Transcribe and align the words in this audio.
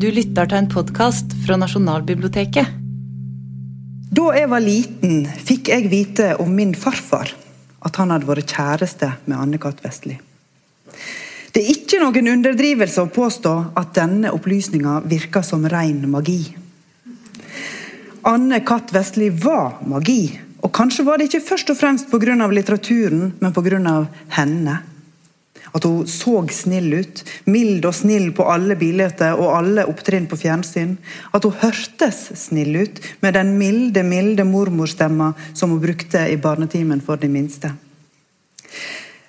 Du 0.00 0.06
lytter 0.08 0.48
til 0.48 0.56
en 0.56 0.68
podkast 0.70 1.34
fra 1.44 1.58
Nasjonalbiblioteket. 1.60 2.68
Da 4.16 4.30
jeg 4.32 4.48
var 4.48 4.62
liten, 4.64 5.26
fikk 5.28 5.68
jeg 5.68 5.90
vite 5.92 6.28
om 6.40 6.54
min 6.56 6.70
farfar 6.72 7.28
at 7.84 7.98
han 8.00 8.14
hadde 8.14 8.28
vært 8.30 8.54
kjæreste 8.54 9.10
med 9.26 9.36
Anne-Kat. 9.36 9.82
Vestli. 9.84 10.16
Det 11.52 11.60
er 11.60 11.68
ikke 11.74 12.00
noen 12.00 12.30
underdrivelse 12.32 13.04
å 13.04 13.12
påstå 13.12 13.52
at 13.76 13.92
denne 13.98 14.32
opplysninga 14.32 15.02
virker 15.04 15.44
som 15.44 15.68
ren 15.68 16.00
magi. 16.08 16.46
Anne-Kat. 18.24 18.94
Vestli 18.96 19.28
var 19.28 19.82
magi, 19.84 20.22
og 20.64 20.72
kanskje 20.80 21.04
var 21.10 21.20
det 21.20 21.28
ikke 21.28 21.44
først 21.50 21.74
og 21.74 21.82
fremst 21.82 22.08
pga. 22.08 22.48
litteraturen, 22.48 23.34
men 23.36 23.52
pga. 23.52 24.06
henne. 24.38 24.80
At 25.72 25.84
hun 25.86 26.06
så 26.10 26.40
snill 26.50 26.94
ut, 26.94 27.22
mild 27.44 27.84
og 27.86 27.94
snill 27.94 28.30
på 28.34 28.46
alle 28.50 28.76
bilder 28.78 29.36
og 29.36 29.52
alle 29.58 29.86
opptrinn 29.90 30.26
på 30.30 30.38
fjernsyn. 30.40 30.96
At 31.32 31.46
hun 31.46 31.56
hørtes 31.62 32.22
snill 32.38 32.76
ut, 32.82 33.00
med 33.22 33.34
den 33.38 33.56
milde, 33.58 34.02
milde 34.02 34.44
mormorstemma 34.44 35.32
som 35.54 35.70
hun 35.74 35.82
brukte 35.82 36.26
i 36.30 36.38
barnetimen 36.40 37.02
for 37.04 37.20
de 37.20 37.30
minste. 37.30 37.72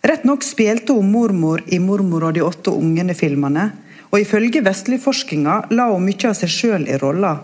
Rett 0.02 0.24
nok 0.26 0.42
spilte 0.44 0.96
hun 0.98 1.12
mormor 1.12 1.62
i 1.68 1.78
'Mormor 1.80 2.24
og 2.30 2.34
de 2.34 2.42
åtte 2.42 2.74
ungene'-filmene, 2.74 3.72
og 4.12 4.20
ifølge 4.20 4.64
vestligforskinga 4.66 5.70
la 5.72 5.92
hun 5.92 6.06
mye 6.06 6.30
av 6.30 6.34
seg 6.36 6.50
sjøl 6.50 6.88
i 6.90 6.98
rolla, 6.98 7.38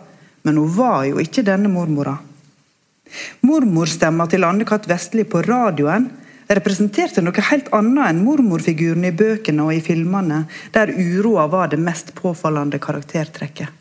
men 0.43 0.57
hun 0.57 0.73
var 0.73 1.05
jo 1.05 1.21
ikke 1.21 1.45
denne 1.45 1.69
mormora. 1.69 2.17
Mormorstemma 3.41 4.27
til 4.27 4.43
Anne-Kat. 4.43 4.87
Vestli 4.89 5.23
på 5.23 5.41
radioen 5.45 6.09
representerte 6.47 7.21
noe 7.23 7.43
helt 7.49 7.71
annet 7.75 8.11
enn 8.11 8.21
mormorfiguren 8.23 9.07
i 9.07 9.15
bøkene 9.15 9.65
og 9.65 9.75
i 9.75 9.81
filmene, 9.83 10.45
der 10.73 10.93
uroa 10.93 11.47
var 11.51 11.71
det 11.73 11.81
mest 11.81 12.13
påfallende 12.15 12.79
karaktertrekket. 12.79 13.73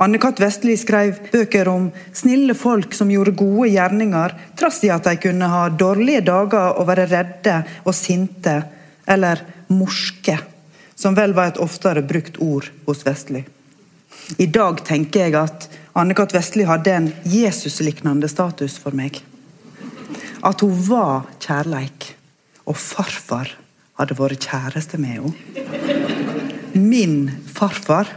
Anne-Kat. 0.00 0.40
Vestli 0.40 0.72
skrev 0.80 1.18
bøker 1.32 1.68
om 1.68 1.90
snille 2.16 2.54
folk 2.56 2.94
som 2.96 3.10
gjorde 3.12 3.36
gode 3.36 3.68
gjerninger, 3.74 4.34
trass 4.56 4.80
i 4.86 4.92
at 4.92 5.04
de 5.04 5.18
kunne 5.20 5.50
ha 5.52 5.66
dårlige 5.68 6.22
dager 6.30 6.78
og 6.80 6.88
være 6.88 7.08
redde 7.10 7.58
og 7.84 7.92
sinte, 7.96 8.56
eller 9.04 9.42
morske, 9.68 10.38
som 10.96 11.16
vel 11.16 11.34
var 11.36 11.52
et 11.52 11.60
oftere 11.60 12.04
brukt 12.06 12.40
ord 12.40 12.70
hos 12.86 13.04
Vestli. 13.04 13.44
I 14.40 14.46
dag 14.46 14.80
tenker 14.86 15.26
jeg 15.26 15.36
at 15.36 15.68
Anne-Kat. 15.98 16.32
Vestli 16.32 16.64
hadde 16.64 16.94
en 16.94 17.10
Jesus-liknende 17.26 18.30
status 18.30 18.78
for 18.80 18.96
meg 18.96 19.20
at 20.46 20.64
hun 20.64 20.76
var 20.88 21.28
kjærleik. 21.42 22.14
Og 22.68 22.76
farfar 22.78 23.52
hadde 24.00 24.16
vært 24.16 24.46
kjæreste 24.48 25.00
med 25.00 25.16
henne. 25.18 25.32
Min 26.74 27.30
farfar. 27.50 28.08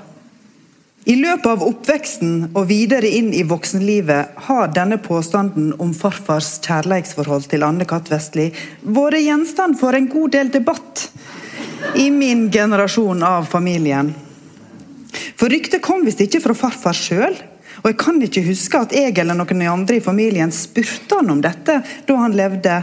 I 1.04 1.18
løpet 1.20 1.48
av 1.50 1.64
oppveksten 1.66 2.36
og 2.56 2.70
videre 2.70 3.10
inn 3.12 3.34
i 3.36 3.44
voksenlivet 3.44 4.38
har 4.46 4.70
denne 4.72 4.96
påstanden 5.04 5.74
om 5.84 5.92
farfars 5.98 6.56
kjærleiksforhold 6.64 7.50
til 7.52 7.66
Anne-Kat. 7.68 8.08
Vestli 8.14 8.52
vært 8.84 9.20
gjenstand 9.26 9.76
for 9.82 9.98
en 9.98 10.08
god 10.12 10.36
del 10.38 10.54
debatt 10.54 11.10
i 12.00 12.08
min 12.14 12.48
generasjon 12.54 13.26
av 13.28 13.50
familien. 13.52 14.14
For 15.36 15.52
ryktet 15.52 15.84
kom 15.84 16.06
visst 16.08 16.24
ikke 16.24 16.40
fra 16.46 16.56
farfar 16.56 16.96
sjøl. 16.96 17.36
Og 17.84 17.90
Jeg 17.92 18.00
kan 18.00 18.22
ikke 18.24 18.46
huske 18.48 18.80
at 18.80 18.94
jeg 18.96 19.18
eller 19.20 19.36
noen 19.36 19.62
andre 19.68 19.98
i 20.00 20.04
familien 20.04 20.52
spurte 20.56 21.20
han 21.20 21.34
om 21.34 21.42
dette 21.44 21.82
da 22.08 22.16
han 22.16 22.36
levde. 22.36 22.78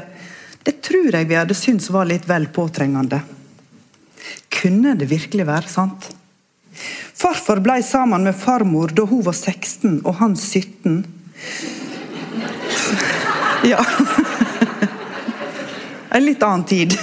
Det 0.60 0.76
tror 0.84 1.14
jeg 1.16 1.28
vi 1.30 1.38
hadde 1.38 1.56
syntes 1.56 1.88
var 1.88 2.08
litt 2.08 2.28
vel 2.28 2.50
påtrengende. 2.52 3.22
Kunne 4.52 4.92
det 5.00 5.08
virkelig 5.08 5.46
være 5.48 5.72
sant? 5.72 6.10
Farfar 7.16 7.62
ble 7.64 7.80
sammen 7.84 8.28
med 8.28 8.36
farmor 8.36 8.92
da 8.92 9.08
hun 9.08 9.24
var 9.24 9.36
16 9.36 10.02
og 10.04 10.14
han 10.20 10.36
17. 10.36 11.00
Ja 13.68 13.80
En 16.10 16.24
litt 16.24 16.42
annen 16.42 16.64
tid. 16.66 16.96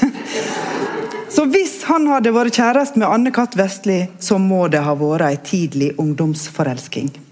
Så 1.32 1.46
hvis 1.48 1.80
han 1.88 2.10
hadde 2.12 2.34
vært 2.36 2.58
kjæreste 2.58 3.00
med 3.00 3.08
Anne-Kat. 3.08 3.56
Vestli, 3.56 4.02
så 4.20 4.36
må 4.42 4.66
det 4.74 4.82
ha 4.84 4.96
vært 5.00 5.24
ei 5.30 5.38
tidlig 5.48 5.94
ungdomsforelsking. 6.02 7.27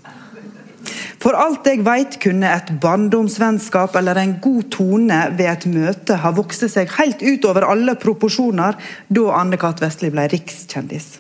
For 1.25 1.33
alt 1.33 1.65
jeg 1.65 1.81
veit, 1.81 2.19
kunne 2.21 2.51
et 2.53 2.67
barndomsvennskap 2.83 3.95
eller 3.97 4.19
en 4.21 4.35
god 4.43 4.67
tone 4.75 5.23
ved 5.33 5.47
et 5.49 5.63
møte 5.73 6.19
ha 6.21 6.29
vokst 6.37 6.67
seg 6.69 6.91
helt 6.99 7.23
utover 7.25 7.65
alle 7.65 7.95
proporsjoner 7.97 8.77
da 9.09 9.23
Anne-Kat. 9.39 9.81
Vestli 9.81 10.11
ble 10.13 10.27
rikskjendis. 10.29 11.15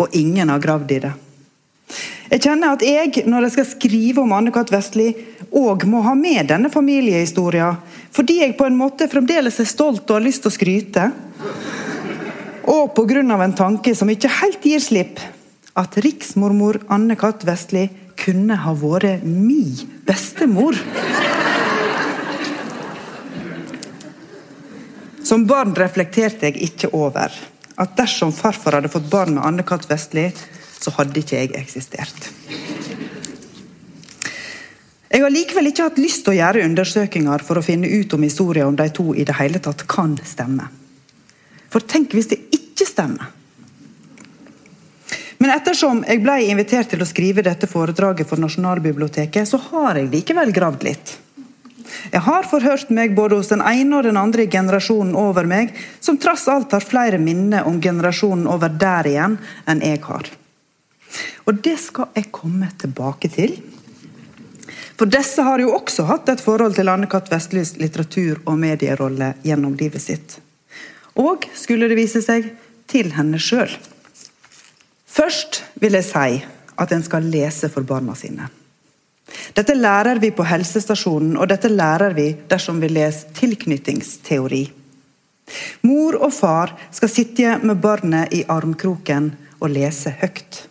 Og 0.00 0.16
ingen 0.16 0.48
har 0.48 0.64
gravd 0.64 0.96
i 0.96 1.02
det. 1.04 1.12
Jeg 2.30 2.46
kjenner 2.46 2.72
at 2.72 2.86
jeg, 2.86 3.26
når 3.28 3.50
jeg 3.50 3.56
skal 3.58 3.68
skrive 3.74 4.24
om 4.24 4.32
Anne-Kat. 4.32 4.72
Vestli, 4.72 5.10
òg 5.52 5.84
må 5.84 6.00
ha 6.08 6.16
med 6.16 6.48
denne 6.48 6.72
familiehistoria, 6.72 7.74
fordi 8.16 8.40
jeg 8.40 8.56
på 8.56 8.64
en 8.64 8.80
måte 8.80 9.10
fremdeles 9.12 9.60
er 9.60 9.68
stolt 9.68 10.06
og 10.08 10.22
har 10.22 10.24
lyst 10.24 10.46
til 10.46 10.54
å 10.54 10.56
skryte. 10.56 11.10
Og 12.70 12.94
pga. 12.96 13.20
en 13.44 13.58
tanke 13.60 13.92
som 13.94 14.08
ikke 14.08 14.38
helt 14.40 14.64
gir 14.64 14.80
slipp, 14.80 15.20
at 15.76 16.00
riksmormor 16.00 16.80
Anne-Kat. 16.88 17.44
Vestli 17.44 17.90
kunne 18.20 18.56
ha 18.62 18.74
vært 18.76 19.24
mi 19.24 19.64
bestemor. 20.06 20.76
Som 25.24 25.46
barn 25.46 25.76
reflekterte 25.78 26.48
jeg 26.48 26.58
ikke 26.70 26.90
over 26.96 27.32
at 27.80 27.96
dersom 27.96 28.32
farfar 28.34 28.78
hadde 28.78 28.90
fått 28.92 29.08
barn 29.12 29.36
med 29.36 29.46
Anne-Kat. 29.46 29.86
Vestli, 29.88 30.26
så 30.80 30.92
hadde 30.96 31.22
ikke 31.22 31.38
jeg 31.38 31.54
eksistert. 31.60 32.30
Jeg 35.10 35.24
har 35.24 35.32
likevel 35.32 35.70
ikke 35.70 35.88
hatt 35.88 35.98
lyst 35.98 36.22
til 36.22 36.36
å 36.36 36.38
gjøre 36.38 36.64
undersøkelser 36.68 37.42
for 37.46 37.58
å 37.58 37.64
finne 37.66 37.88
ut 37.90 38.12
om 38.14 38.26
historien 38.26 38.70
om 38.70 38.76
de 38.78 38.86
to 38.94 39.10
i 39.14 39.26
det 39.26 39.34
hele 39.40 39.58
tatt 39.62 39.86
kan 39.90 40.14
stemme. 40.26 40.68
For 41.70 41.82
tenk 41.82 42.14
hvis 42.14 42.30
det 42.30 42.40
ikke 42.54 42.86
stemmer? 42.86 43.32
Men 45.40 45.54
ettersom 45.54 46.02
jeg 46.04 46.20
ble 46.20 46.36
invitert 46.52 46.90
til 46.92 47.00
å 47.00 47.08
skrive 47.08 47.42
dette 47.44 47.68
foredraget 47.70 48.28
for 48.28 48.40
Nasjonalbiblioteket, 48.42 49.48
så 49.48 49.60
har 49.70 49.96
jeg 49.96 50.10
likevel 50.12 50.52
gravd 50.52 50.84
litt. 50.84 51.16
Jeg 52.12 52.22
har 52.26 52.46
forhørt 52.48 52.90
meg 52.94 53.14
både 53.16 53.38
hos 53.38 53.48
den 53.50 53.62
ene 53.64 53.96
og 53.98 54.04
den 54.06 54.18
andre 54.20 54.44
generasjonen 54.52 55.16
over 55.18 55.48
meg, 55.48 55.72
som 56.00 56.18
trass 56.20 56.44
alt 56.52 56.74
har 56.76 56.84
flere 56.84 57.18
minner 57.18 57.66
om 57.66 57.80
generasjonen 57.82 58.46
over 58.52 58.72
der 58.82 59.08
igjen 59.08 59.38
enn 59.68 59.80
jeg 59.84 60.02
har. 60.04 60.28
Og 61.48 61.62
det 61.64 61.76
skal 61.82 62.12
jeg 62.14 62.30
komme 62.34 62.68
tilbake 62.78 63.30
til. 63.32 63.56
For 65.00 65.08
disse 65.08 65.42
har 65.42 65.62
jo 65.62 65.72
også 65.72 66.04
hatt 66.10 66.28
et 66.28 66.42
forhold 66.44 66.76
til 66.76 66.90
Anne-Cath. 66.92 67.32
Vestlys 67.32 67.78
litteratur- 67.80 68.42
og 68.44 68.58
medierolle 68.60 69.32
gjennom 69.46 69.72
livet 69.80 70.04
sitt. 70.04 70.36
Og, 71.16 71.48
skulle 71.56 71.88
det 71.88 71.96
vise 71.98 72.20
seg, 72.22 72.52
til 72.90 73.14
henne 73.16 73.40
sjøl. 73.40 73.72
Først 75.10 75.62
vil 75.82 75.98
jeg 75.98 76.06
si 76.06 76.40
at 76.80 76.92
en 76.94 77.04
skal 77.04 77.26
lese 77.32 77.68
for 77.72 77.86
barna 77.86 78.14
sine. 78.16 78.48
Dette 79.54 79.76
lærer 79.76 80.18
vi 80.22 80.32
på 80.34 80.46
helsestasjonen, 80.46 81.36
og 81.38 81.48
dette 81.50 81.70
lærer 81.70 82.14
vi 82.16 82.32
dersom 82.50 82.80
vi 82.82 82.90
leser 82.90 83.30
tilknytningsteori. 83.36 84.64
Mor 85.86 86.18
og 86.22 86.32
far 86.34 86.74
skal 86.94 87.10
sitte 87.10 87.58
med 87.62 87.80
barnet 87.82 88.34
i 88.34 88.44
armkroken 88.48 89.32
og 89.60 89.72
lese 89.74 90.14
høyt. 90.22 90.66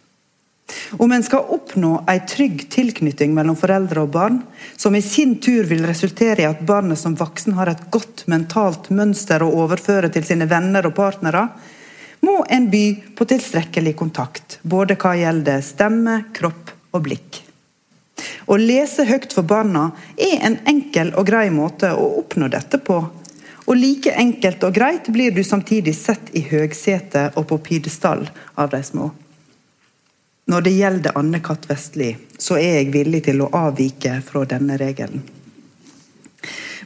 Om 1.01 1.11
en 1.13 1.23
skal 1.25 1.50
oppnå 1.56 1.91
en 2.09 2.27
trygg 2.29 2.67
tilknytning 2.73 3.33
mellom 3.33 3.57
foreldre 3.57 4.03
og 4.06 4.13
barn, 4.13 4.39
som 4.77 4.95
i 4.95 5.01
sin 5.06 5.35
tur 5.41 5.66
vil 5.69 5.85
resultere 5.88 6.44
i 6.44 6.50
at 6.50 6.62
barnet 6.65 7.00
som 7.01 7.18
voksen 7.18 7.57
har 7.57 7.71
et 7.71 7.88
godt 7.94 8.25
mentalt 8.30 8.92
mønster 8.94 9.44
å 9.44 9.51
overføre 9.63 10.12
til 10.13 10.25
sine 10.25 10.50
venner 10.50 10.85
og 10.89 10.95
partnere, 10.97 11.47
må 12.30 12.46
en 12.50 12.70
by 12.70 12.86
på 13.16 13.26
tilstrekkelig 13.26 13.96
kontakt, 13.98 14.60
både 14.62 14.98
hva 15.00 15.16
gjelder 15.18 15.62
stemme, 15.66 16.24
kropp 16.34 16.74
og 16.94 17.06
blikk. 17.08 17.40
Å 18.50 18.58
lese 18.60 19.06
høyt 19.08 19.34
for 19.34 19.48
barna 19.48 19.90
er 20.18 20.44
en 20.46 20.58
enkel 20.70 21.14
og 21.18 21.28
grei 21.30 21.48
måte 21.54 21.92
å 21.96 22.06
oppnå 22.22 22.50
dette 22.52 22.80
på. 22.84 23.00
Og 23.70 23.78
like 23.78 24.14
enkelt 24.18 24.64
og 24.66 24.76
greit 24.76 25.10
blir 25.14 25.34
du 25.34 25.44
samtidig 25.46 25.96
sett 25.96 26.31
i 26.34 26.42
høgsetet 26.50 27.38
og 27.38 27.48
på 27.52 27.60
pidestall 27.70 28.26
av 28.56 28.72
de 28.74 28.81
små. 28.84 29.10
Når 30.50 30.66
det 30.66 30.74
gjelder 30.74 31.18
Anne-Kat. 31.20 31.68
Vestli, 31.70 32.10
så 32.38 32.58
er 32.58 32.80
jeg 32.80 32.94
villig 32.96 33.22
til 33.28 33.44
å 33.46 33.52
avvike 33.54 34.16
fra 34.26 34.42
denne 34.50 34.80
regelen. 34.81 35.22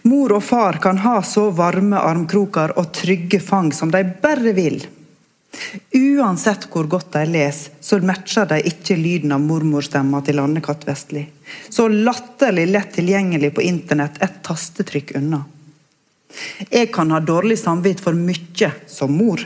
Mor 0.03 0.33
og 0.35 0.43
far 0.43 0.81
kan 0.83 0.99
ha 0.99 1.21
så 1.23 1.45
varme 1.55 2.01
armkroker 2.03 2.75
og 2.75 2.91
trygge 2.91 3.39
fang 3.39 3.71
som 3.71 3.91
de 3.91 4.03
bare 4.03 4.51
vil. 4.57 4.81
Uansett 5.93 6.67
hvor 6.73 6.87
godt 6.89 7.11
de 7.13 7.23
leser, 7.29 7.73
så 7.81 7.99
matcher 8.01 8.47
de 8.49 8.59
ikke 8.69 8.97
lyden 8.97 9.33
av 9.35 9.41
mormorstemma 9.43 10.21
til 10.25 10.41
Anne-Kat. 10.41 10.85
Vestli. 10.87 11.25
Så 11.69 11.87
latterlig 11.87 12.67
lett 12.71 12.93
tilgjengelig 12.95 13.53
på 13.55 13.65
internett 13.65 14.21
et 14.23 14.41
tastetrykk 14.45 15.15
unna. 15.19 15.43
Jeg 16.69 16.89
kan 16.93 17.11
ha 17.13 17.19
dårlig 17.21 17.59
samvitt 17.61 18.01
for 18.01 18.17
mye 18.17 18.71
som 18.89 19.13
mor, 19.13 19.43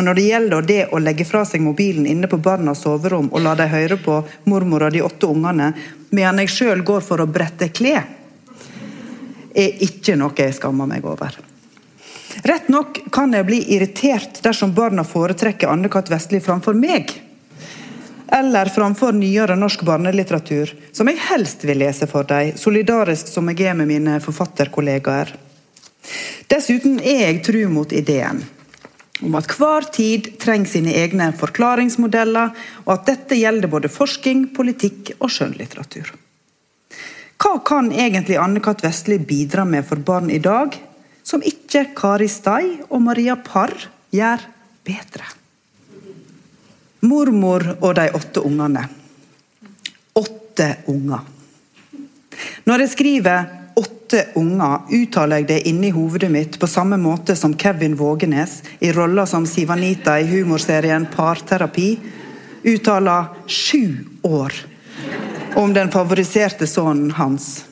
Men 0.00 0.06
når 0.06 0.14
det 0.14 0.22
gjelder 0.22 0.62
det 0.64 0.84
å 0.94 0.98
legge 1.02 1.24
fra 1.28 1.42
seg 1.44 1.60
mobilen 1.60 2.06
inne 2.08 2.28
på 2.30 2.38
barnas 2.40 2.80
soverom 2.86 3.26
og 3.34 3.42
la 3.44 3.52
dem 3.58 3.68
høre 3.68 3.98
på 4.00 4.14
mormor 4.48 4.86
og 4.86 4.94
de 4.94 5.02
åtte 5.04 5.28
ungene, 5.28 5.74
mens 6.08 6.40
jeg 6.40 6.52
sjøl 6.54 6.84
går 6.88 7.04
for 7.04 7.20
å 7.20 7.28
brette 7.28 7.68
klær, 7.68 8.06
er 9.52 9.84
ikke 9.84 10.16
noe 10.16 10.32
jeg 10.38 10.56
skammer 10.56 10.88
meg 10.88 11.04
over. 11.04 11.36
Rett 12.46 12.68
nok 12.68 13.00
kan 13.12 13.34
jeg 13.34 13.46
bli 13.48 13.58
irritert 13.74 14.40
dersom 14.44 14.74
barna 14.74 15.04
foretrekker 15.04 15.68
Anne-Kat. 15.68 16.10
Vestli 16.12 16.40
framfor 16.40 16.76
meg. 16.78 17.12
Eller 18.30 18.70
framfor 18.70 19.12
nyere 19.12 19.56
norsk 19.58 19.82
barnelitteratur, 19.82 20.70
som 20.94 21.10
jeg 21.10 21.18
helst 21.32 21.64
vil 21.66 21.80
lese 21.82 22.06
for 22.10 22.28
dem, 22.28 22.54
solidarisk 22.56 23.28
som 23.28 23.50
jeg 23.50 23.66
er 23.66 23.74
med 23.74 23.90
mine 23.90 24.20
forfatterkollegaer. 24.22 25.34
Dessuten 26.50 27.00
er 27.02 27.26
jeg 27.26 27.42
tru 27.46 27.60
mot 27.70 27.92
ideen 27.92 28.44
om 29.20 29.34
at 29.36 29.50
hver 29.52 29.84
tid 29.92 30.30
trenger 30.40 30.70
sine 30.70 30.94
egne 30.96 31.26
forklaringsmodeller, 31.36 32.54
og 32.86 32.92
at 32.94 33.08
dette 33.10 33.36
gjelder 33.36 33.68
både 33.68 33.90
forskning, 33.92 34.46
politikk 34.56 35.12
og 35.18 35.28
skjønnlitteratur. 35.34 36.08
Hva 37.40 37.52
kan 37.64 37.90
egentlig 37.92 38.38
Anne-Kat. 38.40 38.80
Vestli 38.84 39.18
bidra 39.20 39.66
med 39.68 39.84
for 39.88 40.00
barn 40.04 40.30
i 40.32 40.40
dag, 40.40 40.76
som 41.30 41.44
ikke 41.46 41.92
Kari 41.94 42.26
Stai 42.30 42.80
og 42.88 43.02
Maria 43.04 43.36
Parr 43.38 43.76
gjør 44.10 44.42
bedre? 44.86 45.28
Mormor 47.06 47.64
og 47.78 47.94
de 47.96 48.08
åtte 48.16 48.42
ungene. 48.44 48.82
Åtte 50.18 50.68
unger. 50.90 51.22
Når 52.66 52.84
jeg 52.84 52.92
skriver 52.92 53.46
åtte 53.80 54.24
unger 54.36 54.90
uttaler 54.92 55.40
jeg 55.40 55.48
det 55.48 55.60
inni 55.70 55.92
hovedet 55.94 56.30
mitt 56.32 56.58
på 56.60 56.68
samme 56.68 56.98
måte 57.00 57.36
som 57.38 57.54
Kevin 57.56 57.94
Vågenes 57.96 58.58
i 58.82 58.90
rolla 58.92 59.24
som 59.30 59.46
Sivanita 59.48 60.18
i 60.20 60.26
humorserien 60.28 61.06
Parterapi 61.14 61.92
uttaler 62.66 63.30
sju 63.46 64.02
år 64.26 64.58
om 65.56 65.72
den 65.74 65.90
favoriserte 65.94 66.66
sønnen 66.68 67.14
hans. 67.16 67.64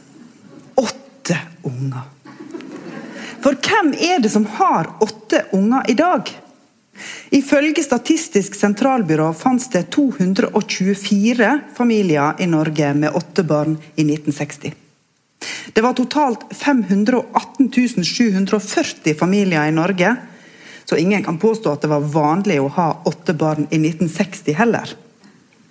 Åtte 0.79 1.37
unger. 1.67 2.18
For 3.49 3.57
hvem 3.65 3.95
er 3.97 4.19
det 4.21 4.29
som 4.29 4.45
har 4.59 4.91
åtte 5.01 5.39
unger 5.57 5.87
i 5.89 5.95
dag? 5.97 6.29
Ifølge 7.33 7.81
Statistisk 7.81 8.53
sentralbyrå 8.59 9.31
fantes 9.33 9.71
det 9.73 9.89
224 9.95 11.49
familier 11.79 12.37
i 12.45 12.47
Norge 12.51 12.91
med 12.93 13.17
åtte 13.17 13.41
barn 13.49 13.79
i 13.97 14.05
1960. 14.05 14.77
Det 15.73 15.81
var 15.81 15.97
totalt 15.97 16.45
518 16.53 18.05
740 18.05 19.17
familier 19.17 19.65
i 19.65 19.73
Norge, 19.73 20.13
så 20.85 21.01
ingen 21.01 21.25
kan 21.25 21.41
påstå 21.41 21.73
at 21.73 21.81
det 21.87 21.93
var 21.95 22.05
vanlig 22.05 22.61
å 22.61 22.69
ha 22.77 23.01
åtte 23.09 23.33
barn 23.33 23.65
i 23.71 23.81
1960 23.81 24.53
heller. 24.61 24.93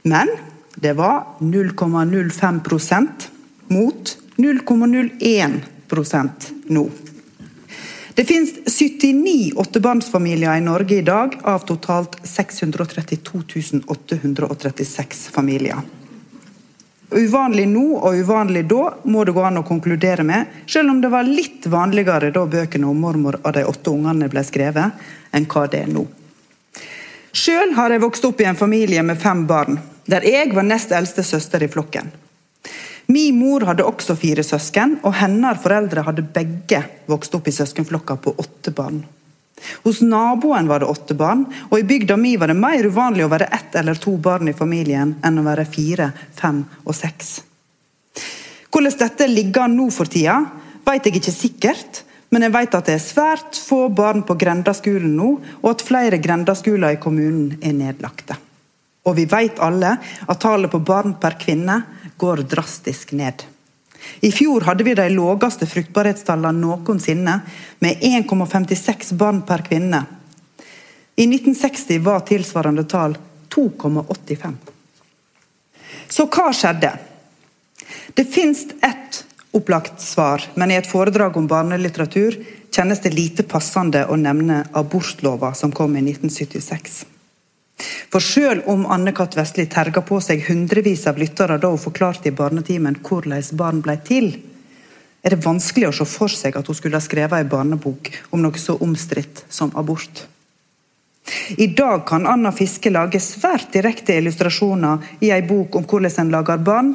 Men 0.02 0.34
det 0.74 0.98
var 0.98 1.38
0,05% 1.46 3.30
mot 3.70 4.18
0,01% 4.42 6.50
nå. 6.74 6.90
Det 8.18 8.26
finnes 8.26 8.80
79 8.80 9.54
åttebarnsfamilier 9.56 10.58
i 10.58 10.62
Norge 10.62 10.96
i 10.96 11.02
dag, 11.02 11.38
av 11.42 11.60
totalt 11.60 12.18
632 12.24 13.42
836 13.88 15.28
familier. 15.28 15.84
Uvanlig 17.12 17.68
nå 17.70 17.86
og 18.00 18.18
uvanlig 18.18 18.66
da 18.72 18.88
må 19.06 19.22
det 19.22 19.38
gå 19.38 19.44
an 19.46 19.62
å 19.62 19.66
konkludere 19.70 20.26
med, 20.26 20.50
selv 20.66 20.96
om 20.96 21.04
det 21.06 21.14
var 21.14 21.30
litt 21.30 21.70
vanligere 21.70 22.34
da 22.34 22.48
bøkene 22.50 22.90
om 22.90 23.06
mormor 23.06 23.38
og 23.44 23.54
de 23.54 23.68
åtte 23.70 23.94
ungene 23.94 24.34
ble 24.34 24.42
skrevet, 24.50 24.98
enn 25.30 25.46
hva 25.46 25.68
det 25.70 25.86
er 25.86 25.94
nå. 25.94 26.08
Sjøl 27.38 27.78
har 27.78 27.94
jeg 27.94 28.02
vokst 28.02 28.26
opp 28.26 28.42
i 28.42 28.50
en 28.50 28.58
familie 28.58 29.06
med 29.06 29.22
fem 29.22 29.46
barn, 29.46 29.78
der 30.10 30.26
jeg 30.26 30.58
var 30.58 30.66
nest 30.66 30.90
eldste 30.90 31.22
søster 31.22 31.62
i 31.62 31.70
flokken. 31.70 32.10
Min 33.08 33.38
mor 33.40 33.64
hadde 33.68 33.86
også 33.88 34.18
fire 34.20 34.44
søsken, 34.44 34.98
og 35.08 35.16
hennes 35.16 35.62
foreldre 35.64 36.04
hadde 36.04 36.26
begge 36.36 36.82
vokst 37.08 37.36
opp 37.38 37.48
i 37.48 37.56
søskenflokker 37.56 38.20
på 38.24 38.34
åtte 38.44 38.74
barn. 38.76 39.00
Hos 39.84 40.02
naboen 40.06 40.68
var 40.70 40.84
det 40.84 40.90
åtte 40.92 41.16
barn, 41.18 41.46
og 41.72 41.80
i 41.80 41.86
bygda 41.88 42.18
mi 42.20 42.36
var 42.38 42.52
det 42.52 42.60
mer 42.60 42.86
uvanlig 42.86 43.26
å 43.26 43.32
være 43.32 43.50
ett 43.56 43.78
eller 43.80 43.98
to 43.98 44.18
barn 44.22 44.52
i 44.52 44.58
familien 44.58 45.16
enn 45.26 45.40
å 45.40 45.46
være 45.48 45.66
fire, 45.66 46.12
fem 46.36 46.62
og 46.84 46.94
seks. 46.96 47.38
Hvordan 48.70 49.00
dette 49.00 49.30
ligger 49.32 49.66
an 49.66 49.78
nå 49.80 49.88
for 49.94 50.12
tida, 50.12 50.42
vet 50.86 51.08
jeg 51.08 51.18
ikke 51.18 51.34
sikkert, 51.34 52.04
men 52.30 52.44
jeg 52.44 52.54
vet 52.54 52.76
at 52.76 52.90
det 52.90 52.98
er 52.98 53.04
svært 53.04 53.58
få 53.64 53.88
barn 53.96 54.26
på 54.28 54.36
Grendaskolen 54.40 55.16
nå, 55.16 55.30
og 55.64 55.70
at 55.72 55.86
flere 55.88 56.20
grendaskoler 56.22 56.98
i 56.98 57.02
kommunen 57.02 57.56
er 57.64 57.74
nedlagte. 57.74 58.36
Og 59.08 59.16
vi 59.16 59.26
vet 59.30 59.62
alle 59.64 59.96
at 60.04 60.42
tallet 60.44 60.72
på 60.72 60.84
barn 60.84 61.16
per 61.22 61.38
kvinne 61.40 61.82
går 62.20 62.44
drastisk 62.50 63.14
ned. 63.16 63.46
I 64.22 64.32
fjor 64.32 64.66
hadde 64.68 64.86
vi 64.86 64.96
de 64.98 65.08
laveste 65.12 65.68
fruktbarhetstallene 65.70 66.60
noensinne, 66.62 67.40
med 67.80 68.04
1,56 68.04 69.14
barn 69.18 69.42
per 69.48 69.64
kvinne. 69.68 70.04
I 71.18 71.26
1960 71.26 72.04
var 72.06 72.26
tilsvarende 72.28 72.86
tall 72.90 73.18
2,85. 73.54 74.56
Så 76.10 76.28
hva 76.30 76.52
skjedde? 76.54 76.94
Det 78.14 78.26
fins 78.32 78.66
ett 78.86 79.24
opplagt 79.58 80.02
svar, 80.02 80.44
men 80.56 80.72
i 80.72 80.78
et 80.78 80.90
foredrag 80.90 81.38
om 81.38 81.50
barnelitteratur 81.50 82.38
kjennes 82.74 83.02
det 83.02 83.16
lite 83.16 83.46
passende 83.48 84.06
å 84.06 84.18
nevne 84.20 84.64
abortlova 84.78 85.54
som 85.58 85.74
kom 85.74 85.96
i 85.98 86.04
1976. 86.06 87.17
For 88.10 88.24
selv 88.24 88.66
om 88.72 88.86
Anne-Kat. 88.90 89.36
Vestli 89.38 89.68
terga 89.70 90.02
på 90.02 90.20
seg 90.24 90.48
hundrevis 90.48 91.06
av 91.10 91.20
lyttere 91.22 91.60
da 91.62 91.70
hun 91.70 91.82
forklarte 91.82 92.32
i 92.32 92.36
barnetimen 92.36 92.98
hvordan 93.06 93.44
barn 93.60 93.84
ble 93.86 93.98
til, 94.08 94.32
er 95.22 95.36
det 95.36 95.44
vanskelig 95.46 95.90
å 95.90 95.96
se 96.00 96.08
for 96.08 96.32
seg 96.32 96.58
at 96.58 96.68
hun 96.70 96.78
skulle 96.78 96.98
ha 96.98 97.04
skrevet 97.04 97.42
en 97.42 97.52
barnebok 97.52 98.10
om 98.32 98.42
noe 98.42 98.62
så 98.62 98.78
omstridt 98.82 99.44
som 99.50 99.74
abort. 99.76 100.26
I 101.60 101.68
dag 101.76 102.06
kan 102.08 102.28
Anna 102.28 102.54
Fiske 102.56 102.90
lage 102.90 103.20
svært 103.20 103.74
direkte 103.76 104.16
illustrasjoner 104.16 105.04
i 105.20 105.34
en 105.36 105.48
bok 105.50 105.76
om 105.76 105.84
hvordan 105.84 106.22
en 106.24 106.32
lager 106.32 106.64
barn, 106.64 106.94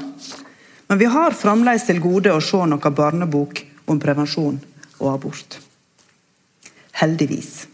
men 0.89 1.01
vi 1.01 1.09
har 1.13 1.37
fremdeles 1.37 1.85
til 1.89 2.01
gode 2.01 2.33
å 2.33 2.41
se 2.41 2.65
noe 2.69 2.97
barnebok 2.97 3.61
om 3.93 4.01
prevensjon 4.01 4.59
og 4.99 5.09
abort. 5.13 5.59
Heldigvis, 7.03 7.67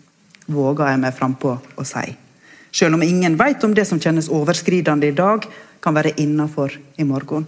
våger 0.47 0.91
jeg 0.91 1.05
meg 1.05 1.15
frampå 1.15 1.59
å 1.79 1.87
si. 1.87 2.28
Selv 2.73 2.95
om 2.95 3.03
ingen 3.03 3.37
vet 3.37 3.65
om 3.65 3.75
det 3.75 3.87
som 3.89 4.01
kjennes 4.01 4.29
overskridende 4.29 5.09
i 5.09 5.17
dag, 5.17 5.47
kan 5.81 5.95
være 5.95 6.17
innafor 6.21 6.75
i 6.97 7.07
morgen. 7.07 7.47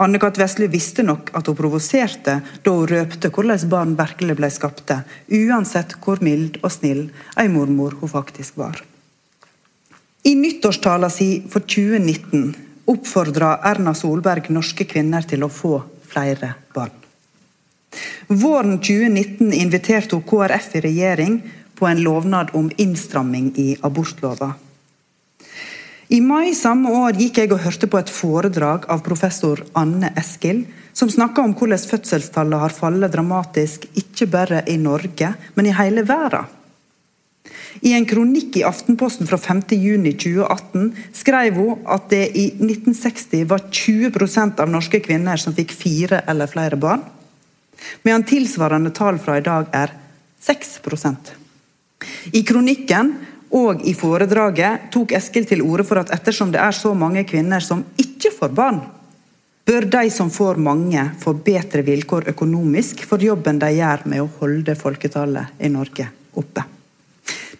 Anne-Kat. 0.00 0.38
Vestli 0.38 0.66
visste 0.66 1.02
nok 1.04 1.30
at 1.36 1.46
hun 1.46 1.56
provoserte 1.58 2.38
da 2.64 2.72
hun 2.74 2.88
røpte 2.88 3.30
hvordan 3.30 3.68
barn 3.70 3.96
virkelig 3.98 4.36
ble 4.38 4.50
skapte, 4.50 5.02
uansett 5.28 5.98
hvor 6.00 6.22
mild 6.24 6.58
og 6.62 6.72
snill 6.72 7.04
ei 7.38 7.48
mormor 7.52 7.98
hun 8.00 8.10
faktisk 8.10 8.56
var. 8.60 8.80
I 10.24 10.34
nyttårstala 10.36 11.08
si 11.12 11.30
for 11.48 11.64
2019 11.64 12.54
oppfordra 12.90 13.58
Erna 13.70 13.94
Solberg 13.94 14.50
norske 14.52 14.84
kvinner 14.88 15.24
til 15.28 15.44
å 15.44 15.52
få 15.52 15.78
flere 16.10 16.54
barn. 16.74 16.96
Våren 18.28 18.78
2019 18.78 19.52
inviterte 19.52 20.16
hun 20.16 20.26
KrF 20.26 20.76
i 20.78 20.84
regjering 20.84 21.38
på 21.80 21.88
en 21.88 22.02
lovnad 22.04 22.52
om 22.52 22.70
innstramming 22.76 23.52
i 23.56 23.70
abortlova. 23.80 24.52
I 26.10 26.18
mai 26.20 26.52
samme 26.58 26.90
år 26.90 27.16
gikk 27.22 27.38
jeg 27.38 27.52
og 27.54 27.62
hørte 27.64 27.86
på 27.88 27.98
et 28.00 28.10
foredrag 28.10 28.88
av 28.90 29.02
professor 29.06 29.62
Anne 29.78 30.10
Eskil, 30.18 30.64
som 30.92 31.08
snakka 31.08 31.44
om 31.46 31.54
hvordan 31.54 31.80
fødselstallet 31.92 32.64
har 32.64 32.74
fallet 32.74 33.12
dramatisk, 33.14 33.86
ikke 33.94 34.26
bare 34.26 34.64
i 34.68 34.74
Norge, 34.76 35.30
men 35.54 35.68
i 35.70 35.76
hele 35.78 36.02
verden. 36.08 36.50
I 37.86 37.94
en 37.94 38.04
kronikk 38.10 38.58
i 38.58 38.64
Aftenposten 38.66 39.28
fra 39.30 39.38
5.6.2018 39.40 40.90
skrev 41.16 41.56
hun 41.56 41.86
at 41.88 42.10
det 42.10 42.24
i 42.34 42.48
1960 42.58 43.46
var 43.48 43.62
20% 43.70 44.60
av 44.60 44.72
norske 44.72 45.00
kvinner 45.04 45.40
som 45.40 45.54
fikk 45.56 45.72
fire 45.72 46.24
eller 46.28 46.50
flere 46.50 46.76
barn, 46.76 47.06
medan 48.02 48.26
tilsvarende 48.28 48.92
tall 48.92 49.22
fra 49.22 49.38
i 49.38 49.46
dag 49.46 49.70
er 49.72 49.94
6 50.42 50.80
i 52.32 52.42
kronikken 52.46 53.12
og 53.56 53.82
i 53.82 53.94
foredraget 53.98 54.90
tok 54.94 55.12
Eskil 55.18 55.46
til 55.48 55.62
orde 55.66 55.84
for 55.86 56.02
at 56.02 56.12
ettersom 56.14 56.52
det 56.54 56.60
er 56.62 56.74
så 56.76 56.94
mange 56.94 57.24
kvinner 57.26 57.62
som 57.64 57.82
ikke 57.98 58.32
får 58.36 58.52
barn, 58.54 58.80
bør 59.66 59.86
de 59.90 60.10
som 60.10 60.30
får 60.30 60.58
mange, 60.62 61.02
få 61.22 61.34
bedre 61.46 61.82
vilkår 61.86 62.30
økonomisk 62.32 63.04
for 63.06 63.22
jobben 63.22 63.58
de 63.62 63.72
gjør 63.76 64.06
med 64.10 64.22
å 64.22 64.30
holde 64.40 64.76
folketallet 64.78 65.62
i 65.62 65.70
Norge 65.72 66.06
oppe. 66.38 66.64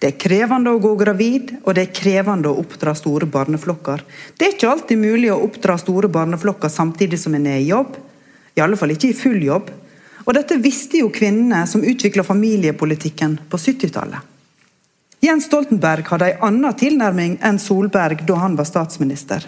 Det 0.00 0.14
er 0.14 0.16
krevende 0.16 0.73
å 0.73 0.80
gå 0.80 0.94
gravid, 0.97 1.50
og 1.61 1.75
det 1.76 1.82
er 1.85 1.92
krevende 1.92 2.49
å 2.49 2.62
oppdra 2.62 2.94
store 2.97 3.26
barneflokker. 3.28 4.00
Det 4.32 4.47
er 4.47 4.54
ikke 4.54 4.70
alltid 4.70 5.02
mulig 5.02 5.28
å 5.28 5.42
oppdra 5.44 5.76
store 5.78 6.09
barneflokker 6.09 6.73
samtidig 6.73 7.18
som 7.20 7.37
en 7.37 7.50
er 7.50 7.61
i 7.61 7.68
jobb. 7.68 7.99
I 8.56 8.62
alle 8.64 8.80
fall 8.80 8.94
ikke 8.94 9.11
i 9.11 9.18
full 9.18 9.42
jobb. 9.44 9.68
Og 10.25 10.32
dette 10.37 10.56
visste 10.62 11.02
jo 11.02 11.12
kvinnene 11.12 11.66
som 11.68 11.85
utvikla 11.85 12.25
familiepolitikken 12.25 13.37
på 13.50 13.61
70-tallet. 13.61 14.29
Jens 15.20 15.50
Stoltenberg 15.50 16.08
hadde 16.08 16.30
en 16.32 16.44
annen 16.48 16.76
tilnærming 16.80 17.38
enn 17.44 17.60
Solberg 17.60 18.22
da 18.28 18.38
han 18.40 18.56
var 18.56 18.68
statsminister. 18.68 19.44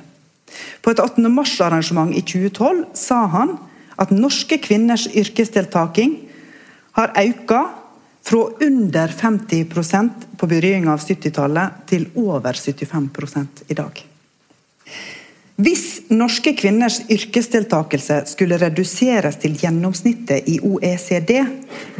På 0.84 0.92
et 0.92 1.00
18. 1.00 1.24
mars-arrangement 1.32 2.12
i 2.12 2.20
2012 2.20 2.84
sa 2.98 3.22
han 3.32 3.56
at 4.00 4.12
norske 4.12 4.58
kvinners 4.60 5.06
yrkesdeltaking 5.08 6.18
har 6.98 7.14
økt 7.16 7.54
fra 8.22 8.42
under 8.62 9.08
50% 9.08 10.26
på 10.38 10.46
begynnelsen 10.46 10.92
av 10.92 11.00
70-tallet 11.02 11.82
til 11.90 12.06
over 12.20 12.52
75 12.54 13.64
i 13.72 13.78
dag. 13.78 14.04
Hvis 15.62 16.00
norske 16.10 16.54
kvinners 16.58 16.96
yrkesdeltakelse 17.12 18.22
skulle 18.26 18.56
reduseres 18.58 19.36
til 19.42 19.54
gjennomsnittet 19.60 20.48
i 20.48 20.56
OECD, 20.64 21.36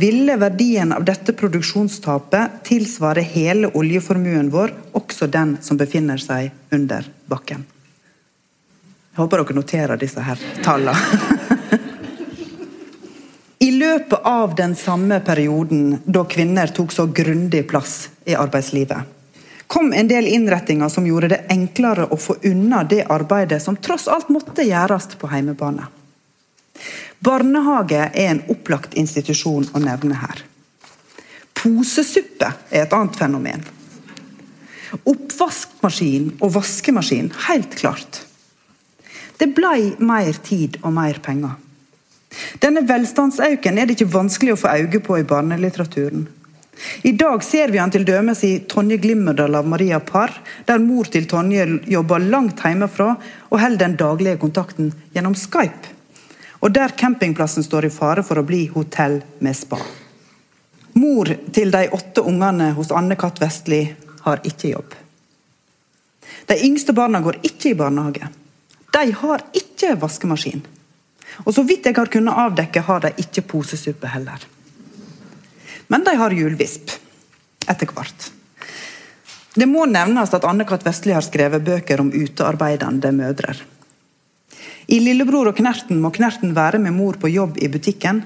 ville 0.01 0.35
verdien 0.41 0.95
av 0.97 1.05
dette 1.07 1.35
produksjonstapet 1.37 2.63
tilsvare 2.67 3.23
hele 3.23 3.71
oljeformuen 3.79 4.49
vår, 4.51 4.73
også 4.99 5.29
den 5.31 5.55
som 5.63 5.79
befinner 5.79 6.19
seg 6.19 6.51
under 6.75 7.07
bakken. 7.31 7.63
Jeg 9.13 9.21
håper 9.21 9.45
dere 9.45 9.59
noterer 9.61 10.01
disse 10.01 10.25
her 10.25 10.43
tallene. 10.65 10.97
I 13.63 13.71
løpet 13.71 14.27
av 14.27 14.57
den 14.59 14.75
samme 14.75 15.21
perioden 15.23 16.01
da 16.03 16.25
kvinner 16.27 16.73
tok 16.75 16.91
så 16.91 17.07
grundig 17.15 17.63
plass 17.71 18.09
i 18.27 18.35
arbeidslivet, 18.35 19.05
kom 19.73 19.93
en 19.93 20.09
del 20.09 20.27
innrettinger 20.29 20.89
som 20.93 21.07
gjorde 21.09 21.31
det 21.33 21.39
enklere 21.49 22.05
å 22.13 22.17
få 22.21 22.35
unna 22.45 22.83
det 22.85 23.07
arbeidet 23.09 23.63
som 23.65 23.79
tross 23.81 24.05
alt 24.13 24.29
måtte 24.29 24.67
gjøres 24.69 25.07
på 25.17 25.31
heimebane. 25.33 25.87
Barnehage 27.25 28.03
er 28.11 28.27
en 28.35 28.43
opplagt 28.53 28.99
institusjon 29.01 29.71
å 29.73 29.81
nevne 29.81 30.19
her. 30.21 30.43
Posesuppe 31.57 32.51
er 32.69 32.85
et 32.85 32.93
annet 32.93 33.17
fenomen. 33.17 33.65
Oppvaskmaskin 35.09 36.29
og 36.43 36.53
vaskemaskin, 36.59 37.33
helt 37.47 37.79
klart. 37.81 38.21
Det 39.41 39.49
blei 39.57 39.95
mer 40.05 40.37
tid 40.45 40.83
og 40.83 40.93
mer 40.99 41.23
penger. 41.25 41.57
Denne 42.61 42.85
velstandsauken 42.93 43.81
er 43.81 43.89
det 43.89 43.97
ikke 43.97 44.13
vanskelig 44.21 44.53
å 44.53 44.63
få 44.67 44.77
øye 44.83 45.01
på 45.01 45.17
i 45.17 45.29
barnelitteraturen. 45.33 46.29
I 47.03 47.13
dag 47.13 47.45
ser 47.45 47.69
vi 47.69 47.79
han 47.79 47.91
til 47.93 48.05
dømes 48.09 48.41
i 48.49 48.53
Tonje 48.69 48.97
Glimmerdal 49.03 49.55
av 49.59 49.67
Maria 49.69 49.99
Parr, 50.01 50.33
der 50.67 50.81
mor 50.81 51.09
til 51.13 51.27
Tonje 51.29 51.67
jobber 51.91 52.23
langt 52.23 52.63
hjemmefra 52.65 53.11
og 53.51 53.61
holder 53.61 53.85
den 53.85 53.99
daglige 54.01 54.41
kontakten 54.41 54.93
gjennom 55.13 55.37
Skype. 55.37 55.93
Og 56.63 56.73
der 56.73 56.95
campingplassen 56.97 57.67
står 57.67 57.89
i 57.89 57.93
fare 57.93 58.25
for 58.25 58.41
å 58.41 58.47
bli 58.47 58.65
hotell 58.73 59.21
med 59.43 59.59
spa. 59.59 59.81
Mor 60.95 61.29
til 61.53 61.73
de 61.75 61.89
åtte 61.93 62.25
ungene 62.29 62.71
hos 62.77 62.93
Anne 62.95 63.17
Katt 63.21 63.41
Vestli 63.43 63.83
har 64.25 64.43
ikke 64.47 64.73
jobb. 64.73 64.95
De 66.47 66.59
yngste 66.67 66.95
barna 66.97 67.21
går 67.25 67.41
ikke 67.43 67.73
i 67.73 67.79
barnehage. 67.79 68.29
De 68.93 69.05
har 69.23 69.45
ikke 69.57 69.97
vaskemaskin. 70.01 70.63
Og 71.45 71.55
så 71.57 71.65
vidt 71.65 71.87
jeg 71.89 71.97
har 71.97 72.11
kunnet 72.13 72.37
avdekke, 72.47 72.85
har 72.85 73.05
de 73.05 73.13
ikke 73.25 73.47
posesuppe 73.55 74.11
heller. 74.13 74.45
Men 75.93 76.05
de 76.07 76.15
har 76.17 76.33
hjulvisp 76.33 76.95
etter 77.69 77.91
hvert. 77.93 78.31
Det 79.53 79.69
må 79.69 79.85
nevnes 79.85 80.33
at 80.33 80.47
Anne-Kat. 80.49 80.87
Vestli 80.87 81.13
har 81.13 81.25
skrevet 81.25 81.65
bøker 81.65 82.01
om 82.01 82.09
utearbeidende 82.09 83.11
mødre. 83.13 83.53
I 84.89 85.01
'Lillebror 85.01 85.51
og 85.51 85.57
Knerten' 85.57 86.01
må 86.01 86.11
Knerten 86.11 86.55
være 86.57 86.81
med 86.81 86.97
mor 86.97 87.21
på 87.21 87.29
jobb 87.29 87.59
i 87.61 87.69
butikken. 87.69 88.23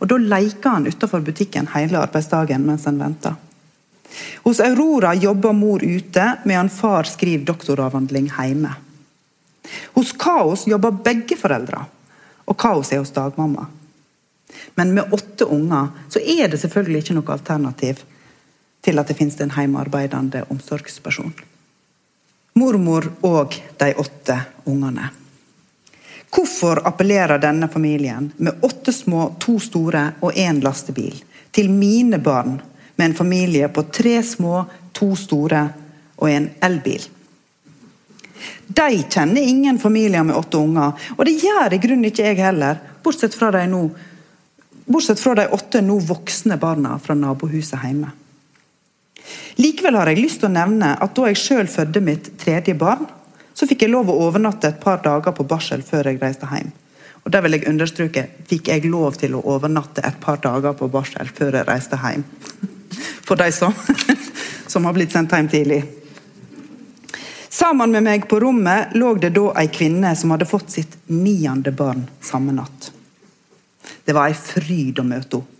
og 0.00 0.08
Da 0.08 0.16
leker 0.18 0.70
han 0.70 0.86
utenfor 0.86 1.20
butikken 1.20 1.68
hele 1.74 1.98
arbeidsdagen 1.98 2.66
mens 2.66 2.84
han 2.84 2.98
venter. 2.98 3.34
Hos 4.42 4.60
Aurora 4.60 5.14
jobber 5.14 5.52
mor 5.52 5.82
ute, 5.82 6.38
mens 6.44 6.72
far 6.72 7.04
skriver 7.04 7.44
doktoravhandling 7.44 8.28
hjemme. 8.30 8.74
Hos 9.94 10.12
Kaos 10.12 10.66
jobber 10.66 10.90
begge 10.90 11.36
foreldre, 11.36 11.86
og 12.46 12.58
Kaos 12.58 12.92
er 12.92 12.98
hos 12.98 13.10
dagmamma. 13.10 13.66
Men 14.74 14.94
med 14.94 15.12
åtte 15.12 15.44
unger 15.44 15.88
så 16.08 16.20
er 16.20 16.48
det 16.48 16.60
selvfølgelig 16.62 17.04
ikke 17.04 17.18
noe 17.18 17.34
alternativ 17.36 18.04
til 18.84 19.00
at 19.00 19.08
det 19.08 19.16
finnes 19.18 19.40
en 19.40 19.52
hjemmearbeidende 19.54 20.44
omsorgsperson. 20.52 21.32
Mormor 22.54 23.08
og 23.26 23.56
de 23.80 23.94
åtte 23.98 24.36
ungene. 24.70 25.08
Hvorfor 26.34 26.80
appellerer 26.86 27.38
denne 27.38 27.68
familien, 27.68 28.32
med 28.36 28.62
åtte 28.66 28.92
små, 28.92 29.34
to 29.38 29.58
store 29.62 30.04
og 30.20 30.34
én 30.34 30.60
lastebil, 30.62 31.16
til 31.54 31.70
mine 31.70 32.18
barn 32.18 32.58
med 32.96 33.06
en 33.06 33.14
familie 33.14 33.68
på 33.68 33.86
tre 33.94 34.20
små, 34.22 34.64
to 34.92 35.14
store 35.16 35.68
og 36.16 36.30
en 36.30 36.48
elbil? 36.62 37.06
De 38.66 39.02
kjenner 39.10 39.40
ingen 39.40 39.78
familier 39.78 40.26
med 40.26 40.36
åtte 40.36 40.58
unger, 40.58 40.92
og 41.16 41.24
det 41.24 41.38
gjør 41.42 41.74
i 41.74 41.80
grunnen 41.82 42.10
ikke 42.10 42.26
jeg 42.26 42.42
heller, 42.42 42.82
bortsett 43.04 43.36
fra 43.38 43.52
de 43.54 43.62
nå 43.70 43.84
Bortsett 44.84 45.20
fra 45.20 45.34
de 45.34 45.48
åtte 45.48 45.80
nå 45.80 45.96
voksne 46.04 46.58
barna 46.60 46.98
fra 47.02 47.16
nabohuset 47.16 47.80
hjemme. 47.82 48.10
Likevel 49.56 49.96
har 49.96 50.10
jeg 50.10 50.20
lyst 50.20 50.42
til 50.42 50.50
å 50.50 50.54
nevne 50.54 50.92
at 51.00 51.14
da 51.16 51.28
jeg 51.30 51.40
sjøl 51.40 51.68
fødte 51.70 52.02
mitt 52.04 52.32
tredje 52.40 52.74
barn, 52.76 53.06
så 53.54 53.68
fikk 53.70 53.84
jeg 53.84 53.92
lov 53.94 54.10
å 54.10 54.18
overnatte 54.26 54.68
et 54.68 54.80
par 54.82 55.00
dager 55.04 55.32
på 55.32 55.46
barsel 55.48 55.84
før 55.86 56.10
jeg 56.10 56.20
reiste 56.20 56.48
hjem. 56.50 56.72
Og 57.24 57.32
der 57.32 57.44
vil 57.44 57.56
jeg 57.56 57.68
understreke, 57.70 58.26
fikk 58.50 58.68
jeg 58.68 58.88
lov 58.90 59.16
til 59.16 59.36
å 59.38 59.44
overnatte 59.54 60.02
et 60.04 60.18
par 60.20 60.42
dager 60.42 60.74
på 60.76 60.90
barsel 60.92 61.30
før 61.32 61.60
jeg 61.60 61.68
reiste 61.68 62.00
hjem. 62.02 62.26
For 63.26 63.40
de 63.40 63.48
som, 63.54 63.72
som 64.72 64.84
har 64.84 64.96
blitt 64.96 65.14
sendt 65.14 65.32
hjem 65.32 65.48
tidlig. 65.48 65.80
Sammen 67.54 67.94
med 67.94 68.04
meg 68.04 68.26
på 68.28 68.40
rommet 68.42 68.92
lå 68.98 69.14
det 69.22 69.30
da 69.36 69.46
ei 69.62 69.70
kvinne 69.72 70.12
som 70.18 70.34
hadde 70.34 70.50
fått 70.50 70.74
sitt 70.74 70.98
niende 71.06 71.72
barn 71.72 72.02
samme 72.20 72.52
natt. 72.52 72.90
Det 74.04 74.14
var 74.14 74.30
ei 74.30 74.36
fryd 74.38 75.00
å 75.00 75.06
møte 75.06 75.40
henne. 75.40 75.50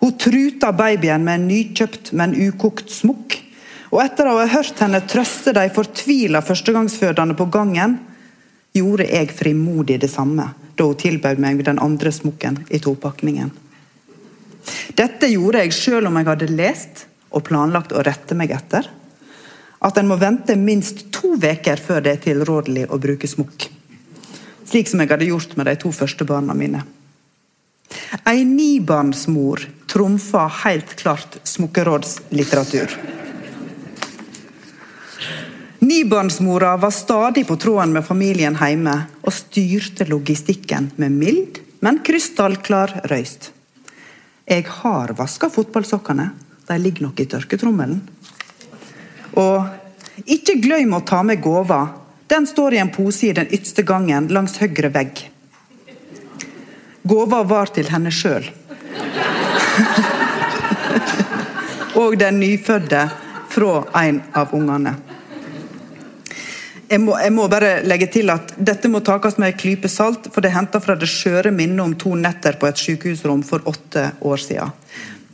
Hun 0.00 0.14
truta 0.16 0.70
babyen 0.72 1.24
med 1.26 1.40
en 1.40 1.48
nykjøpt, 1.50 2.12
men 2.16 2.36
ukokt 2.38 2.92
smokk. 2.94 3.34
Og 3.90 4.00
etter 4.00 4.30
å 4.30 4.36
ha 4.38 4.46
hørt 4.48 4.78
henne 4.80 5.02
trøste 5.10 5.52
de 5.54 5.64
fortvila 5.74 6.40
førstegangsfødende 6.46 7.36
på 7.38 7.48
gangen, 7.52 7.98
gjorde 8.74 9.06
jeg 9.10 9.34
frimodig 9.34 10.00
det 10.02 10.10
samme 10.10 10.48
da 10.74 10.86
hun 10.88 10.98
tilbød 10.98 11.42
meg 11.42 11.60
den 11.66 11.78
andre 11.82 12.10
smokken 12.14 12.62
i 12.74 12.80
topakningen. 12.82 13.52
Dette 14.98 15.28
gjorde 15.30 15.62
jeg 15.62 15.76
sjøl 15.76 16.08
om 16.08 16.16
jeg 16.18 16.30
hadde 16.30 16.50
lest 16.50 17.04
og 17.30 17.44
planlagt 17.46 17.94
å 17.94 18.02
rette 18.06 18.34
meg 18.38 18.54
etter 18.56 18.88
at 19.84 19.98
en 20.00 20.08
må 20.08 20.16
vente 20.16 20.56
minst 20.56 21.04
to 21.12 21.34
uker 21.36 21.80
før 21.82 22.02
det 22.02 22.14
er 22.14 22.24
tilrådelig 22.24 22.86
å 22.88 22.98
bruke 22.98 23.28
smokk. 23.28 23.68
Slik 24.64 24.88
som 24.88 25.02
jeg 25.02 25.10
hadde 25.12 25.28
gjort 25.28 25.56
med 25.58 25.68
de 25.68 25.74
to 25.78 25.92
første 25.92 26.24
barna 26.24 26.56
mine. 26.56 26.80
Ei 28.24 28.44
nibarnsmor 28.44 29.66
trumfa 29.86 30.46
helt 30.64 30.94
klart 30.94 31.38
smokkerådslitteratur. 31.42 32.96
Nibarnsmora 35.78 36.76
var 36.76 36.90
stadig 36.90 37.46
på 37.46 37.56
tråden 37.56 37.92
med 37.92 38.06
familien 38.06 38.56
hjemme 38.56 38.94
og 39.20 39.34
styrte 39.36 40.06
logistikken 40.08 40.88
med 40.96 41.12
mild, 41.12 41.60
men 41.84 42.00
krystallklar 42.06 43.02
røyst. 43.10 43.50
Jeg 44.48 44.64
har 44.68 45.12
vaska 45.18 45.50
fotballsokkene, 45.52 46.30
de 46.68 46.78
ligger 46.80 47.06
nok 47.06 47.20
i 47.20 47.28
tørketrommelen. 47.28 48.00
Og 49.36 50.24
ikke 50.24 50.56
glem 50.62 50.96
å 50.96 51.04
ta 51.04 51.20
med 51.22 51.42
gåva, 51.44 51.82
den 52.32 52.48
står 52.48 52.74
i 52.74 52.80
en 52.80 52.92
pose 52.94 53.28
i 53.28 53.36
den 53.36 53.52
ytste 53.52 53.84
gangen 53.84 54.30
langs 54.32 54.56
høyre 54.62 54.88
vegg. 54.94 55.26
Gåva 57.04 57.42
var 57.44 57.66
til 57.74 57.90
henne 57.92 58.10
sjøl. 58.14 58.44
og 62.00 62.18
den 62.18 62.40
nyfødte 62.40 63.08
fra 63.52 63.84
en 64.00 64.22
av 64.32 64.54
ungene. 64.56 64.94
Jeg 66.88 67.00
må, 67.00 67.18
jeg 67.18 67.32
må, 67.32 67.48
bare 67.48 67.82
legge 67.88 68.06
til 68.12 68.30
at 68.30 68.52
Dette 68.56 68.88
må 68.92 69.00
takes 69.04 69.38
med 69.40 69.52
en 69.52 69.58
klype 69.58 69.88
salt, 69.88 70.28
for 70.32 70.44
det 70.44 70.50
er 70.50 70.58
henta 70.58 70.80
fra 70.84 70.94
det 71.00 71.08
skjøre 71.10 71.50
minnet 71.54 71.84
om 71.84 71.94
to 71.98 72.14
netter 72.16 72.52
på 72.60 72.66
et 72.68 72.80
sykehusrom 72.80 73.42
for 73.46 73.68
åtte 73.68 74.10
år 74.20 74.36
siden. 74.40 74.70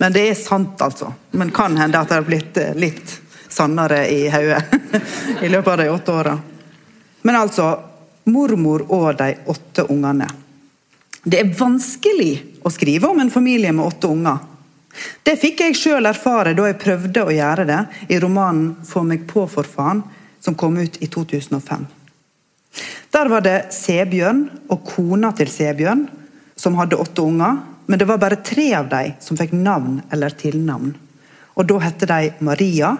Men 0.00 0.15
det 0.15 0.23
er 0.31 0.39
sant, 0.39 0.81
altså. 0.81 1.12
Men 1.37 1.50
kan 1.53 1.77
hende 1.77 2.00
at 2.00 2.09
det 2.09 2.17
har 2.17 2.27
blitt 2.27 2.57
eh, 2.57 2.77
litt 2.79 3.19
sannere 3.50 4.07
i 4.09 4.31
hodet 4.33 4.62
i 5.45 5.50
løpet 5.50 5.73
av 5.75 5.83
de 5.83 5.91
åtte 5.93 6.15
åra. 6.15 6.37
Men 7.23 7.37
altså 7.37 7.75
mormor 8.31 8.87
og 8.89 9.11
de 9.19 9.35
åtte 9.53 9.85
ungene. 9.93 10.29
Det 11.23 11.41
er 11.41 11.53
vanskelig 11.53 12.61
å 12.65 12.73
skrive 12.73 13.11
om 13.11 13.21
en 13.21 13.33
familie 13.33 13.73
med 13.73 13.85
åtte 13.85 14.09
unger. 14.09 14.39
Det 15.23 15.37
fikk 15.39 15.61
jeg 15.62 15.77
sjøl 15.79 16.09
erfare 16.09 16.55
da 16.57 16.67
jeg 16.67 16.81
prøvde 16.81 17.25
å 17.25 17.35
gjøre 17.35 17.67
det 17.69 17.81
i 18.09 18.19
romanen 18.21 18.77
'Få 18.85 19.05
meg 19.05 19.27
på, 19.27 19.47
for 19.47 19.62
faen', 19.62 20.03
som 20.41 20.55
kom 20.55 20.77
ut 20.77 20.97
i 21.03 21.07
2005. 21.07 21.87
Der 23.12 23.29
var 23.29 23.41
det 23.41 23.73
Sebjørn 23.75 24.49
og 24.71 24.85
kona 24.85 25.33
til 25.33 25.47
Sebjørn 25.47 26.09
som 26.57 26.75
hadde 26.75 26.97
åtte 26.97 27.23
unger, 27.23 27.59
men 27.87 27.99
det 27.99 28.07
var 28.09 28.19
bare 28.19 28.37
tre 28.37 28.75
av 28.75 28.89
dem 28.89 29.12
som 29.21 29.37
fikk 29.37 29.53
navn 29.53 30.03
eller 30.12 30.31
tilnavn. 30.31 30.95
Og 31.57 31.67
Da 31.67 31.79
hette 31.79 32.07
de 32.07 32.33
Maria, 32.41 32.97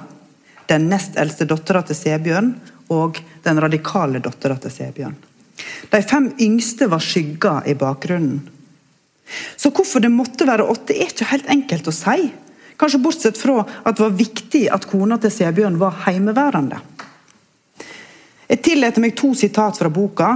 den 0.67 0.89
nest 0.89 1.17
eldste 1.17 1.47
dattera 1.47 1.83
til 1.83 1.97
Sebjørn 1.97 2.55
og 2.91 3.21
den 3.43 3.61
radikale 3.61 4.21
dattera 4.21 4.57
til 4.57 4.71
Sebjørn. 4.71 5.30
De 5.91 6.03
fem 6.03 6.31
yngste 6.41 6.89
var 6.91 7.03
skygger 7.03 7.67
i 7.67 7.75
bakgrunnen. 7.75 8.41
Så 9.57 9.71
hvorfor 9.71 10.03
det 10.03 10.11
måtte 10.11 10.47
være 10.47 10.67
åtte, 10.67 10.95
er 10.95 11.11
ikke 11.11 11.31
helt 11.31 11.51
enkelt 11.51 11.89
å 11.91 11.95
si. 11.95 12.31
Kanskje 12.81 13.03
bortsett 13.03 13.39
fra 13.39 13.61
at 13.61 13.97
det 13.97 14.03
var 14.03 14.17
viktig 14.17 14.65
at 14.73 14.87
kona 14.91 15.19
til 15.21 15.33
Sebjørn 15.35 15.79
var 15.81 16.01
heimeværende. 16.07 16.81
Jeg 18.51 18.63
tillater 18.67 19.05
meg 19.05 19.15
to 19.19 19.35
sitat 19.39 19.79
fra 19.79 19.91
boka. 19.93 20.31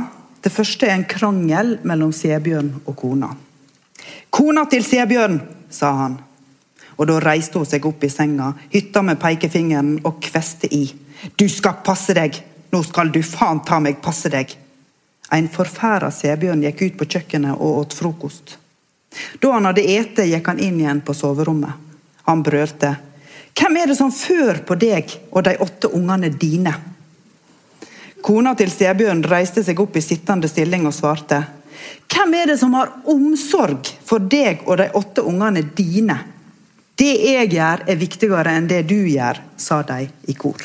Det 0.44 0.52
første 0.52 0.86
er 0.86 0.94
en 0.94 1.08
krangel 1.08 1.78
mellom 1.82 2.12
Sebjørn 2.14 2.70
og 2.84 2.96
kona. 2.96 3.32
'Kona 4.30 4.64
til 4.70 4.82
Sebjørn', 4.84 5.40
sa 5.70 5.92
han. 5.92 6.18
Og 6.98 7.06
Da 7.06 7.18
reiste 7.18 7.58
hun 7.58 7.66
seg 7.66 7.86
opp 7.86 8.04
i 8.04 8.08
senga, 8.08 8.52
hytta 8.70 9.02
med 9.02 9.18
pekefingeren 9.18 10.00
og 10.04 10.20
kveste 10.20 10.68
i. 10.74 10.94
'Du 11.38 11.48
skal 11.48 11.80
passe 11.84 12.14
deg! 12.14 12.42
Nå 12.72 12.82
skal 12.82 13.10
du 13.10 13.22
faen 13.22 13.60
ta 13.64 13.78
meg 13.80 14.02
passe 14.02 14.28
deg!' 14.28 14.63
En 15.32 15.48
forferda 15.48 16.10
Sebjørn 16.12 16.62
gikk 16.66 16.82
ut 16.82 16.98
på 17.00 17.08
kjøkkenet 17.16 17.56
og 17.56 17.80
åt 17.84 17.96
frokost. 17.96 18.58
Da 19.40 19.52
han 19.54 19.64
hadde 19.68 19.86
ete, 19.88 20.26
gikk 20.28 20.46
han 20.50 20.60
inn 20.60 20.80
igjen 20.80 21.00
på 21.06 21.14
soverommet. 21.14 21.72
Han 22.28 22.42
brølte. 22.42 22.96
'Hvem 23.54 23.76
er 23.76 23.86
det 23.86 23.96
som 23.96 24.10
fører 24.12 24.64
på 24.66 24.74
deg 24.74 25.12
og 25.30 25.44
de 25.44 25.56
åtte 25.62 25.88
ungene 25.94 26.28
dine?' 26.28 26.74
Kona 28.24 28.54
til 28.56 28.70
Sebjørn 28.72 29.20
reiste 29.28 29.62
seg 29.62 29.80
opp 29.80 29.96
i 29.96 30.02
sittende 30.02 30.48
stilling 30.48 30.86
og 30.88 30.94
svarte. 30.96 31.42
Hvem 32.08 32.34
er 32.34 32.46
det 32.46 32.58
som 32.58 32.72
har 32.72 32.94
omsorg 33.12 33.90
for 34.04 34.18
deg 34.18 34.64
og 34.64 34.78
de 34.80 34.88
åtte 34.96 35.22
ungene 35.28 35.60
dine? 35.76 36.16
Det 36.96 37.12
jeg 37.20 37.50
gjør, 37.52 37.84
er 37.90 38.00
viktigere 38.00 38.54
enn 38.56 38.70
det 38.70 38.86
du 38.88 38.96
gjør, 38.96 39.42
sa 39.60 39.82
de 39.82 40.06
i 40.30 40.36
kor. 40.38 40.62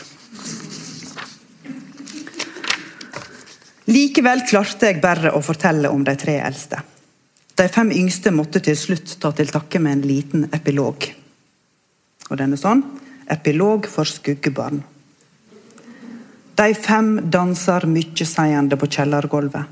Likevel 3.90 4.44
klarte 4.46 4.92
jeg 4.92 5.02
bare 5.02 5.32
å 5.34 5.42
fortelle 5.42 5.90
om 5.90 6.04
de 6.06 6.14
tre 6.20 6.38
eldste. 6.44 6.82
De 7.58 7.66
fem 7.68 7.90
yngste 7.92 8.32
måtte 8.32 8.62
til 8.64 8.78
slutt 8.78 9.16
ta 9.22 9.32
til 9.36 9.50
takke 9.50 9.82
med 9.82 9.98
en 9.98 10.06
liten 10.06 10.46
epilog. 10.54 11.08
Og 12.30 12.38
den 12.38 12.54
er 12.54 12.62
sånn 12.62 12.84
Epilog 13.30 13.86
for 13.86 14.10
skuggebarn. 14.10 14.80
De 16.58 16.74
fem 16.74 17.12
danser 17.30 17.86
mykjeseiende 17.86 18.78
på 18.80 18.90
kjellergulvet. 18.90 19.68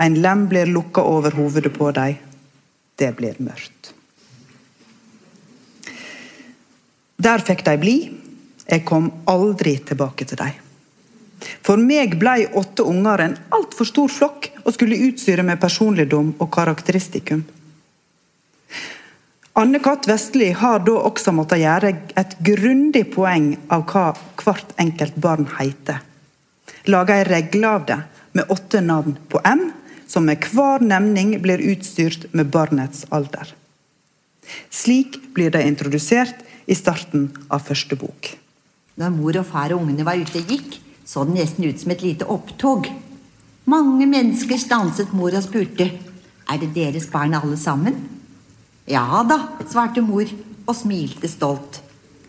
En 0.00 0.16
lem 0.24 0.46
blir 0.48 0.72
lukka 0.72 1.04
over 1.04 1.36
hovedet 1.36 1.74
på 1.76 1.90
dem. 1.98 2.16
Det 2.96 3.10
blir 3.16 3.36
mørkt. 3.44 3.92
Der 7.20 7.44
fikk 7.44 7.66
de 7.68 7.76
bli. 7.84 7.96
Jeg 8.64 8.86
kom 8.88 9.12
aldri 9.28 9.76
tilbake 9.84 10.24
til 10.24 10.40
dem. 10.40 10.69
For 11.64 11.80
meg 11.80 12.18
blei 12.20 12.44
åtte 12.46 12.84
unger 12.86 13.24
en 13.24 13.38
altfor 13.56 13.88
stor 13.88 14.12
flokk 14.12 14.50
og 14.64 14.74
skulle 14.76 14.98
utstyre 15.08 15.44
med 15.46 15.60
personligdom 15.62 16.34
og 16.38 16.50
karakteristikum. 16.52 17.44
Anne-Kat. 19.60 20.06
Vestli 20.08 20.52
har 20.56 20.84
da 20.86 20.94
også 21.04 21.34
måttet 21.34 21.60
gjøre 21.64 21.90
et 22.20 22.36
grundig 22.46 23.02
poeng 23.14 23.52
av 23.72 23.84
hva 23.90 24.06
hvert 24.40 24.72
enkelt 24.80 25.18
barn 25.20 25.48
heter. 25.58 26.00
Lage 26.88 27.16
ei 27.18 27.26
regle 27.26 27.68
av 27.68 27.86
det 27.88 27.98
med 28.38 28.52
åtte 28.54 28.80
navn 28.80 29.16
på 29.28 29.40
M, 29.44 29.66
som 30.06 30.24
med 30.26 30.46
hver 30.52 30.82
nevning 30.82 31.34
blir 31.42 31.60
utstyrt 31.72 32.30
med 32.32 32.48
barnets 32.54 33.04
alder. 33.10 33.52
Slik 34.70 35.18
blir 35.34 35.50
de 35.54 35.62
introdusert 35.66 36.40
i 36.66 36.74
starten 36.78 37.28
av 37.50 37.66
første 37.66 37.98
bok. 37.98 38.30
Da 38.98 39.10
mor 39.12 39.36
og 39.38 39.46
far 39.50 39.74
og 39.74 39.84
ungene 39.84 40.06
var 40.06 40.18
ute 40.18 40.42
gikk, 40.46 40.78
så 41.10 41.24
det 41.26 41.34
nesten 41.40 41.66
ut 41.66 41.80
som 41.80 41.90
et 41.90 42.04
lite 42.04 42.26
opptog. 42.30 42.86
Mange 43.66 44.06
mennesker 44.06 44.60
stanset 44.62 45.10
mor 45.16 45.34
og 45.34 45.42
spurte 45.42 45.88
er 45.90 46.60
det 46.62 46.70
deres 46.76 47.08
barn 47.10 47.34
alle 47.34 47.58
sammen. 47.58 47.96
Ja 48.86 49.24
da, 49.26 49.40
svarte 49.70 50.04
mor 50.06 50.30
og 50.66 50.76
smilte 50.76 51.30
stolt. 51.30 51.80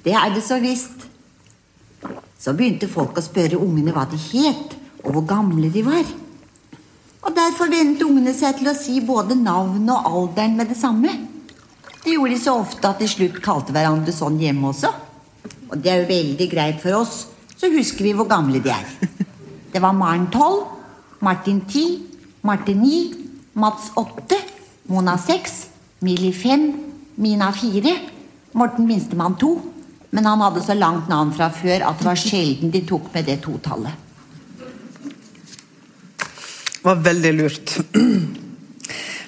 Det 0.02 0.16
er 0.18 0.34
det 0.34 0.42
så 0.46 0.58
visst. 0.62 1.06
Så 2.42 2.56
begynte 2.58 2.90
folk 2.90 3.18
å 3.18 3.26
spørre 3.26 3.60
ungene 3.62 3.94
hva 3.94 4.08
de 4.10 4.18
het, 4.32 4.74
og 5.06 5.14
hvor 5.14 5.28
gamle 5.30 5.70
de 5.74 5.86
var. 5.86 6.08
Og 7.22 7.36
derfor 7.38 7.70
ventet 7.70 8.08
ungene 8.08 8.34
seg 8.34 8.58
til 8.58 8.72
å 8.72 8.78
si 8.78 8.98
både 9.06 9.38
navnet 9.38 9.94
og 9.94 10.10
alderen 10.10 10.58
med 10.58 10.74
det 10.74 10.78
samme. 10.80 11.14
Det 12.02 12.16
gjorde 12.16 12.34
de 12.34 12.42
så 12.42 12.56
ofte 12.58 12.90
at 12.90 13.02
de 13.02 13.10
slutt 13.10 13.38
kalte 13.46 13.76
hverandre 13.76 14.14
sånn 14.16 14.42
hjemme 14.42 14.72
også. 14.74 14.90
Og 15.70 15.78
det 15.78 15.92
er 15.92 16.02
jo 16.02 16.10
veldig 16.10 16.48
greit 16.50 16.82
for 16.82 16.98
oss, 16.98 17.28
så 17.62 17.70
husker 17.70 18.08
vi 18.08 18.16
hvor 18.18 18.26
gamle 18.26 18.58
de 18.58 18.72
er. 18.74 18.88
Det 19.72 19.80
var 19.80 19.94
Maren 19.94 20.26
12, 20.34 20.64
Martin 21.22 21.62
10, 21.70 21.84
Martin 22.42 22.82
9, 22.82 23.02
Mats 23.54 23.92
8, 23.96 24.40
Mona 24.90 25.14
6, 25.22 25.54
Millie 26.00 26.34
5, 26.34 26.66
Mina 27.22 27.52
4, 27.54 27.94
Morten 28.58 28.90
minstemann 28.90 29.38
2. 29.38 29.52
Men 30.10 30.26
han 30.26 30.42
hadde 30.42 30.66
så 30.66 30.74
langt 30.74 31.08
navn 31.08 31.30
fra 31.38 31.52
før 31.54 31.86
at 31.88 32.02
det 32.02 32.10
var 32.10 32.20
sjelden 32.20 32.74
de 32.74 32.82
tok 32.90 33.14
med 33.14 33.30
det 33.30 33.38
totallet. 33.46 34.10
Det 36.18 36.82
var 36.90 37.06
veldig 37.06 37.34
lurt. 37.38 37.78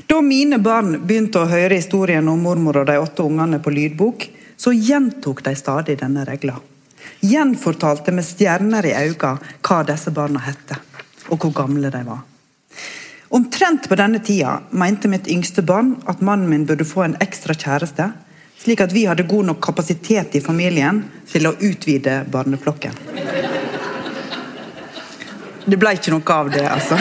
Da 0.09 0.19
mine 0.25 0.57
barn 0.59 0.97
begynte 1.05 1.45
å 1.45 1.47
høre 1.53 1.77
historien 1.77 2.27
om 2.33 2.41
mormor 2.49 2.81
og 2.81 2.89
de 2.89 2.97
åtte 2.99 3.23
ungene 3.23 3.61
på 3.63 3.71
lydbok, 3.71 4.27
så 4.57 4.73
gjentok 4.73 5.45
de 5.45 5.53
stadig 5.55 6.01
denne 6.01 6.25
regla. 6.27 6.57
Gjenfortalte 7.23 8.11
med 8.11 8.25
stjerner 8.27 8.85
i 8.85 8.91
øynene 8.91 9.37
hva 9.63 9.79
disse 9.87 10.11
barna 10.11 10.41
het, 10.43 10.73
og 11.31 11.39
hvor 11.39 11.53
gamle 11.55 11.91
de 11.93 12.01
var. 12.03 12.25
Omtrent 13.33 13.87
på 13.89 13.95
denne 13.97 14.19
tida 14.19 14.59
mente 14.69 15.07
mitt 15.09 15.29
yngste 15.31 15.63
barn 15.65 15.95
at 16.05 16.21
mannen 16.21 16.49
min 16.51 16.67
burde 16.69 16.85
få 16.85 17.05
en 17.05 17.15
ekstra 17.23 17.55
kjæreste, 17.55 18.11
slik 18.59 18.83
at 18.83 18.93
vi 18.93 19.07
hadde 19.07 19.25
god 19.29 19.47
nok 19.49 19.63
kapasitet 19.63 20.35
i 20.35 20.43
familien 20.43 21.01
til 21.31 21.47
å 21.47 21.55
utvide 21.57 22.19
barneflokken. 22.29 22.99
Det 25.65 25.79
ble 25.79 25.95
ikke 25.95 26.11
noe 26.11 26.37
av 26.37 26.51
det, 26.51 26.67
altså. 26.67 26.99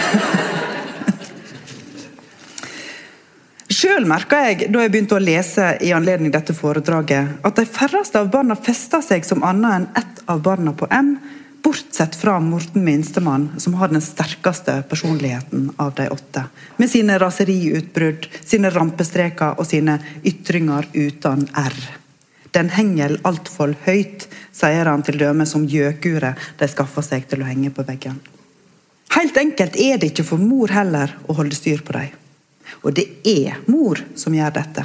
Sjøl 3.83 4.05
merka 4.07 4.39
jeg 4.45 4.69
da 4.71 4.85
jeg 4.85 4.93
begynte 4.93 5.17
å 5.17 5.23
lese 5.23 5.73
i 5.83 5.89
anledning 5.91 6.31
dette 6.31 6.55
foredraget, 6.55 7.41
at 7.43 7.57
de 7.59 7.65
færreste 7.67 8.21
av 8.21 8.29
barna 8.31 8.55
festa 8.55 9.01
seg 9.03 9.27
som 9.27 9.43
annet 9.43 9.75
enn 9.75 9.87
ett 9.99 10.21
av 10.31 10.45
barna 10.45 10.71
på 10.79 10.87
M, 10.95 11.17
bortsett 11.67 12.15
fra 12.15 12.37
Morten 12.39 12.85
minstemann, 12.87 13.49
som 13.59 13.75
har 13.81 13.91
den 13.91 14.05
sterkeste 14.05 14.77
personligheten 14.87 15.73
av 15.83 15.91
de 15.99 16.07
åtte. 16.15 16.45
Med 16.79 16.93
sine 16.95 17.19
raseriutbrudd, 17.19 18.31
sine 18.45 18.71
rampestreker 18.71 19.59
og 19.59 19.67
sine 19.67 19.99
ytringer 20.23 20.87
uten 20.95 21.49
R. 21.51 21.83
Den 22.55 22.71
henger 22.71 23.19
altfor 23.27 23.75
høyt, 23.89 24.31
sier 24.55 24.95
han 24.95 25.03
til 25.03 25.19
døme 25.27 25.49
som 25.49 25.67
gjøkuret 25.67 26.51
de 26.63 26.71
skaffer 26.71 27.03
seg 27.03 27.27
til 27.27 27.43
å 27.43 27.51
henge 27.51 27.75
på 27.75 27.83
veggen. 27.91 28.23
Helt 29.19 29.43
enkelt 29.43 29.75
er 29.75 29.99
det 29.99 30.15
ikke 30.15 30.31
for 30.31 30.39
mor 30.39 30.71
heller 30.71 31.19
å 31.27 31.43
holde 31.43 31.59
styr 31.59 31.83
på 31.83 31.99
dem. 31.99 32.22
Og 32.83 32.95
det 32.95 33.07
er 33.29 33.63
mor 33.71 34.01
som 34.19 34.35
gjør 34.35 34.55
dette. 34.59 34.85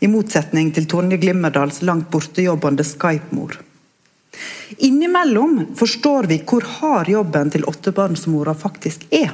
I 0.00 0.08
motsetning 0.12 0.72
til 0.76 0.88
Tonje 0.88 1.16
Glimmerdals 1.20 1.82
langt 1.82 2.10
bortejobbende 2.12 2.84
Skype-mor. 2.84 3.56
Innimellom 4.78 5.66
forstår 5.76 6.28
vi 6.28 6.40
hvor 6.44 6.64
hard 6.80 7.08
jobben 7.08 7.50
til 7.50 7.64
åttebarnsmora 7.64 8.54
faktisk 8.54 9.06
er. 9.10 9.32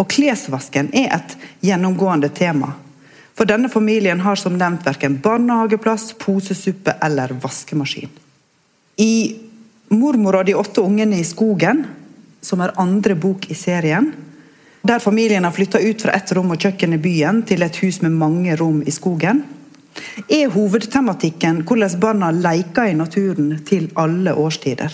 Og 0.00 0.08
klesvasken 0.10 0.88
er 0.96 1.12
et 1.18 1.36
gjennomgående 1.64 2.30
tema. 2.34 2.72
For 3.34 3.48
denne 3.50 3.68
familien 3.68 4.20
har 4.22 4.38
som 4.38 4.56
nevnt 4.58 4.86
verken 4.86 5.18
barnehageplass, 5.22 6.12
posesuppe 6.18 6.94
eller 7.02 7.34
vaskemaskin. 7.42 8.10
I 8.96 9.36
'Mormor 9.90 10.36
og 10.40 10.46
de 10.46 10.54
åtte 10.54 10.80
ungene 10.80 11.18
i 11.18 11.24
skogen', 11.24 11.84
som 12.40 12.60
er 12.60 12.74
andre 12.76 13.14
bok 13.14 13.50
i 13.50 13.54
serien, 13.54 14.12
der 14.84 15.00
familien 15.00 15.44
har 15.44 15.52
flytta 15.52 15.80
ut 15.80 16.02
fra 16.02 16.12
ett 16.12 16.32
rom 16.36 16.52
og 16.52 16.60
kjøkken 16.60 16.96
i 16.96 17.00
byen 17.00 17.42
til 17.48 17.64
et 17.64 17.76
hus 17.80 18.02
med 18.04 18.12
mange 18.20 18.56
rom 18.60 18.82
i 18.84 18.92
skogen, 18.92 19.42
er 20.28 20.50
hovedtematikken 20.52 21.62
hvordan 21.64 22.00
barna 22.02 22.30
leker 22.34 22.90
i 22.90 22.96
naturen 22.98 23.62
til 23.64 23.88
alle 23.96 24.34
årstider. 24.36 24.92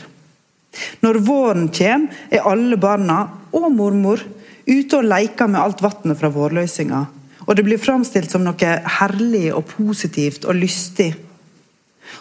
Når 1.03 1.19
våren 1.27 1.71
kommer, 1.75 2.21
er 2.31 2.47
alle 2.47 2.77
barna 2.79 3.23
og 3.51 3.73
mormor 3.75 4.23
ute 4.69 5.01
og 5.01 5.09
leker 5.11 5.51
med 5.51 5.61
alt 5.61 5.83
vannet 5.83 6.21
fra 6.21 6.31
vårløsninga, 6.31 7.07
Og 7.49 7.57
det 7.57 7.65
blir 7.67 7.81
framstilt 7.83 8.31
som 8.31 8.45
noe 8.45 8.75
herlig 9.01 9.49
og 9.51 9.65
positivt 9.73 10.45
og 10.45 10.55
lystig. 10.55 11.09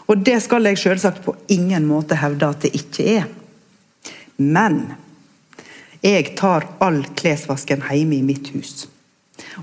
Og 0.08 0.24
det 0.26 0.40
skal 0.42 0.66
jeg 0.66 0.80
selvsagt 0.82 1.22
på 1.22 1.36
ingen 1.54 1.86
måte 1.86 2.18
hevde 2.18 2.48
at 2.50 2.64
det 2.66 2.72
ikke 2.74 3.06
er. 3.20 3.28
Men 4.38 4.80
jeg 6.06 6.36
tar 6.40 6.68
all 6.80 7.04
klesvasken 7.16 7.84
hjemme 7.90 8.20
i 8.20 8.24
mitt 8.24 8.52
hus. 8.56 8.88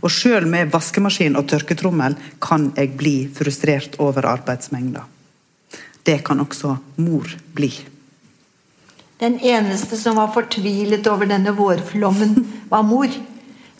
Og 0.02 0.10
sjøl 0.12 0.46
med 0.48 0.72
vaskemaskin 0.72 1.36
og 1.38 1.48
tørketrommel 1.50 2.16
kan 2.42 2.70
jeg 2.76 2.96
bli 2.98 3.16
frustrert 3.32 3.96
over 4.02 4.28
arbeidsmengda. 4.28 5.04
Det 6.06 6.20
kan 6.24 6.40
også 6.40 6.76
mor 7.02 7.30
bli. 7.56 7.70
Den 9.18 9.38
eneste 9.40 9.96
som 9.96 10.18
var 10.20 10.34
fortvilet 10.34 11.06
over 11.08 11.28
denne 11.28 11.54
vårflommen, 11.56 12.36
var 12.68 12.84
mor. 12.84 13.08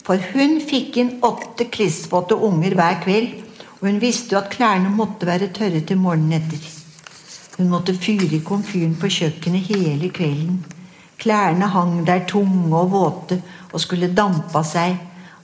For 0.07 0.17
hun 0.33 0.57
fikk 0.63 0.97
inn 0.97 1.11
åtte 1.27 1.67
klissvåte 1.69 2.35
unger 2.47 2.73
hver 2.79 2.97
kveld, 3.03 3.35
og 3.77 3.85
hun 3.85 3.99
visste 4.01 4.33
jo 4.33 4.41
at 4.41 4.49
klærne 4.53 4.89
måtte 4.89 5.29
være 5.29 5.51
tørre 5.53 5.83
til 5.85 5.99
morgenen 6.01 6.39
etter. 6.39 6.63
Hun 7.57 7.69
måtte 7.69 7.93
fyre 7.93 8.31
i 8.37 8.41
komfyren 8.45 8.95
på 8.97 9.11
kjøkkenet 9.13 9.69
hele 9.69 10.09
kvelden. 10.13 10.63
Klærne 11.17 11.69
hang 11.73 12.03
der 12.05 12.25
tunge 12.29 12.73
og 12.77 12.91
våte 12.91 13.39
og 13.71 13.81
skulle 13.81 14.13
dampe 14.13 14.61
seg, 14.65 14.97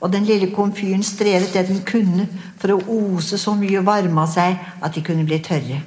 og 0.03 0.11
den 0.11 0.27
lille 0.27 0.51
komfyren 0.53 1.03
strevet 1.05 1.53
det 1.55 1.67
den 1.69 1.81
kunne 1.87 2.27
for 2.59 2.75
å 2.75 2.81
ose 2.91 3.39
så 3.39 3.55
mye 3.55 3.81
varme 3.85 4.25
av 4.25 4.31
seg 4.31 4.57
at 4.83 4.93
de 4.93 5.03
kunne 5.05 5.25
bli 5.27 5.39
tørre. 5.43 5.79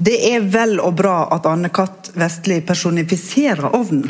Det 0.00 0.16
er 0.30 0.44
vel 0.48 0.78
og 0.80 0.94
bra 0.96 1.26
at 1.34 1.48
Anne-Cath. 1.48 2.14
Vestli 2.16 2.60
personifiserer 2.64 3.74
ovnen. 3.76 4.08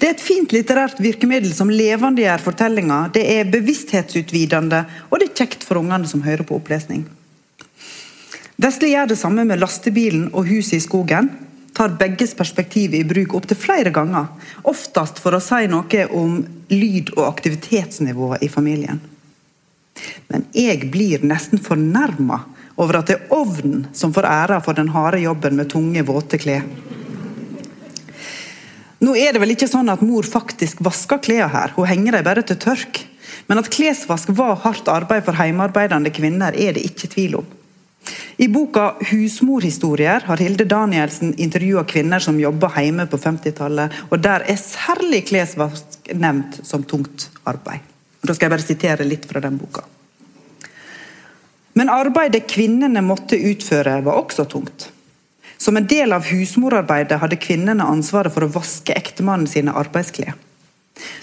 Det 0.00 0.08
er 0.08 0.14
et 0.14 0.22
fint 0.24 0.52
litterært 0.52 1.00
virkemiddel 1.00 1.52
som 1.52 1.68
levendegjør 1.72 2.40
fortellinga. 2.44 3.00
Det 3.12 3.22
er 3.34 3.50
bevissthetsutvidende, 3.52 4.80
og 5.10 5.20
det 5.20 5.28
er 5.28 5.36
kjekt 5.42 5.66
for 5.68 5.80
ungene 5.80 6.08
som 6.08 6.24
hører 6.24 6.46
på 6.48 6.56
opplesning. 6.56 7.04
Vestli 8.60 8.94
gjør 8.94 9.12
det 9.12 9.20
samme 9.20 9.44
med 9.48 9.60
lastebilen 9.60 10.30
og 10.32 10.48
huset 10.48 10.78
i 10.78 10.84
skogen. 10.84 11.28
Tar 11.80 11.94
begges 11.96 12.34
perspektiv 12.36 12.92
i 12.92 12.98
bruk 13.08 13.32
opptil 13.38 13.56
flere 13.56 13.88
ganger. 13.88 14.26
Oftest 14.68 15.16
for 15.24 15.32
å 15.32 15.38
si 15.40 15.64
noe 15.64 16.02
om 16.12 16.34
lyd- 16.68 17.14
og 17.14 17.22
aktivitetsnivået 17.24 18.42
i 18.44 18.48
familien. 18.52 18.98
Men 20.28 20.44
jeg 20.52 20.90
blir 20.92 21.24
nesten 21.24 21.56
fornærma 21.56 22.42
over 22.76 22.98
at 22.98 23.08
det 23.08 23.16
er 23.16 23.32
ovnen 23.32 23.86
som 23.96 24.12
får 24.12 24.28
æra 24.28 24.58
for 24.60 24.76
den 24.76 24.92
harde 24.92 25.22
jobben 25.22 25.56
med 25.56 25.70
tunge, 25.72 26.02
våte 26.04 26.36
klær. 26.42 26.66
Nå 29.00 29.14
er 29.16 29.32
det 29.32 29.40
vel 29.40 29.54
ikke 29.54 29.70
sånn 29.72 29.88
at 29.88 30.04
mor 30.04 30.28
faktisk 30.28 30.82
vasker 30.84 31.22
klærne 31.24 31.48
her, 31.54 31.72
hun 31.78 31.88
henger 31.88 32.18
dem 32.18 32.28
bare 32.28 32.44
til 32.44 32.60
tørk. 32.60 33.00
Men 33.48 33.62
at 33.62 33.72
klesvask 33.72 34.28
var 34.36 34.60
hardt 34.66 34.92
arbeid 34.92 35.24
for 35.24 35.32
hjemmearbeidende 35.32 36.12
kvinner, 36.12 36.52
er 36.52 36.76
det 36.76 36.84
ikke 36.92 37.08
tvil 37.16 37.40
om. 37.40 37.48
I 38.40 38.48
boka 38.48 38.94
'Husmorhistorier' 39.00 40.22
har 40.24 40.36
Hilde 40.40 40.64
Danielsen 40.64 41.34
intervjua 41.36 41.84
kvinner 41.84 42.18
som 42.18 42.40
jobba 42.40 42.70
hjemme 42.72 43.04
på 43.06 43.18
50-tallet, 43.20 43.92
og 44.08 44.22
der 44.24 44.46
er 44.48 44.56
særlig 44.56 45.26
klesvask 45.28 46.08
nevnt 46.14 46.60
som 46.64 46.84
tungt 46.84 47.28
arbeid. 47.44 47.84
Da 48.24 48.32
skal 48.32 48.46
jeg 48.46 48.54
bare 48.54 48.64
sitere 48.64 49.04
litt 49.04 49.28
fra 49.28 49.44
den 49.44 49.60
boka. 49.60 49.84
Men 51.76 51.92
arbeidet 51.92 52.48
kvinnene 52.48 53.04
måtte 53.04 53.36
utføre, 53.36 54.00
var 54.08 54.22
også 54.22 54.48
tungt. 54.48 54.88
Som 55.60 55.76
en 55.76 55.86
del 55.86 56.16
av 56.16 56.24
husmorarbeidet 56.24 57.20
hadde 57.20 57.36
kvinnene 57.36 57.84
ansvaret 57.84 58.32
for 58.32 58.48
å 58.48 58.52
vaske 58.56 58.96
ektemannen 58.96 59.52
sine 59.52 59.76
arbeidsklær. 59.76 60.32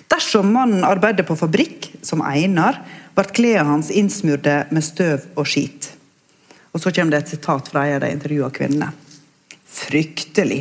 Dersom 0.06 0.54
mannen 0.54 0.86
arbeidet 0.86 1.26
på 1.26 1.36
fabrikk, 1.36 1.96
som 2.06 2.22
Einar, 2.22 2.84
ble 3.18 3.30
klærne 3.34 3.72
hans 3.74 3.90
innsmurte 3.90 4.68
med 4.70 4.86
støv 4.86 5.26
og 5.34 5.50
skit. 5.50 5.97
Og 6.78 6.82
Så 6.82 6.92
kommer 6.94 7.16
det 7.16 7.24
et 7.24 7.30
sitat 7.34 7.70
fra 7.74 7.88
en 7.88 7.96
av 7.96 8.04
de 8.04 8.10
intervjua 8.14 8.52
kvinnene. 8.54 8.92
Fryktelig. 9.66 10.60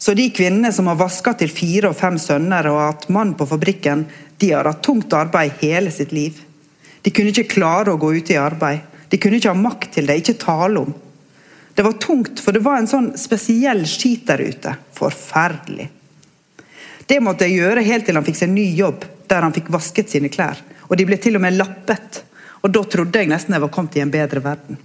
Så 0.00 0.14
de 0.16 0.30
kvinnene 0.32 0.72
som 0.72 0.86
har 0.88 0.96
vaska 0.96 1.34
til 1.36 1.50
fire 1.52 1.90
og 1.90 1.98
fem 1.98 2.16
sønner 2.16 2.70
og 2.70 2.78
hatt 2.80 3.04
mann 3.12 3.34
på 3.36 3.44
fabrikken, 3.50 4.06
de 4.40 4.48
har 4.54 4.64
hatt 4.64 4.80
tungt 4.80 5.12
arbeid 5.12 5.60
hele 5.60 5.92
sitt 5.92 6.14
liv. 6.16 6.38
De 7.04 7.12
kunne 7.12 7.34
ikke 7.34 7.52
klare 7.52 7.92
å 7.92 8.00
gå 8.00 8.14
ut 8.16 8.32
i 8.32 8.38
arbeid. 8.40 8.80
De 9.12 9.20
kunne 9.20 9.36
ikke 9.36 9.52
ha 9.52 9.60
makt 9.60 9.90
til 9.98 10.08
det, 10.08 10.16
ikke 10.22 10.38
tale 10.40 10.86
om. 10.86 10.96
Det 11.76 11.84
var 11.84 12.00
tungt, 12.00 12.40
for 12.40 12.56
det 12.56 12.64
var 12.64 12.80
en 12.80 12.88
sånn 12.88 13.12
spesiell 13.20 13.84
skit 13.84 14.24
der 14.30 14.40
ute. 14.40 14.72
Forferdelig. 14.96 15.90
Det 17.04 17.20
måtte 17.20 17.44
jeg 17.44 17.60
gjøre 17.60 17.84
helt 17.84 18.08
til 18.08 18.16
han 18.16 18.24
fikk 18.24 18.40
seg 18.40 18.56
ny 18.56 18.70
jobb, 18.78 19.04
der 19.28 19.44
han 19.44 19.52
fikk 19.52 19.68
vasket 19.76 20.16
sine 20.16 20.32
klær. 20.32 20.64
Og 20.88 20.96
de 20.96 21.04
ble 21.04 21.20
til 21.20 21.36
og 21.36 21.44
med 21.44 21.60
lappet. 21.60 22.22
Og 22.64 22.72
da 22.72 22.88
trodde 22.88 23.20
jeg 23.20 23.28
nesten 23.28 23.52
jeg 23.52 23.68
var 23.68 23.72
kommet 23.74 24.00
i 24.00 24.02
en 24.04 24.16
bedre 24.16 24.40
verden. 24.48 24.80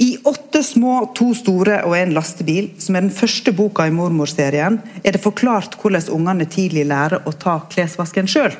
I 0.00 0.18
Åtte 0.24 0.62
små, 0.64 1.10
to 1.14 1.34
store 1.36 1.82
og 1.84 1.92
en 1.98 2.14
lastebil, 2.16 2.70
som 2.80 2.96
er 2.96 3.04
den 3.04 3.12
første 3.12 3.52
boka 3.52 3.84
i 3.84 3.92
Mormor-serien, 3.92 4.78
er 5.04 5.12
det 5.12 5.20
forklart 5.20 5.76
hvordan 5.80 6.08
ungene 6.14 6.46
tidlig 6.48 6.86
lærer 6.88 7.26
å 7.28 7.34
ta 7.36 7.58
klesvasken 7.68 8.30
sjøl. 8.30 8.56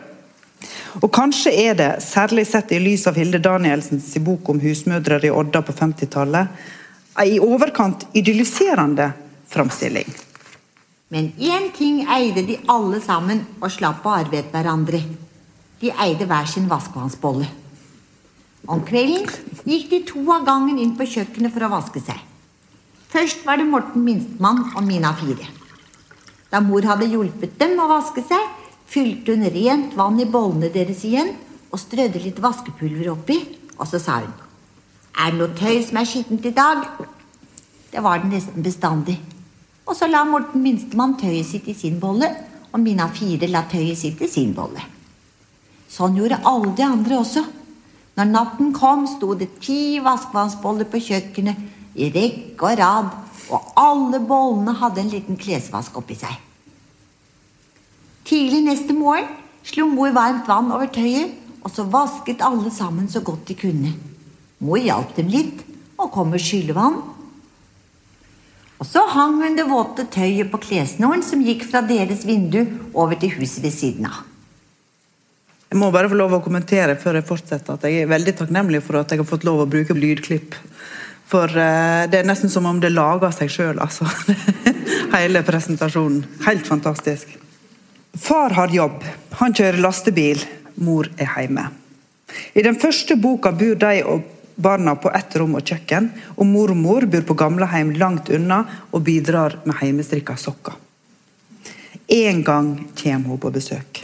Og 1.01 1.09
kanskje 1.15 1.53
er 1.63 1.79
det, 1.79 1.91
særlig 2.05 2.45
sett 2.51 2.73
i 2.77 2.81
lys 2.83 3.07
av 3.09 3.17
Hilde 3.17 3.41
Danielsens 3.41 4.11
bok 4.21 4.51
om 4.53 4.61
husmødre 4.61 5.21
i 5.25 5.33
Odda 5.33 5.63
på 5.65 5.73
50-tallet, 5.79 6.61
ei 7.21 7.37
i 7.37 7.41
overkant 7.41 8.05
idylliserende 8.17 9.09
framstilling. 9.49 10.13
Men 11.11 11.33
én 11.39 11.71
ting 11.75 12.05
eide 12.05 12.45
de 12.47 12.59
alle 12.71 13.01
sammen 13.03 13.43
og 13.59 13.73
slapp 13.73 14.05
å 14.07 14.13
arbeide 14.21 14.53
hverandre. 14.53 15.01
De 15.81 15.91
eide 16.05 16.29
hver 16.29 16.47
sin 16.47 16.69
vaskevannsbolle. 16.71 17.49
Om 18.71 18.85
kvelden 18.87 19.27
gikk 19.67 19.89
de 19.91 19.99
to 20.07 20.23
av 20.31 20.45
gangen 20.47 20.79
inn 20.79 20.93
på 20.99 21.09
kjøkkenet 21.09 21.51
for 21.55 21.67
å 21.67 21.73
vaske 21.73 22.03
seg. 22.05 22.19
Først 23.11 23.43
var 23.43 23.59
det 23.59 23.67
Morten 23.67 24.05
minstemann 24.07 24.69
og 24.77 24.85
Mina 24.87 25.11
fire. 25.19 25.49
Da 26.51 26.61
mor 26.63 26.87
hadde 26.87 27.09
hjulpet 27.11 27.57
dem 27.59 27.75
å 27.83 27.89
vaske 27.91 28.23
seg, 28.23 28.45
fylte 28.91 29.35
hun 29.35 29.49
rent 29.51 29.97
vann 29.99 30.23
i 30.23 30.29
bollene 30.31 30.71
deres 30.71 31.03
igjen 31.07 31.33
og 31.71 31.83
strødde 31.83 32.23
litt 32.23 32.39
vaskepulver 32.43 33.11
oppi, 33.13 33.41
og 33.79 33.87
så 33.91 33.99
sa 34.03 34.21
hun 34.23 34.33
Er 35.19 35.33
det 35.33 35.39
noe 35.41 35.55
tøy 35.59 35.83
som 35.83 35.99
er 35.99 36.07
skittent 36.07 36.47
i 36.47 36.55
dag? 36.55 36.87
Det 37.91 38.03
var 38.03 38.23
det 38.23 38.31
nesten 38.31 38.63
bestandig. 38.63 39.19
Og 39.87 39.97
så 39.99 40.07
la 40.07 40.23
Morten 40.25 40.63
minstemann 40.63 41.17
tøyet 41.19 41.47
sitt 41.47 41.67
i 41.67 41.75
sin 41.75 41.99
bolle, 41.99 42.31
og 42.71 42.79
Mina 42.79 43.09
fire 43.11 43.51
la 43.51 43.65
tøyet 43.67 43.99
sitt 43.99 44.23
i 44.23 44.31
sin 44.31 44.55
bolle. 44.55 44.83
Sånn 45.91 46.15
gjorde 46.15 46.45
alle 46.47 46.71
de 46.79 46.87
andre 46.87 47.19
også. 47.19 47.43
Når 48.21 48.29
natten 48.29 48.73
kom, 48.77 49.07
sto 49.09 49.33
det 49.33 49.47
ti 49.65 49.97
vaskevannsboller 50.05 50.85
på 50.93 50.99
kjøkkenet 51.01 51.97
i 51.97 52.11
rekke 52.13 52.67
og 52.69 52.77
rad, 52.77 53.07
og 53.49 53.71
alle 53.81 54.21
bollene 54.21 54.75
hadde 54.77 55.01
en 55.01 55.09
liten 55.09 55.39
klesvask 55.41 55.97
oppi 55.97 56.19
seg. 56.21 56.35
Tidlig 58.29 58.61
neste 58.67 58.93
morgen 58.93 59.25
slo 59.65 59.89
mor 59.89 60.13
varmt 60.13 60.45
vann 60.53 60.69
over 60.69 60.93
tøyet, 60.93 61.33
og 61.65 61.73
så 61.73 61.87
vasket 61.89 62.45
alle 62.45 62.69
sammen 62.69 63.09
så 63.09 63.25
godt 63.25 63.49
de 63.49 63.57
kunne. 63.57 63.97
Mor 64.61 64.85
hjalp 64.85 65.17
dem 65.17 65.33
litt 65.33 65.65
og 65.97 66.13
kom 66.13 66.29
med 66.35 66.45
skyllevann. 66.45 67.01
Og 68.81 68.89
så 68.89 69.07
hang 69.17 69.41
hun 69.41 69.57
det 69.57 69.65
våte 69.69 70.05
tøyet 70.13 70.53
på 70.53 70.61
klessnoren 70.61 71.25
som 71.25 71.41
gikk 71.41 71.65
fra 71.73 71.81
deres 71.89 72.29
vindu 72.29 72.67
over 72.93 73.17
til 73.17 73.33
huset 73.39 73.65
ved 73.65 73.73
siden 73.73 74.13
av. 74.13 74.27
Jeg 75.71 75.79
må 75.79 75.93
bare 75.95 76.09
få 76.11 76.17
lov 76.19 76.33
å 76.35 76.43
kommentere 76.43 76.97
før 76.99 77.21
jeg 77.21 77.29
fortsetter 77.29 77.77
at 77.77 77.85
jeg 77.87 78.03
er 78.03 78.11
veldig 78.11 78.33
takknemlig 78.41 78.81
for 78.83 78.99
at 78.99 79.13
jeg 79.13 79.21
har 79.21 79.29
fått 79.29 79.45
lov 79.47 79.63
å 79.63 79.69
bruke 79.71 79.95
lydklipp. 79.95 80.57
For 81.31 81.47
uh, 81.47 82.09
det 82.11 82.19
er 82.19 82.27
nesten 82.27 82.51
som 82.51 82.67
om 82.67 82.81
det 82.83 82.91
lager 82.91 83.31
seg 83.37 83.53
sjøl, 83.55 83.79
altså. 83.79 84.09
Hele 85.15 85.45
presentasjonen. 85.47 86.25
Helt 86.43 86.67
fantastisk. 86.67 87.37
Far 88.19 88.57
har 88.57 88.75
jobb. 88.75 89.07
Han 89.39 89.55
kjører 89.55 89.79
lastebil. 89.85 90.43
Mor 90.83 91.07
er 91.15 91.31
hjemme. 91.37 91.69
I 92.59 92.67
den 92.67 92.79
første 92.83 93.15
boka 93.21 93.55
bor 93.55 93.79
de 93.79 94.03
og 94.11 94.27
barna 94.61 94.97
på 94.99 95.15
ett 95.15 95.39
rom 95.39 95.55
og 95.55 95.71
kjøkken, 95.71 96.11
og 96.35 96.51
mormor 96.51 97.07
bor 97.11 97.23
på 97.31 97.39
gamleheim 97.39 97.95
langt 98.01 98.29
unna 98.35 98.65
og 98.91 99.07
bidrar 99.07 99.61
med 99.65 99.79
hjemmestrikka 99.79 100.35
sokker. 100.37 100.75
En 102.11 102.43
gang 102.43 102.75
kommer 102.99 103.37
hun 103.37 103.39
på 103.39 103.55
besøk. 103.55 104.00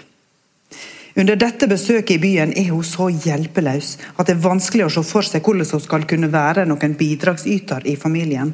Under 1.17 1.37
dette 1.41 1.65
besøket 1.69 2.19
i 2.19 2.21
byen 2.21 2.51
er 2.53 2.69
hun 2.69 2.85
så 2.85 3.09
hjelpeløs 3.09 3.95
at 4.19 4.27
det 4.29 4.35
er 4.35 4.43
vanskelig 4.45 4.85
å 4.85 4.93
se 4.99 5.03
for 5.09 5.25
seg 5.25 5.45
hvordan 5.47 5.71
hun 5.71 5.83
skal 5.83 6.05
kunne 6.09 6.29
være 6.33 6.67
noen 6.69 6.97
bidragsyter 6.99 7.87
i 7.89 7.95
familien. 7.97 8.53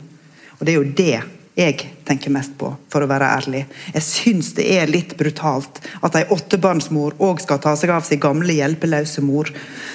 Og 0.61 0.63
det 0.63 0.75
er 0.75 0.79
jo 0.79 0.93
det 1.03 1.23
jeg 1.59 1.89
tenker 2.07 2.33
mest 2.33 2.55
på, 2.57 2.71
for 2.89 3.05
å 3.05 3.09
være 3.11 3.33
ærlig. 3.35 3.65
Jeg 3.93 4.07
syns 4.07 4.53
det 4.57 4.69
er 4.77 4.89
litt 4.89 5.17
brutalt 5.19 5.83
at 6.07 6.15
ei 6.17 6.23
åttebarnsmor 6.33 7.19
òg 7.21 7.43
skal 7.43 7.61
ta 7.61 7.75
seg 7.77 7.91
av 7.93 8.07
sin 8.07 8.23
gamle, 8.23 8.55
hjelpeløse 8.55 9.25
mor, 9.27 9.51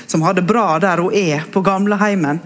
som 0.06 0.28
har 0.28 0.36
det 0.38 0.46
bra 0.46 0.76
der 0.84 1.02
hun 1.02 1.16
er, 1.16 1.48
på 1.50 1.64
gamleheimen. 1.66 2.44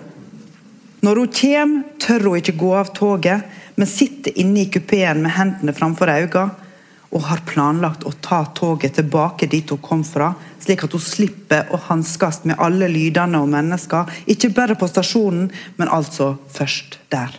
Når 1.02 1.18
hun 1.18 1.34
kommer, 1.34 1.84
tør 1.98 2.30
hun 2.30 2.40
ikke 2.40 2.60
gå 2.62 2.76
av 2.78 2.94
toget, 2.94 3.58
men 3.76 3.90
sitter 3.90 4.38
inne 4.38 4.68
i 4.68 4.70
kupeen 4.70 5.26
med 5.26 5.34
hendene 5.34 5.74
framfor 5.74 6.14
øynene 6.14 6.61
og 7.12 7.28
har 7.28 7.44
planlagt 7.48 8.06
å 8.08 8.14
ta 8.24 8.46
toget 8.56 8.96
tilbake 8.96 9.50
dit 9.52 9.70
hun 9.70 9.82
kom 9.84 10.04
fra, 10.08 10.32
slik 10.64 10.86
at 10.86 10.96
hun 10.96 11.04
slipper 11.04 11.72
å 11.76 11.80
hanskes 11.90 12.44
med 12.48 12.60
alle 12.64 12.88
lydene 12.92 13.42
og 13.42 13.52
mennesker, 13.52 14.10
ikke 14.32 14.54
bare 14.56 14.78
på 14.80 14.88
stasjonen, 14.88 15.50
men 15.78 15.92
altså 15.92 16.34
først 16.56 17.00
der. 17.12 17.36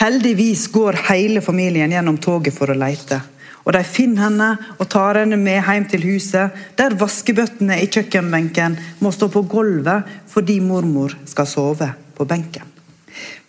Heldigvis 0.00 0.68
går 0.72 0.96
hele 1.10 1.42
familien 1.44 1.92
gjennom 1.92 2.16
toget 2.20 2.56
for 2.56 2.72
å 2.72 2.76
lete. 2.76 3.20
Og 3.64 3.74
De 3.76 3.82
finner 3.84 4.24
henne 4.24 4.48
og 4.78 4.88
tar 4.88 5.18
henne 5.20 5.36
med 5.40 5.60
hjem 5.60 5.86
til 5.92 6.04
huset, 6.08 6.56
der 6.76 6.96
vaskebøttene 7.00 7.76
i 7.82 7.88
kjøkkenbenken 7.92 8.78
må 9.04 9.12
stå 9.12 9.28
på 9.32 9.44
gulvet 9.48 10.08
fordi 10.32 10.56
mormor 10.64 11.16
skal 11.28 11.48
sove 11.48 11.90
på 12.16 12.24
benken. 12.28 12.64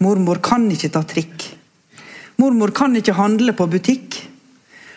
Mormor 0.04 0.41
kan 0.43 0.67
ikke 0.71 0.91
ta 0.91 1.04
trikk. 1.08 1.47
Mormor 2.41 2.74
kan 2.76 2.95
ikke 2.97 3.15
handle 3.15 3.56
på 3.56 3.69
butikk. 3.71 4.17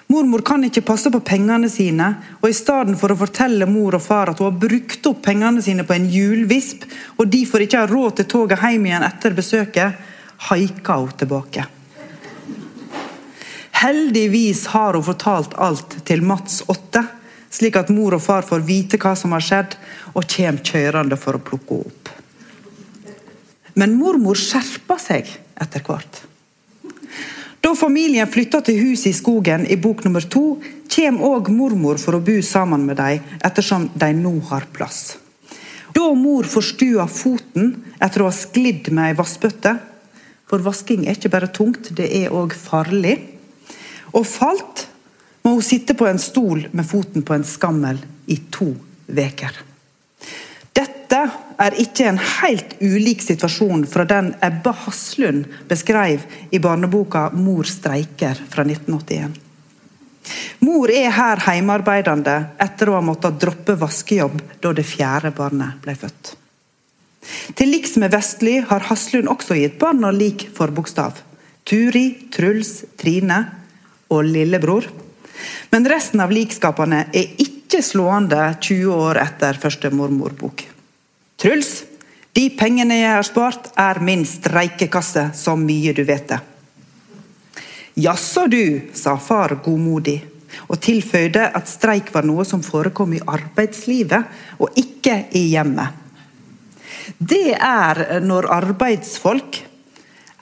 Mormor 0.07 0.43
kan 0.45 0.65
ikke 0.67 0.85
passe 0.85 1.11
på 1.11 1.21
pengene 1.25 1.69
sine, 1.73 2.11
og 2.43 2.51
i 2.51 2.57
stedet 2.57 2.97
for 3.01 3.13
å 3.15 3.19
fortelle 3.19 3.67
mor 3.69 3.97
og 3.97 4.03
far 4.05 4.31
at 4.31 4.41
hun 4.43 4.51
har 4.51 4.59
brukt 4.67 5.07
opp 5.09 5.23
pengene 5.25 5.63
sine 5.65 5.87
på 5.89 5.97
en 5.97 6.11
hjulvisp, 6.13 6.85
og 7.17 7.31
derfor 7.33 7.65
ikke 7.65 7.81
har 7.85 7.93
råd 7.93 8.19
til 8.19 8.29
toget 8.35 8.61
hjem 8.61 8.85
igjen 8.91 9.07
etter 9.07 9.37
besøket, 9.37 10.03
haiker 10.51 11.01
hun 11.01 11.17
tilbake. 11.23 11.65
Heldigvis 13.81 14.67
har 14.75 14.95
hun 14.95 15.07
fortalt 15.09 15.57
alt 15.61 15.97
til 16.05 16.23
Mats 16.25 16.61
8, 16.69 17.05
slik 17.55 17.81
at 17.81 17.93
mor 17.95 18.17
og 18.17 18.23
far 18.23 18.45
får 18.47 18.63
vite 18.67 19.01
hva 19.01 19.15
som 19.17 19.33
har 19.33 19.45
skjedd, 19.45 19.79
og 20.13 20.29
kommer 20.37 20.69
kjørende 20.69 21.19
for 21.21 21.39
å 21.39 21.43
plukke 21.49 21.81
henne 21.81 21.91
opp. 21.91 22.13
Men 23.75 23.97
mormor 23.99 24.39
skjerper 24.39 25.01
seg 25.03 25.31
etter 25.59 25.83
hvert. 25.83 26.21
Da 27.65 27.71
familien 27.73 28.29
flytta 28.29 28.59
til 28.61 28.77
huset 28.77 29.07
i 29.09 29.17
skogen 29.17 29.63
i 29.73 29.79
bok 29.81 30.03
nummer 30.05 30.25
to, 30.29 30.59
kommer 30.93 31.31
òg 31.31 31.49
mormor 31.49 31.97
for 32.03 32.19
å 32.19 32.21
bo 32.21 32.37
sammen 32.45 32.85
med 32.85 32.99
dem, 33.01 33.23
ettersom 33.41 33.87
de 33.97 34.11
nå 34.19 34.35
har 34.51 34.67
plass. 34.75 35.17
Da 35.97 36.11
mor 36.13 36.45
forstua 36.45 37.07
foten 37.09 37.73
etter 38.03 38.21
å 38.21 38.29
ha 38.29 38.37
sklidd 38.37 38.93
med 38.93 39.15
ei 39.15 39.17
vassbøtte, 39.17 39.79
for 40.45 40.61
vasking 40.61 41.07
er 41.07 41.17
ikke 41.17 41.33
bare 41.33 41.49
tungt, 41.57 41.89
det 41.97 42.11
er 42.21 42.37
òg 42.37 42.53
farlig, 42.53 43.17
og 44.13 44.29
falt, 44.29 44.85
må 45.45 45.57
hun 45.57 45.65
sitte 45.65 45.97
på 45.97 46.05
en 46.09 46.21
stol 46.21 46.67
med 46.73 46.85
foten 46.85 47.25
på 47.25 47.33
en 47.33 47.49
skammel 47.49 48.05
i 48.29 48.43
to 48.53 48.75
uker. 49.09 49.74
Er 51.61 51.77
ikke 51.79 52.09
en 52.11 52.19
helt 52.19 52.75
ulik 52.83 53.23
situasjon 53.23 53.85
fra 53.87 54.05
den 54.09 54.33
Ebba 54.43 54.73
Haslund 54.85 55.47
beskrev 55.71 56.25
i 56.51 56.59
barneboka 56.59 57.31
'Mor 57.31 57.65
streiker' 57.65 58.41
fra 58.51 58.65
1981. 58.65 59.41
Mor 60.65 60.91
er 60.91 61.11
her 61.13 61.43
hjemmearbeidende 61.45 62.37
etter 62.65 62.89
å 62.89 62.97
ha 62.97 63.03
måttet 63.05 63.39
droppe 63.41 63.77
vaskejobb 63.79 64.41
da 64.63 64.73
det 64.73 64.87
fjerde 64.89 65.35
barnet 65.37 65.83
ble 65.85 65.95
født. 65.95 66.35
Til 67.57 67.71
liks 67.73 67.97
med 68.01 68.13
Vestli 68.13 68.59
har 68.69 68.85
Haslund 68.89 69.31
også 69.33 69.57
gitt 69.59 69.79
barna 69.79 70.11
lik 70.13 70.49
forbokstav. 70.57 71.21
Turi, 71.65 72.29
Truls, 72.33 72.85
Trine 73.01 73.41
og 74.13 74.25
lillebror. 74.29 74.89
Men 75.73 75.89
resten 75.89 76.21
av 76.21 76.33
likskapene 76.33 77.07
er 77.13 77.41
ikke 77.41 77.83
slående 77.83 78.55
20 78.61 78.93
år 78.95 79.21
etter 79.25 79.59
første 79.61 79.91
mormorbok. 79.91 80.74
Truls, 81.45 81.83
de 82.33 82.47
pengene 82.57 83.03
jeg 83.03 83.11
har 83.13 83.27
spart, 83.29 83.67
er 83.77 83.99
min 84.01 84.23
streikekasse, 84.25 85.27
så 85.37 85.53
mye 85.61 85.93
du 85.93 86.01
vet 86.09 86.25
det. 86.31 86.39
Jaså 88.01 88.47
du, 88.49 88.63
sa 88.97 89.19
far 89.21 89.59
godmodig, 89.61 90.17
og 90.73 90.81
tilføyde 90.81 91.45
at 91.53 91.69
streik 91.69 92.09
var 92.15 92.25
noe 92.25 92.49
som 92.49 92.65
forekom 92.65 93.13
i 93.13 93.21
arbeidslivet, 93.21 94.33
og 94.57 94.81
ikke 94.81 95.19
i 95.37 95.45
hjemmet. 95.53 96.01
Det 97.19 97.53
er 97.61 98.21
når 98.25 98.49
arbeidsfolk 98.63 99.61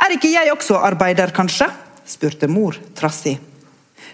Er 0.03 0.15
ikke 0.15 0.31
jeg 0.31 0.51
også 0.55 0.79
arbeider, 0.79 1.35
kanskje? 1.35 1.67
spurte 2.07 2.47
mor 2.51 2.79
trassig. 2.95 3.37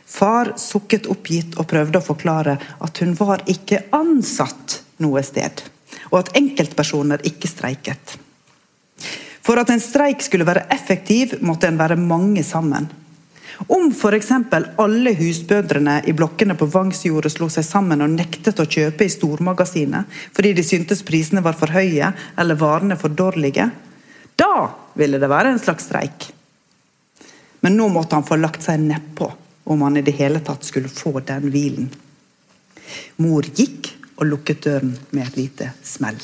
Far 0.05 0.55
sukket 0.57 1.07
oppgitt 1.09 1.57
og 1.61 1.68
prøvde 1.68 2.01
å 2.01 2.05
forklare 2.05 2.57
at 2.81 3.01
hun 3.05 3.12
var 3.16 3.44
ikke 3.48 3.87
ansatt 3.96 4.83
noe 5.05 5.22
sted, 5.24 5.68
og 6.10 6.20
at 6.20 6.32
enkeltpersoner 6.38 7.24
ikke 7.28 7.50
streiket. 7.50 8.16
For 9.44 9.60
at 9.60 9.70
en 9.72 9.80
streik 9.80 10.20
skulle 10.24 10.46
være 10.48 10.66
effektiv, 10.74 11.38
måtte 11.40 11.70
en 11.70 11.80
være 11.80 11.96
mange 11.96 12.44
sammen. 12.44 12.88
Om 13.66 13.88
f.eks. 13.90 14.30
alle 14.78 15.14
husbødrene 15.18 16.02
i 16.06 16.12
blokkene 16.14 16.54
på 16.54 16.68
Vangsjordet 16.70 17.32
slo 17.32 17.48
seg 17.50 17.64
sammen 17.66 18.04
og 18.04 18.12
nektet 18.12 18.60
å 18.60 18.68
kjøpe 18.68 19.02
i 19.02 19.10
stormagasinet 19.10 20.06
fordi 20.36 20.52
de 20.54 20.62
syntes 20.62 21.02
prisene 21.02 21.42
var 21.42 21.56
for 21.58 21.74
høye 21.74 22.12
eller 22.38 22.60
varene 22.60 22.98
for 23.00 23.10
dårlige, 23.10 23.66
da 24.38 24.52
ville 24.94 25.18
det 25.18 25.30
være 25.32 25.50
en 25.50 25.62
slags 25.62 25.88
streik. 25.90 26.28
Men 27.66 27.74
nå 27.74 27.88
måtte 27.90 28.14
han 28.14 28.26
få 28.28 28.38
lagt 28.38 28.62
seg 28.62 28.78
nedpå 28.84 29.32
om 29.68 29.82
han 29.82 29.98
i 29.98 30.04
det 30.06 30.14
hele 30.20 30.40
tatt 30.44 30.62
skulle 30.64 30.92
få 30.92 31.18
den 31.26 31.50
hvilen. 31.50 31.88
Mor 33.18 33.48
gikk 33.58 33.90
og 34.18 34.26
lukket 34.26 34.64
døren 34.66 34.96
med 35.14 35.26
et 35.26 35.38
lite 35.38 35.70
smell. 35.87 36.18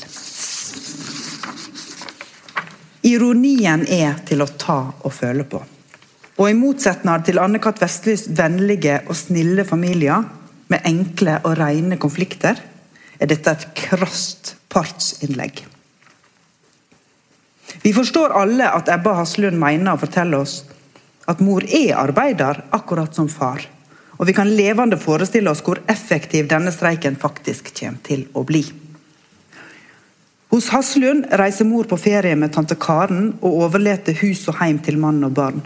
Ironien 3.05 3.85
er 3.87 4.17
til 4.25 4.41
å 4.41 4.49
ta 4.59 4.79
og 5.05 5.13
føle 5.13 5.45
på. 5.47 5.61
Og 6.35 6.49
i 6.49 6.57
motsetning 6.57 7.23
til 7.23 7.39
Anne-Kat. 7.39 7.79
Vestlys 7.79 8.25
vennlige 8.35 8.99
og 9.05 9.15
snille 9.15 9.63
familier 9.67 10.25
med 10.73 10.83
enkle 10.89 11.37
og 11.45 11.55
rene 11.59 11.99
konflikter, 12.01 12.57
er 13.15 13.29
dette 13.31 13.51
et 13.53 13.67
krast 13.77 14.55
partsinnlegg. 14.73 15.61
Vi 17.85 17.93
forstår 17.93 18.33
alle 18.35 18.67
at 18.73 18.89
Ebba 18.91 19.13
Haslund 19.21 19.59
mener 19.61 19.93
å 19.93 20.01
fortelle 20.01 20.41
oss 20.41 20.63
at 21.29 21.41
mor 21.41 21.63
er 21.63 21.95
arbeider, 21.97 22.65
akkurat 22.75 23.15
som 23.15 23.29
far. 23.31 23.61
Og 24.17 24.27
vi 24.29 24.33
kan 24.35 24.51
levende 24.55 24.99
forestille 25.01 25.51
oss 25.51 25.63
hvor 25.65 25.81
effektiv 25.91 26.47
denne 26.51 26.71
streiken 26.71 27.17
faktisk 27.19 27.73
kommer 27.75 28.03
til 28.05 28.27
å 28.33 28.45
bli. 28.47 28.63
Hos 30.53 30.69
Haslund 30.71 31.25
reiser 31.35 31.67
mor 31.67 31.87
på 31.89 31.97
ferie 31.99 32.35
med 32.39 32.53
tante 32.55 32.77
Karen 32.79 33.33
og 33.41 33.63
overlater 33.65 34.15
hus 34.21 34.45
og 34.47 34.61
hjem 34.61 34.77
til 34.85 34.99
mann 35.01 35.23
og 35.27 35.33
barn. 35.35 35.63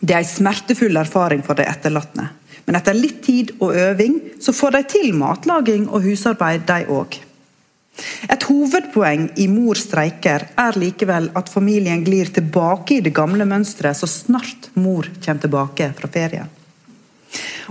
Det 0.00 0.12
er 0.12 0.20
en 0.20 0.28
smertefull 0.28 0.98
erfaring 1.00 1.40
for 1.46 1.56
de 1.56 1.64
etterlatne. 1.64 2.26
Men 2.66 2.76
etter 2.76 2.98
litt 2.98 3.22
tid 3.24 3.54
og 3.60 3.76
øving 3.78 4.18
så 4.42 4.52
får 4.52 4.74
de 4.76 4.82
til 4.90 5.14
matlaging 5.16 5.86
og 5.88 6.04
husarbeid, 6.04 6.66
de 6.68 6.82
òg. 6.92 7.20
Et 8.28 8.42
hovedpoeng 8.50 9.30
i 9.40 9.46
Mor 9.48 9.78
streiker 9.80 10.44
er 10.60 10.76
likevel 10.76 11.30
at 11.38 11.48
familien 11.48 12.02
glir 12.04 12.28
tilbake 12.34 12.98
i 12.98 13.04
det 13.06 13.14
gamle 13.16 13.46
mønsteret 13.48 13.96
så 13.96 14.10
snart 14.10 14.68
mor 14.74 15.08
kommer 15.22 15.46
tilbake 15.46 15.88
fra 15.96 16.10
ferien. 16.12 16.50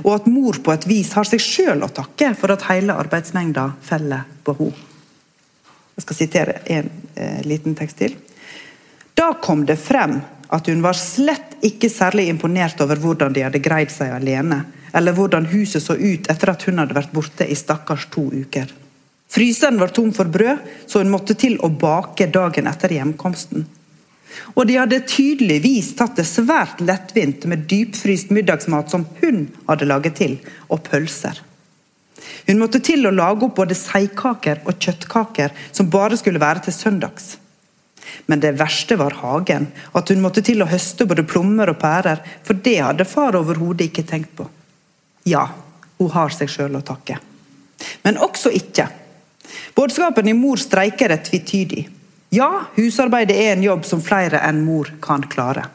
Og 0.04 0.12
at 0.15 0.30
mor 0.32 0.60
på 0.63 0.73
et 0.73 0.88
vis 0.89 1.13
har 1.17 1.28
seg 1.28 1.41
sjøl 1.41 1.86
å 1.86 1.91
takke 1.93 2.34
for 2.38 2.54
at 2.54 2.67
hele 2.69 2.97
arbeidsmengda 2.97 3.69
feller 3.86 4.28
på 4.45 4.58
henne. 4.60 4.91
Jeg 5.95 6.04
skal 6.04 6.17
sitere 6.17 6.56
en 6.75 6.89
eh, 7.15 7.43
liten 7.47 7.75
tekst 7.75 8.01
til. 8.01 8.17
Da 9.15 9.30
kom 9.39 9.62
det 9.65 9.78
frem 9.80 10.17
at 10.51 10.67
hun 10.67 10.82
var 10.84 10.97
slett 10.99 11.56
ikke 11.65 11.89
særlig 11.89 12.28
imponert 12.30 12.82
over 12.84 12.99
hvordan 12.99 13.34
de 13.34 13.45
hadde 13.45 13.63
greid 13.63 13.93
seg 13.93 14.12
alene, 14.12 14.65
eller 14.95 15.15
hvordan 15.15 15.47
huset 15.51 15.84
så 15.84 15.95
ut 15.95 16.28
etter 16.32 16.51
at 16.51 16.65
hun 16.67 16.82
hadde 16.84 16.97
vært 16.97 17.15
borte 17.15 17.47
i 17.47 17.56
stakkars 17.56 18.10
to 18.12 18.28
uker. 18.34 18.67
Fryseren 19.32 19.80
var 19.80 19.91
tom 19.95 20.12
for 20.15 20.30
brød, 20.32 20.62
så 20.88 21.01
hun 21.01 21.12
måtte 21.12 21.36
til 21.39 21.58
å 21.63 21.71
bake 21.71 22.28
dagen 22.32 22.69
etter 22.71 22.93
hjemkomsten. 22.95 23.65
Og 24.56 24.67
de 24.67 24.78
hadde 24.80 25.04
tydeligvis 25.10 25.93
tatt 26.00 26.17
det 26.19 26.28
svært 26.28 26.82
lettvint 26.84 27.45
med 27.50 27.65
dypfryst 27.71 28.32
middagsmat 28.36 28.91
som 28.91 29.06
hun 29.21 29.48
hadde 29.67 29.89
laget 29.89 30.17
til, 30.21 30.38
og 30.69 30.84
pølser. 30.88 31.41
Hun 32.48 32.62
måtte 32.62 32.82
til 32.84 33.06
å 33.08 33.13
lage 33.13 33.48
opp 33.48 33.58
både 33.58 33.78
seigkaker 33.78 34.63
og 34.65 34.78
kjøttkaker 34.82 35.54
som 35.71 35.89
bare 35.93 36.17
skulle 36.19 36.41
være 36.41 36.67
til 36.67 36.76
søndags. 36.78 37.36
Men 38.30 38.41
det 38.41 38.56
verste 38.60 38.98
var 38.98 39.17
hagen, 39.21 39.67
at 39.93 40.10
hun 40.10 40.21
måtte 40.24 40.43
til 40.45 40.62
å 40.63 40.69
høste 40.69 41.08
både 41.10 41.26
plommer 41.28 41.71
og 41.74 41.80
pærer, 41.82 42.21
for 42.45 42.58
det 42.58 42.78
hadde 42.82 43.08
far 43.10 43.38
overhodet 43.38 43.89
ikke 43.89 44.06
tenkt 44.08 44.36
på. 44.38 44.48
Ja, 45.26 45.48
hun 45.98 46.13
har 46.13 46.34
seg 46.34 46.52
sjøl 46.52 46.78
å 46.78 46.86
takke. 46.86 47.17
Men 48.06 48.21
også 48.21 48.54
ikke. 48.54 48.88
Budskapen 49.76 50.30
i 50.30 50.38
Mor 50.38 50.62
streiker 50.62 51.12
er 51.13 51.24
tvetydig. 51.26 51.86
Ja, 52.36 52.65
husarbeidet 52.76 53.38
er 53.39 53.54
en 53.54 53.63
jobb 53.63 53.86
som 53.88 54.04
flere 54.04 54.41
enn 54.43 54.63
mor 54.65 54.89
kan 55.04 55.24
klare. 55.32 55.69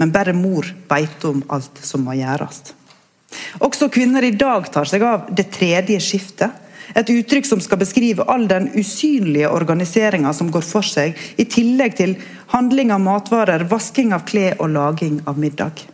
Men 0.00 0.12
bare 0.14 0.34
mor 0.34 0.66
veit 0.90 1.24
om 1.28 1.44
alt 1.52 1.82
som 1.84 2.02
må 2.06 2.16
gjøres. 2.18 2.72
Også 3.62 3.90
kvinner 3.92 4.24
i 4.26 4.34
dag 4.34 4.66
tar 4.72 4.88
seg 4.88 5.04
av 5.06 5.28
det 5.36 5.50
tredje 5.54 6.00
skiftet 6.02 6.66
et 6.98 7.10
uttrykk 7.12 7.46
som 7.46 7.60
skal 7.62 7.78
beskrive 7.80 8.26
all 8.30 8.48
den 8.50 8.68
usynlige 8.74 9.50
organiseringa 9.50 10.32
som 10.34 10.50
går 10.50 10.64
for 10.66 10.86
seg, 10.86 11.14
i 11.38 11.46
tillegg 11.46 11.96
til 12.00 12.16
handling 12.54 12.90
av 12.94 13.02
matvarer, 13.04 13.66
vasking 13.70 14.14
av 14.16 14.26
klær 14.26 14.58
og 14.58 14.72
laging 14.74 15.20
av 15.30 15.38
middag. 15.38 15.84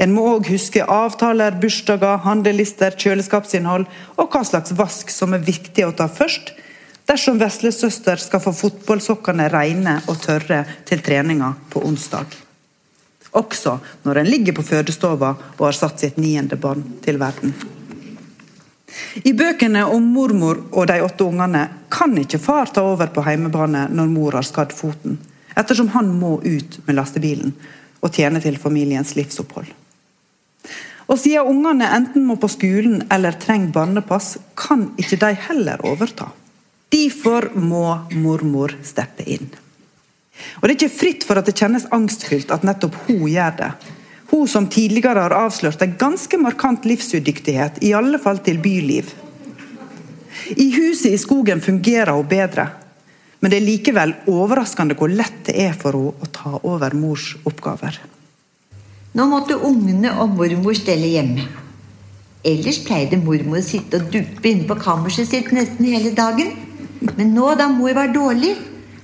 En 0.00 0.12
må 0.14 0.24
òg 0.34 0.48
huske 0.48 0.84
avtaler, 0.84 1.56
bursdager, 1.60 2.20
handlelister, 2.24 2.94
kjøleskapsinnhold 2.96 3.88
og 4.16 4.30
hva 4.32 4.44
slags 4.46 4.72
vask 4.76 5.10
som 5.12 5.34
er 5.36 5.44
viktig 5.44 5.84
å 5.84 5.94
ta 5.96 6.08
først 6.08 6.54
dersom 7.06 7.38
veslesøster 7.38 8.20
skal 8.20 8.42
få 8.42 8.52
fotballsokkene 8.56 9.48
rene 9.52 10.00
og 10.10 10.18
tørre 10.22 10.64
til 10.88 11.02
treninga 11.06 11.52
på 11.70 11.84
onsdag. 11.86 12.26
Også 13.36 13.78
når 14.06 14.22
en 14.22 14.30
ligger 14.30 14.56
på 14.56 14.64
fødestova 14.64 15.34
og 15.56 15.64
har 15.68 15.76
satt 15.76 16.02
sitt 16.02 16.20
niende 16.20 16.58
barn 16.60 16.84
til 17.04 17.20
verden. 17.20 17.54
I 19.28 19.32
bøkene 19.36 19.82
om 19.92 20.04
mormor 20.14 20.62
og 20.72 20.86
de 20.88 21.00
åtte 21.04 21.24
ungene 21.26 21.66
kan 21.92 22.14
ikke 22.18 22.40
far 22.40 22.70
ta 22.72 22.84
over 22.86 23.10
på 23.12 23.24
heimebane 23.26 23.86
når 23.92 24.12
mor 24.12 24.38
har 24.38 24.46
skadd 24.46 24.72
foten, 24.76 25.18
ettersom 25.56 25.90
han 25.92 26.08
må 26.16 26.38
ut 26.44 26.78
med 26.86 26.96
lastebilen 26.96 27.52
og 28.00 28.12
tjene 28.14 28.40
til 28.44 28.56
familiens 28.60 29.14
livsopphold. 29.16 29.68
Og 31.06 31.20
siden 31.22 31.46
ungene 31.46 31.86
enten 31.94 32.24
må 32.26 32.38
på 32.40 32.50
skolen 32.50 33.04
eller 33.12 33.36
trenger 33.38 33.74
barnepass, 33.74 34.36
kan 34.58 34.88
ikke 34.98 35.20
de 35.22 35.32
heller 35.46 35.84
overta. 35.86 36.32
Derfor 36.92 37.50
må 37.58 37.86
mormor 38.14 38.76
steppe 38.86 39.26
inn. 39.26 39.48
Og 40.60 40.68
Det 40.68 40.70
er 40.70 40.76
ikke 40.76 40.98
fritt 40.98 41.26
for 41.26 41.40
at 41.40 41.48
det 41.48 41.56
kjennes 41.58 41.88
angstfylt 41.94 42.52
at 42.54 42.64
nettopp 42.66 42.96
hun 43.06 43.26
gjør 43.30 43.54
det. 43.60 43.70
Hun 44.30 44.48
som 44.50 44.66
tidligere 44.70 45.22
har 45.22 45.34
avslørt 45.34 45.82
en 45.82 45.94
ganske 45.98 46.38
markant 46.38 46.84
livsudyktighet, 46.84 47.78
i 47.82 47.94
alle 47.94 48.18
fall 48.18 48.42
til 48.44 48.58
byliv. 48.58 49.12
I 50.56 50.66
huset 50.74 51.14
i 51.14 51.20
skogen 51.20 51.62
fungerer 51.62 52.12
hun 52.14 52.26
bedre, 52.28 52.68
men 53.40 53.52
det 53.52 53.60
er 53.60 53.66
likevel 53.66 54.14
overraskende 54.30 54.96
hvor 54.98 55.12
lett 55.12 55.46
det 55.46 55.56
er 55.66 55.74
for 55.78 55.96
henne 55.96 56.26
å 56.26 56.30
ta 56.32 56.52
over 56.62 56.94
mors 56.98 57.32
oppgaver. 57.46 57.98
Nå 59.16 59.24
måtte 59.30 59.56
ungene 59.56 60.12
og 60.20 60.34
mormor 60.36 60.76
stelle 60.76 61.08
hjemme. 61.08 61.46
Ellers 62.46 62.78
pleide 62.84 63.18
mormor 63.18 63.62
å 63.62 63.64
sitte 63.64 63.98
og 63.98 64.10
duppe 64.12 64.50
inne 64.50 64.66
på 64.68 64.76
kammerset 64.78 65.30
sitt 65.30 65.48
nesten 65.56 65.88
hele 65.88 66.12
dagen. 66.14 66.52
Men 67.00 67.34
nå 67.34 67.52
da 67.58 67.68
mor 67.72 67.94
var 67.96 68.12
dårlig, 68.14 68.54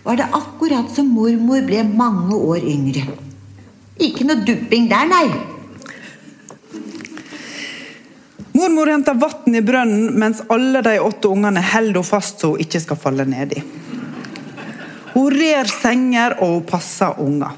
var 0.02 0.18
det 0.18 0.28
akkurat 0.35 0.90
som 0.90 1.11
mormor 1.14 1.62
ble 1.66 1.85
mange 1.87 2.37
år 2.37 2.64
yngre. 2.66 3.05
Ikke 4.02 4.26
noe 4.26 4.42
dupping 4.46 4.88
der, 4.90 5.07
nei. 5.11 5.26
Mormor 8.52 8.90
henter 8.92 9.16
vann 9.16 9.57
i 9.57 9.62
brønnen 9.64 10.18
mens 10.20 10.42
alle 10.52 10.83
de 10.85 10.98
åtte 11.00 11.31
ungene 11.31 11.62
holder 11.62 12.02
henne 12.02 12.05
fast 12.05 12.42
så 12.42 12.52
hun 12.52 12.61
ikke 12.62 12.83
skal 12.83 13.00
falle 13.00 13.24
nedi. 13.28 13.62
Hun 15.12 15.33
rer 15.33 15.68
senger 15.68 16.37
og 16.40 16.59
hun 16.59 16.66
passer 16.68 17.20
unger. 17.20 17.57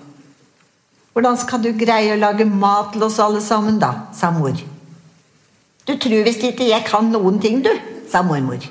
Hvordan 1.14 1.36
skal 1.38 1.62
du 1.62 1.70
greie 1.78 2.14
å 2.14 2.18
lage 2.18 2.46
mat 2.46 2.92
til 2.94 3.04
oss 3.06 3.20
alle 3.22 3.42
sammen, 3.42 3.78
da? 3.78 4.10
sa 4.14 4.32
mor. 4.34 4.54
Du 5.84 5.92
tror 6.00 6.24
visst 6.26 6.42
ikke 6.42 6.66
jeg 6.66 6.86
kan 6.88 7.10
noen 7.12 7.38
ting, 7.42 7.60
du, 7.62 7.70
sa 8.10 8.24
mormor. 8.26 8.62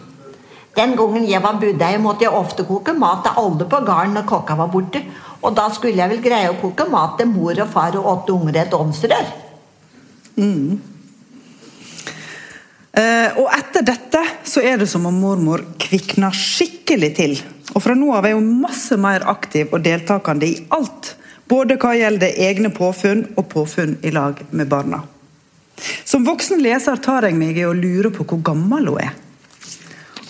Den 0.73 0.95
gangen 0.97 1.27
jeg 1.29 1.41
var 1.43 1.59
buddeie, 1.61 1.99
måtte 2.01 2.25
jeg 2.25 2.33
ofte 2.33 2.65
koke 2.65 2.95
mat 2.97 3.21
til 3.27 3.37
alle 3.43 3.67
på 3.69 3.81
gården 3.85 4.15
når 4.17 4.25
kokka 4.29 4.57
var 4.57 4.71
borte. 4.73 5.03
Og 5.43 5.53
da 5.57 5.67
skulle 5.73 5.99
jeg 5.99 6.09
vel 6.09 6.23
greie 6.23 6.49
å 6.49 6.57
koke 6.61 6.87
mat 6.89 7.19
til 7.19 7.29
mor 7.29 7.53
og 7.53 7.69
far 7.69 7.97
og 7.99 8.09
åtte 8.13 8.33
unger 8.33 8.61
et 8.63 8.73
ovnsrør. 8.73 9.29
Mm. 10.39 10.81
Uh, 12.93 13.29
og 13.41 13.47
etter 13.53 13.85
dette 13.85 14.21
så 14.45 14.61
er 14.61 14.77
det 14.81 14.87
som 14.89 15.05
om 15.09 15.15
mormor 15.17 15.63
kvikner 15.81 16.33
skikkelig 16.33 17.11
til. 17.17 17.35
Og 17.73 17.81
fra 17.81 17.95
nå 17.97 18.11
av 18.13 18.27
er 18.29 18.37
hun 18.37 18.51
masse 18.61 18.97
mer 19.01 19.25
aktiv 19.29 19.73
og 19.73 19.81
deltakende 19.85 20.49
i 20.49 20.59
alt. 20.73 21.15
Både 21.49 21.77
hva 21.81 21.93
gjelder 21.97 22.37
egne 22.47 22.69
påfunn 22.73 23.25
og 23.35 23.49
påfunn 23.51 23.97
i 24.05 24.13
lag 24.13 24.39
med 24.51 24.69
barna. 24.71 25.03
Som 26.05 26.25
voksen 26.25 26.61
leser 26.63 27.01
tar 27.03 27.27
jeg 27.27 27.37
meg 27.37 27.57
i 27.57 27.65
å 27.67 27.75
lure 27.75 28.13
på 28.13 28.25
hvor 28.29 28.41
gammel 28.45 28.89
hun 28.89 29.01
er. 29.03 29.13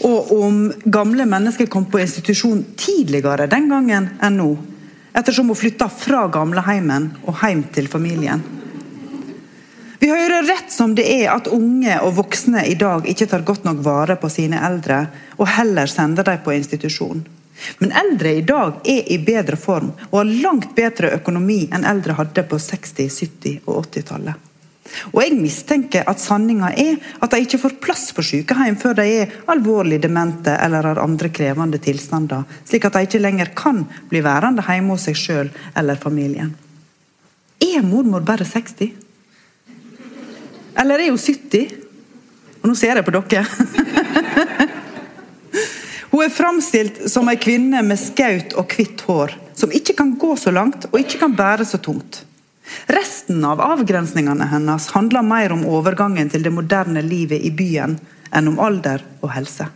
Og 0.04 0.32
om 0.36 0.58
gamle 0.84 1.26
mennesker 1.30 1.70
kom 1.72 1.86
på 1.92 2.02
institusjon 2.04 2.64
tidligere 2.80 3.48
den 3.52 3.70
gangen 3.72 4.10
enn 4.24 4.40
nå. 4.40 4.50
Ettersom 5.14 5.52
hun 5.52 5.60
flytta 5.60 5.88
fra 5.94 6.26
gamleheimen 6.34 7.12
og 7.24 7.38
hjem 7.40 7.64
til 7.74 7.88
familien. 7.88 8.44
Vi 10.04 10.10
hører 10.10 10.44
rett 10.44 10.74
som 10.74 10.92
det 10.98 11.06
er 11.08 11.30
at 11.32 11.48
unge 11.48 11.94
og 12.04 12.18
voksne 12.18 12.66
i 12.68 12.74
dag 12.76 13.06
ikke 13.08 13.28
tar 13.32 13.46
godt 13.48 13.64
nok 13.64 13.80
vare 13.86 14.18
på 14.20 14.28
sine 14.28 14.60
eldre, 14.60 15.06
og 15.40 15.48
heller 15.48 15.88
sender 15.88 16.28
dem 16.28 16.42
på 16.44 16.52
institusjon. 16.58 17.22
Men 17.80 17.94
eldre 17.96 18.34
i 18.36 18.42
dag 18.44 18.82
er 18.84 19.08
i 19.14 19.22
bedre 19.24 19.56
form 19.56 19.94
og 20.10 20.18
har 20.18 20.34
langt 20.44 20.74
bedre 20.76 21.14
økonomi 21.16 21.62
enn 21.72 21.88
eldre 21.88 22.18
hadde 22.18 22.44
på 22.50 22.60
60-, 22.60 23.08
70- 23.24 23.62
og 23.64 23.86
80-tallet. 23.86 24.53
Og 25.12 25.22
jeg 25.24 25.38
mistenker 25.38 26.08
at 26.10 26.22
sanninga 26.22 26.72
er 26.80 26.98
at 27.20 27.32
de 27.34 27.42
ikke 27.44 27.62
får 27.62 27.78
plass 27.84 28.12
på 28.16 28.26
sykehjem 28.26 28.78
før 28.82 28.98
de 29.00 29.08
er 29.22 29.38
alvorlig 29.52 30.02
demente 30.04 30.54
eller 30.56 30.90
har 30.90 31.02
andre 31.04 31.32
krevende 31.34 31.80
tilstander, 31.84 32.46
slik 32.68 32.86
at 32.88 32.98
de 32.98 33.08
ikke 33.08 33.24
lenger 33.24 33.54
kan 33.58 33.84
bli 34.10 34.24
værende 34.26 34.66
hjemme 34.68 34.96
hos 34.96 35.08
seg 35.10 35.20
sjøl 35.20 35.54
eller 35.78 36.00
familien. 36.00 36.54
Er 37.64 37.86
mormor 37.86 38.26
bare 38.26 38.46
60? 38.46 38.92
Eller 40.80 41.00
er 41.00 41.14
hun 41.14 41.22
70? 41.22 41.80
Og 42.64 42.72
nå 42.72 42.76
ser 42.80 42.96
jeg 42.98 43.06
på 43.06 43.14
dere. 43.14 43.44
Hun 46.14 46.22
er 46.22 46.30
framstilt 46.30 47.00
som 47.10 47.26
ei 47.32 47.40
kvinne 47.42 47.80
med 47.82 47.98
skaut 47.98 48.52
og 48.62 48.70
hvitt 48.78 49.02
hår, 49.08 49.32
som 49.58 49.72
ikke 49.74 49.96
kan 49.98 50.12
gå 50.22 50.36
så 50.38 50.54
langt 50.54 50.86
og 50.92 51.00
ikke 51.00 51.18
kan 51.24 51.34
bære 51.34 51.66
så 51.66 51.80
tungt. 51.82 52.20
Resten 52.88 53.44
av 53.46 53.62
avgrensningene 53.64 54.48
hennes 54.52 54.90
handler 54.96 55.26
mer 55.26 55.54
om 55.56 55.66
overgangen 55.70 56.30
til 56.30 56.44
det 56.44 56.54
moderne 56.54 57.02
livet 57.06 57.44
i 57.44 57.52
byen 57.54 57.98
enn 58.34 58.52
om 58.52 58.60
alder 58.60 59.04
og 59.22 59.32
helse. 59.36 59.70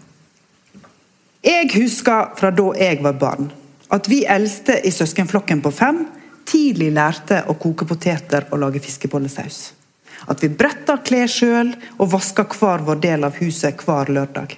Jeg 1.45 1.69
husker 1.75 2.33
fra 2.35 2.51
da 2.51 2.71
jeg 2.75 2.99
var 3.05 3.17
barn, 3.21 3.51
at 3.93 4.09
vi 4.11 4.23
eldste 4.27 4.81
i 4.83 4.91
søskenflokken 4.91 5.61
på 5.63 5.71
fem 5.71 6.03
tidlig 6.47 6.91
lærte 6.95 7.43
å 7.47 7.55
koke 7.59 7.87
poteter 7.87 8.47
og 8.51 8.61
lage 8.63 8.81
fiskebollesaus. 8.83 9.59
At 10.27 10.41
vi 10.43 10.49
bretta 10.49 10.97
klær 11.05 11.29
sjøl 11.31 11.73
og 11.97 12.09
vaska 12.11 12.47
hver 12.57 12.83
vår 12.87 13.03
del 13.03 13.27
av 13.27 13.37
huset 13.39 13.83
hver 13.85 14.11
lørdag. 14.11 14.57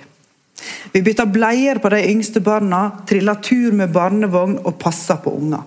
Vi 0.94 1.02
bytta 1.04 1.26
bleier 1.30 1.80
på 1.80 1.92
de 1.94 2.00
yngste 2.10 2.42
barna, 2.44 3.04
trilla 3.08 3.36
tur 3.44 3.76
med 3.76 3.94
barnevogn 3.94 4.58
og 4.64 4.80
passa 4.82 5.20
på 5.22 5.36
unger. 5.36 5.64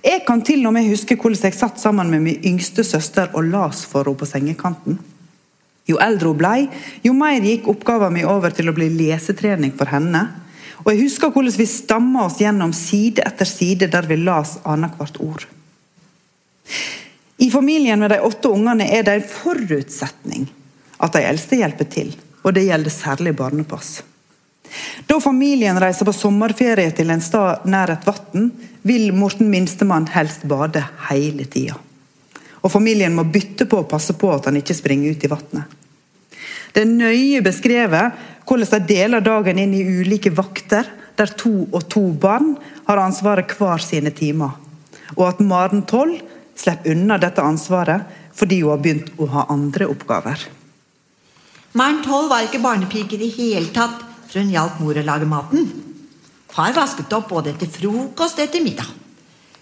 Jeg 0.00 0.22
kan 0.26 0.40
til 0.40 0.64
og 0.66 0.72
med 0.72 0.88
huske 0.88 1.18
hvordan 1.20 1.50
jeg 1.50 1.56
satt 1.58 1.80
sammen 1.82 2.08
med 2.10 2.24
min 2.24 2.44
yngste 2.54 2.84
søster 2.86 3.28
og 3.36 3.44
las 3.44 3.84
for 3.84 4.08
henne 4.08 4.18
på 4.18 4.28
sengekanten. 4.28 4.98
Jo 5.88 5.98
eldre 6.00 6.30
hun 6.30 6.38
blei, 6.38 6.60
jo 7.02 7.12
mer 7.16 7.42
gikk 7.42 7.66
oppgaven 7.68 8.14
min 8.14 8.28
over 8.30 8.54
til 8.54 8.70
å 8.70 8.76
bli 8.76 8.88
lesetrening 8.94 9.74
for 9.76 9.90
henne. 9.90 10.22
Og 10.82 10.92
jeg 10.92 11.04
husker 11.04 11.32
hvordan 11.34 11.58
vi 11.58 11.66
stamma 11.68 12.26
oss 12.26 12.40
gjennom 12.40 12.72
side 12.74 13.24
etter 13.26 13.48
side 13.48 13.90
der 13.92 14.06
vi 14.08 14.18
las 14.22 14.56
annethvert 14.64 15.20
ord. 15.22 15.46
I 17.42 17.50
familien 17.50 18.00
med 18.00 18.14
de 18.14 18.20
åtte 18.22 18.50
ungene 18.54 18.86
er 18.86 19.04
det 19.06 19.18
en 19.18 19.28
forutsetning 19.28 20.46
at 21.02 21.16
de 21.16 21.24
eldste 21.26 21.58
hjelper 21.58 21.90
til. 21.90 22.14
Og 22.42 22.54
det 22.54 22.64
gjelder 22.66 22.94
særlig 22.94 23.34
barnepass. 23.38 24.00
Da 25.06 25.18
familien 25.20 25.78
reiser 25.80 26.08
på 26.08 26.14
sommerferie 26.16 26.92
til 26.96 27.12
en 27.12 27.22
stad 27.24 27.66
nær 27.68 27.92
et 27.92 28.06
vann, 28.06 28.50
vil 28.82 29.12
Morten 29.14 29.50
minstemann 29.52 30.08
helst 30.14 30.46
bade 30.48 30.82
hele 31.08 31.46
tida. 31.50 31.76
Og 32.62 32.70
familien 32.70 33.14
må 33.14 33.26
bytte 33.26 33.66
på 33.66 33.82
å 33.82 33.88
passe 33.90 34.14
på 34.18 34.30
at 34.32 34.48
han 34.48 34.58
ikke 34.58 34.76
springer 34.78 35.14
ut 35.14 35.24
i 35.24 35.30
vannet. 35.30 35.78
Det 36.72 36.84
er 36.84 36.90
nøye 36.90 37.42
beskrevet 37.44 38.20
hvordan 38.48 38.70
de 38.72 38.94
deler 38.94 39.24
dagen 39.24 39.60
inn 39.60 39.74
i 39.76 39.84
ulike 39.84 40.32
vakter, 40.34 40.86
der 41.16 41.34
to 41.36 41.66
og 41.68 41.84
to 41.92 42.06
barn 42.16 42.54
har 42.86 43.02
ansvaret 43.02 43.52
hver 43.58 43.82
sine 43.84 44.10
timer. 44.16 44.56
Og 45.18 45.26
at 45.28 45.42
Maren 45.44 45.84
Toll 45.88 46.16
slipper 46.56 46.94
unna 46.94 47.18
dette 47.20 47.44
ansvaret 47.44 48.08
fordi 48.32 48.62
hun 48.62 48.72
har 48.72 48.80
begynt 48.80 49.10
å 49.20 49.28
ha 49.34 49.44
andre 49.52 49.90
oppgaver. 49.92 50.46
Maren 51.76 52.00
Toll 52.04 52.30
var 52.32 52.46
ikke 52.46 52.62
barnepike 52.64 53.16
i 53.16 53.20
det 53.20 53.30
hele 53.36 53.68
tatt, 53.74 54.00
hun 54.40 54.52
hjalp 54.52 54.80
mor 54.80 54.98
å 54.98 55.04
lage 55.06 55.28
maten. 55.28 55.68
Far 56.52 56.74
vasket 56.76 57.12
opp 57.16 57.30
både 57.32 57.54
etter 57.54 57.70
frokost 57.70 58.38
og 58.38 58.44
etter 58.44 58.64
middag. 58.64 58.88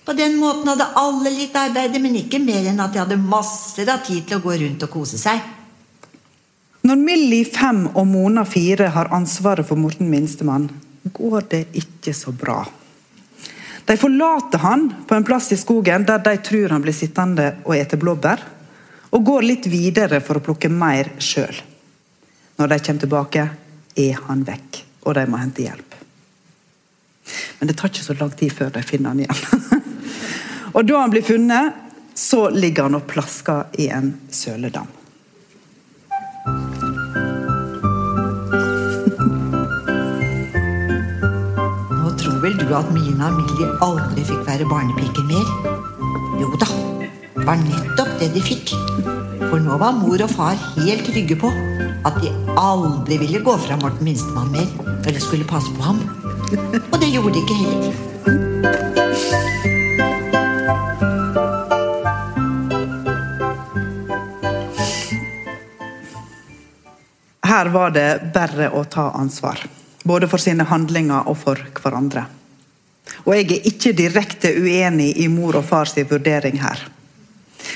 På 0.05 0.15
den 0.17 0.37
måten 0.41 0.67
hadde 0.67 0.89
alle 0.99 1.31
litt 1.31 1.55
arbeid, 1.55 1.95
men 2.03 2.19
ikke 2.19 2.41
mer 2.43 2.67
enn 2.67 2.81
at 2.83 2.95
de 2.95 3.03
hadde 3.03 3.21
masser 3.21 3.91
av 3.93 4.03
tid 4.07 4.25
til 4.27 4.41
å 4.41 4.45
gå 4.45 4.57
rundt 4.63 4.87
og 4.87 4.91
kose 4.91 5.21
seg. 5.21 5.39
Når 6.83 6.97
Millie 6.97 7.45
fem 7.45 7.85
og 7.93 8.07
Mona 8.09 8.47
fire 8.49 8.89
har 8.95 9.13
ansvaret 9.15 9.69
for 9.69 9.79
Morten 9.79 10.09
minstemann, 10.11 10.71
går 11.13 11.45
det 11.53 11.61
ikke 11.77 12.15
så 12.17 12.33
bra. 12.33 12.63
De 13.85 13.97
forlater 14.01 14.63
han 14.63 14.89
på 15.07 15.17
en 15.17 15.27
plass 15.27 15.51
i 15.53 15.59
skogen 15.61 16.07
der 16.09 16.23
de 16.25 16.37
tror 16.47 16.73
han 16.73 16.83
blir 16.85 16.97
sittende 16.97 17.53
og 17.65 17.77
ete 17.77 17.99
blåbær, 18.01 18.43
og 19.11 19.27
går 19.27 19.47
litt 19.47 19.67
videre 19.71 20.21
for 20.23 20.39
å 20.39 20.45
plukke 20.45 20.71
mer 20.73 21.13
sjøl. 21.19 21.57
Når 22.61 22.71
de 22.71 22.79
kommer 22.87 23.05
tilbake, 23.05 23.47
er 24.01 24.21
han 24.27 24.45
vekk, 24.47 24.83
og 25.07 25.17
de 25.19 25.27
må 25.31 25.41
hente 25.41 25.65
hjelp. 25.65 25.97
Men 27.59 27.69
det 27.69 27.77
tar 27.79 27.93
ikke 27.93 28.07
så 28.07 28.17
lang 28.17 28.33
tid 28.37 28.53
før 28.57 28.73
de 28.75 28.83
finner 28.87 29.13
han 29.13 29.21
igjen. 29.25 29.77
og 30.77 30.87
da 30.89 31.03
han 31.03 31.13
blir 31.13 31.27
funnet, 31.27 31.77
så 32.17 32.49
ligger 32.53 32.89
han 32.89 32.99
og 32.99 33.07
plasker 33.09 33.77
i 33.81 33.91
en 33.93 34.15
søledam. 34.33 34.89
Nå 42.01 42.15
tror 42.21 42.41
vel 42.45 42.59
du 42.61 42.67
at 42.77 42.91
Mina 42.97 43.31
og 43.31 43.39
Millie 43.39 43.71
aldri 43.85 44.27
fikk 44.33 44.43
være 44.49 44.69
barnepiker 44.73 45.29
mer? 45.29 45.55
Jo 46.41 46.51
da, 46.61 46.69
det 47.37 47.47
var 47.47 47.61
nettopp 47.61 48.17
det 48.21 48.33
de 48.37 48.45
fikk. 48.45 48.75
For 49.51 49.61
nå 49.61 49.77
var 49.81 49.97
mor 49.97 50.21
og 50.25 50.33
far 50.33 50.61
helt 50.79 51.09
trygge 51.09 51.37
på 51.41 51.51
at 52.05 52.21
de 52.23 52.31
aldri 52.57 53.19
ville 53.21 53.43
gå 53.45 53.57
fra 53.59 53.77
Morten 53.81 54.05
minstemann 54.05 54.53
mer 54.53 54.69
når 55.05 55.13
de 55.17 55.21
skulle 55.21 55.49
passe 55.49 55.73
på 55.77 55.83
ham. 55.85 56.01
Og 56.93 56.97
det 57.01 57.11
gjorde 57.13 57.35
de 57.35 57.43
ikke 57.45 57.59
heller. 57.61 57.93
Her 67.51 67.69
var 67.75 67.91
det 67.93 68.33
bare 68.35 68.71
å 68.73 68.85
ta 68.89 69.11
ansvar. 69.19 69.61
Både 70.07 70.29
for 70.31 70.41
sine 70.41 70.65
handlinger 70.65 71.29
og 71.29 71.37
for 71.43 71.61
hverandre. 71.83 72.25
Og 73.27 73.35
jeg 73.37 73.51
er 73.51 73.67
ikke 73.69 73.93
direkte 73.99 74.53
uenig 74.57 75.13
i 75.21 75.27
mor 75.29 75.59
og 75.59 75.67
far 75.69 75.91
sin 75.91 76.09
vurdering 76.09 76.57
her. 76.63 76.81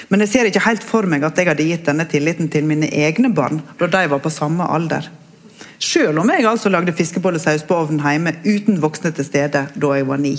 Men 0.09 0.25
jeg 0.25 0.33
ser 0.33 0.49
ikke 0.49 0.65
helt 0.67 0.85
for 0.85 1.09
meg 1.09 1.25
at 1.27 1.39
jeg 1.39 1.49
hadde 1.49 1.67
gitt 1.69 1.87
denne 1.89 2.07
tilliten 2.09 2.51
til 2.53 2.67
mine 2.69 2.91
egne 2.93 3.31
barn 3.35 3.63
da 3.81 3.89
de 3.91 4.05
var 4.11 4.23
på 4.25 4.33
samme 4.33 4.67
alder. 4.69 5.09
Selv 5.79 6.21
om 6.23 6.31
jeg 6.31 6.47
altså 6.47 6.71
lagde 6.73 6.95
fiskebollesaus 6.97 7.65
på 7.69 7.77
ovnen 7.77 8.03
hjemme 8.05 8.37
uten 8.45 8.81
voksne 8.83 9.13
til 9.15 9.27
stede 9.27 9.67
da 9.75 9.95
jeg 9.97 10.09
var 10.09 10.21
ni. 10.23 10.37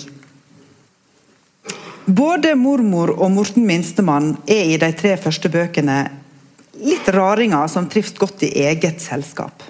Både 2.05 2.53
mormor 2.55 3.15
og 3.17 3.31
Morten 3.33 3.65
Minstemann 3.65 4.35
er 4.45 4.75
i 4.75 4.77
de 4.81 4.91
tre 4.93 5.15
første 5.17 5.49
bøkene 5.49 6.03
litt 6.85 7.07
raringer 7.09 7.65
som 7.71 7.87
trives 7.89 8.13
godt 8.19 8.43
i 8.45 8.51
eget 8.67 9.01
selskap. 9.01 9.63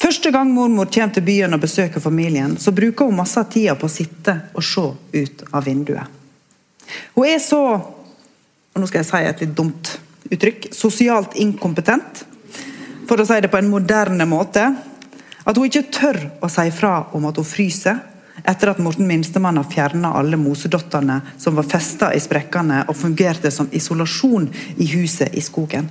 Første 0.00 0.30
gang 0.30 0.52
mormor 0.54 0.88
kommer 0.92 1.12
til 1.12 1.24
byen 1.26 1.56
og 1.56 1.60
besøker 1.64 2.00
familien, 2.00 2.56
så 2.56 2.72
bruker 2.72 3.08
hun 3.08 3.18
masse 3.18 3.40
av 3.40 3.50
tida 3.52 3.74
på 3.76 3.88
å 3.88 3.92
sitte 3.92 4.36
og 4.54 4.64
se 4.64 4.86
ut 5.16 5.44
av 5.50 5.66
vinduet. 5.66 6.12
Hun 7.16 7.26
er 7.26 7.40
så 7.42 7.62
og 8.76 8.82
nå 8.82 8.88
skal 8.90 9.00
jeg 9.00 9.08
si 9.08 9.22
et 9.24 9.38
litt 9.40 9.54
dumt 9.56 9.94
uttrykk 10.28 10.66
sosialt 10.76 11.38
inkompetent, 11.40 12.26
for 13.08 13.16
å 13.16 13.24
si 13.24 13.38
det 13.40 13.48
på 13.48 13.56
en 13.56 13.70
moderne 13.72 14.26
måte, 14.28 14.66
at 15.46 15.56
hun 15.56 15.64
ikke 15.64 15.88
tør 15.94 16.18
å 16.44 16.50
si 16.52 16.66
fra 16.74 16.98
om 17.16 17.24
at 17.24 17.38
hun 17.40 17.46
fryser 17.48 18.02
etter 18.44 18.68
at 18.68 18.82
Morten 18.84 19.08
Minstemann 19.08 19.56
har 19.56 19.68
fjerna 19.70 20.10
alle 20.18 20.36
mosedottene 20.36 21.22
som 21.40 21.56
var 21.56 21.68
festa 21.70 22.10
i 22.12 22.20
sprekkene 22.20 22.82
og 22.90 22.98
fungerte 22.98 23.48
som 23.54 23.70
isolasjon 23.72 24.50
i 24.76 24.90
huset 24.92 25.32
i 25.32 25.40
skogen. 25.40 25.88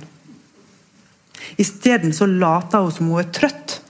Isteden 1.58 2.14
later 2.38 2.84
hun 2.84 2.92
som 2.92 3.10
hun 3.10 3.20
er 3.24 3.32
trøtt. 3.32 3.80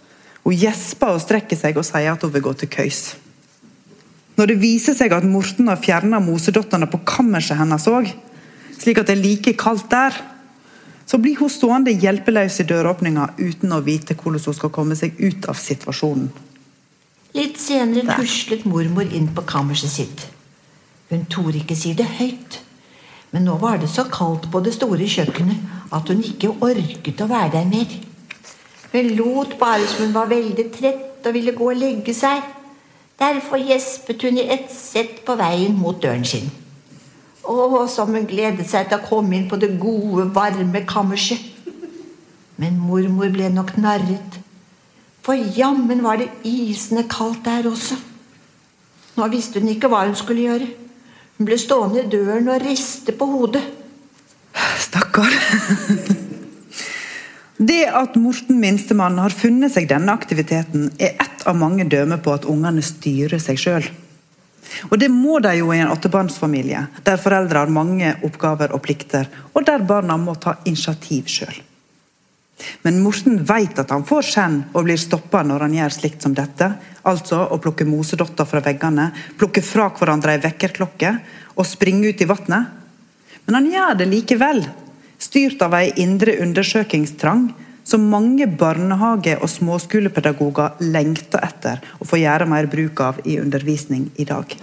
Hun 0.47 0.57
gjesper 0.57 1.18
og 1.18 1.20
strekker 1.20 1.59
seg 1.59 1.76
og 1.76 1.84
sier 1.84 2.14
at 2.14 2.22
hun 2.22 2.32
vil 2.32 2.47
gå 2.47 2.55
til 2.62 2.70
køys. 2.70 3.16
Når 4.36 4.47
det 4.47 4.61
viser 4.61 4.94
seg 4.94 5.12
at 5.12 5.26
Morten 5.26 5.68
har 5.68 5.82
fjerna 5.82 6.20
mosedottene 6.20 6.88
på 6.88 7.03
kammerset 7.05 7.59
hennes 7.59 7.86
òg, 7.90 8.09
slik 8.79 9.01
at 9.01 9.11
det 9.11 9.16
er 9.16 9.22
like 9.24 9.55
kaldt 9.59 9.91
der, 9.91 10.16
så 11.07 11.18
blir 11.22 11.39
hun 11.39 11.51
stående 11.51 11.95
hjelpeløs 11.95 12.61
i 12.61 12.66
døråpninga 12.66 13.29
uten 13.39 13.72
å 13.72 13.83
vite 13.87 14.16
hvordan 14.18 14.43
hun 14.43 14.59
skal 14.59 14.72
komme 14.74 14.97
seg 14.99 15.18
ut 15.22 15.47
av 15.51 15.59
situasjonen. 15.61 16.31
Litt 17.37 17.61
senere 17.61 18.16
tuslet 18.16 18.64
mormor 18.66 19.11
inn 19.14 19.29
på 19.37 19.45
kammerset 19.47 19.93
sitt. 19.93 20.24
Hun 21.11 21.27
torde 21.31 21.61
ikke 21.61 21.77
si 21.79 21.93
det 21.95 22.09
høyt, 22.18 22.59
men 23.31 23.47
nå 23.47 23.59
var 23.62 23.79
det 23.79 23.91
så 23.93 24.07
kaldt 24.11 24.49
på 24.51 24.62
det 24.64 24.74
store 24.74 25.07
kjøkkenet 25.07 25.93
at 25.95 26.11
hun 26.11 26.24
ikke 26.24 26.55
orket 26.64 27.22
å 27.22 27.31
være 27.31 27.53
der 27.59 27.70
mer. 27.70 27.97
Hun 28.95 29.11
lot 29.18 29.59
bare 29.61 29.87
som 29.87 30.07
hun 30.07 30.14
var 30.16 30.31
veldig 30.31 30.68
trett 30.74 31.27
og 31.27 31.35
ville 31.37 31.55
gå 31.55 31.70
og 31.70 31.79
legge 31.79 32.14
seg. 32.16 32.43
Derfor 33.20 33.61
gjespet 33.61 34.22
hun 34.27 34.41
i 34.41 34.49
ett 34.57 34.72
sett 34.72 35.22
på 35.27 35.37
veien 35.39 35.77
mot 35.77 36.01
døren 36.03 36.24
sin. 36.27 36.49
Å, 37.47 37.84
som 37.90 38.11
hun 38.14 38.26
gledet 38.26 38.66
seg 38.68 38.88
til 38.90 38.99
å 38.99 39.07
komme 39.07 39.36
inn 39.36 39.47
på 39.51 39.59
det 39.61 39.76
gode, 39.80 40.26
varme 40.34 40.82
kammerset. 40.88 41.53
Men 42.57 42.78
mormor 42.80 43.30
ble 43.30 43.51
nok 43.53 43.74
narret. 43.78 44.40
For 45.26 45.34
jammen 45.34 46.03
var 46.05 46.20
det 46.20 46.30
isende 46.47 47.05
kaldt 47.11 47.44
der 47.47 47.68
også. 47.68 47.99
Nå 49.16 49.28
visste 49.32 49.61
hun 49.61 49.72
ikke 49.72 49.90
hva 49.92 50.05
hun 50.07 50.16
skulle 50.18 50.47
gjøre. 50.47 50.68
Hun 51.36 51.49
ble 51.49 51.59
stående 51.61 52.03
i 52.03 52.11
døren 52.11 52.49
og 52.53 52.62
riste 52.64 53.12
på 53.16 53.28
hodet. 53.28 53.64
Stakkar. 54.80 55.34
Det 57.57 57.84
at 57.88 58.16
Morten 58.20 58.59
Minstemann 58.61 59.16
har 59.20 59.32
funnet 59.32 59.72
seg 59.72 59.88
denne 59.88 60.12
aktiviteten, 60.12 60.90
er 61.01 61.16
ett 61.22 61.47
av 61.49 61.57
mange 61.57 61.86
dømmer 61.88 62.20
på 62.20 62.34
at 62.36 62.44
ungene 62.49 62.84
styrer 62.84 63.40
seg 63.40 63.61
sjøl. 63.61 63.86
Og 64.91 64.99
det 65.01 65.09
må 65.12 65.39
de 65.45 65.55
jo 65.59 65.71
i 65.73 65.81
en 65.81 65.93
åttebarnsfamilie, 65.93 66.83
der 67.07 67.23
foreldre 67.23 67.62
har 67.62 67.73
mange 67.73 68.14
oppgaver 68.27 68.75
og 68.75 68.83
plikter, 68.85 69.29
og 69.55 69.67
der 69.67 69.85
barna 69.87 70.19
må 70.21 70.35
ta 70.41 70.59
initiativ 70.64 71.31
sjøl. 71.31 71.62
Men 72.83 73.03
Morten 73.05 73.43
vet 73.45 73.79
at 73.79 73.91
han 73.93 74.07
får 74.09 74.29
skjenn 74.31 74.57
og 74.73 74.87
blir 74.87 75.01
stoppa 75.01 75.43
når 75.45 75.67
han 75.67 75.75
gjør 75.77 75.97
slikt 75.99 76.25
som 76.25 76.35
dette. 76.37 76.71
Altså 77.05 77.43
å 77.53 77.59
plukke 77.61 77.85
mosedotter 77.89 78.49
fra 78.49 78.62
veggene, 78.64 79.11
plukke 79.37 79.61
fra 79.64 79.91
hverandre 79.93 80.37
ei 80.37 80.43
vekkerklokke 80.45 81.12
og 81.57 81.69
springe 81.69 82.09
ut 82.09 82.25
i 82.25 82.29
vannet. 82.29 82.73
Men 83.45 83.59
han 83.61 83.69
gjør 83.71 84.01
det 84.01 84.09
likevel, 84.09 84.64
styrt 85.21 85.61
av 85.62 85.77
ei 85.77 85.93
indre 86.03 86.39
undersøkingstrang 86.43 87.51
som 87.87 88.09
mange 88.11 88.49
barnehage- 88.51 89.39
og 89.39 89.51
småskolepedagoger 89.51 90.82
lengter 90.91 91.45
etter 91.47 91.84
å 92.01 92.09
få 92.09 92.18
gjøre 92.18 92.49
mer 92.51 92.66
bruk 92.66 93.01
av 93.01 93.22
i 93.24 93.39
undervisning 93.39 94.11
i 94.18 94.26
dag. 94.26 94.57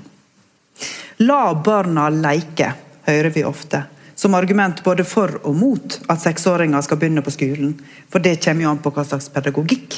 La 1.23 1.53
barna 1.55 2.09
leke, 2.11 2.73
hører 3.07 3.31
vi 3.35 3.47
ofte 3.47 3.85
som 4.15 4.33
argument 4.33 4.83
både 4.83 5.03
for 5.03 5.39
og 5.43 5.55
mot 5.57 5.95
at 6.07 6.21
seksåringer 6.21 6.83
skal 6.85 6.99
begynne 7.01 7.23
på 7.25 7.33
skolen. 7.33 7.73
For 8.11 8.23
det 8.23 8.37
kommer 8.43 8.67
jo 8.67 8.73
an 8.73 8.83
på 8.83 8.93
hva 8.93 9.05
slags 9.07 9.29
pedagogikk 9.33 9.97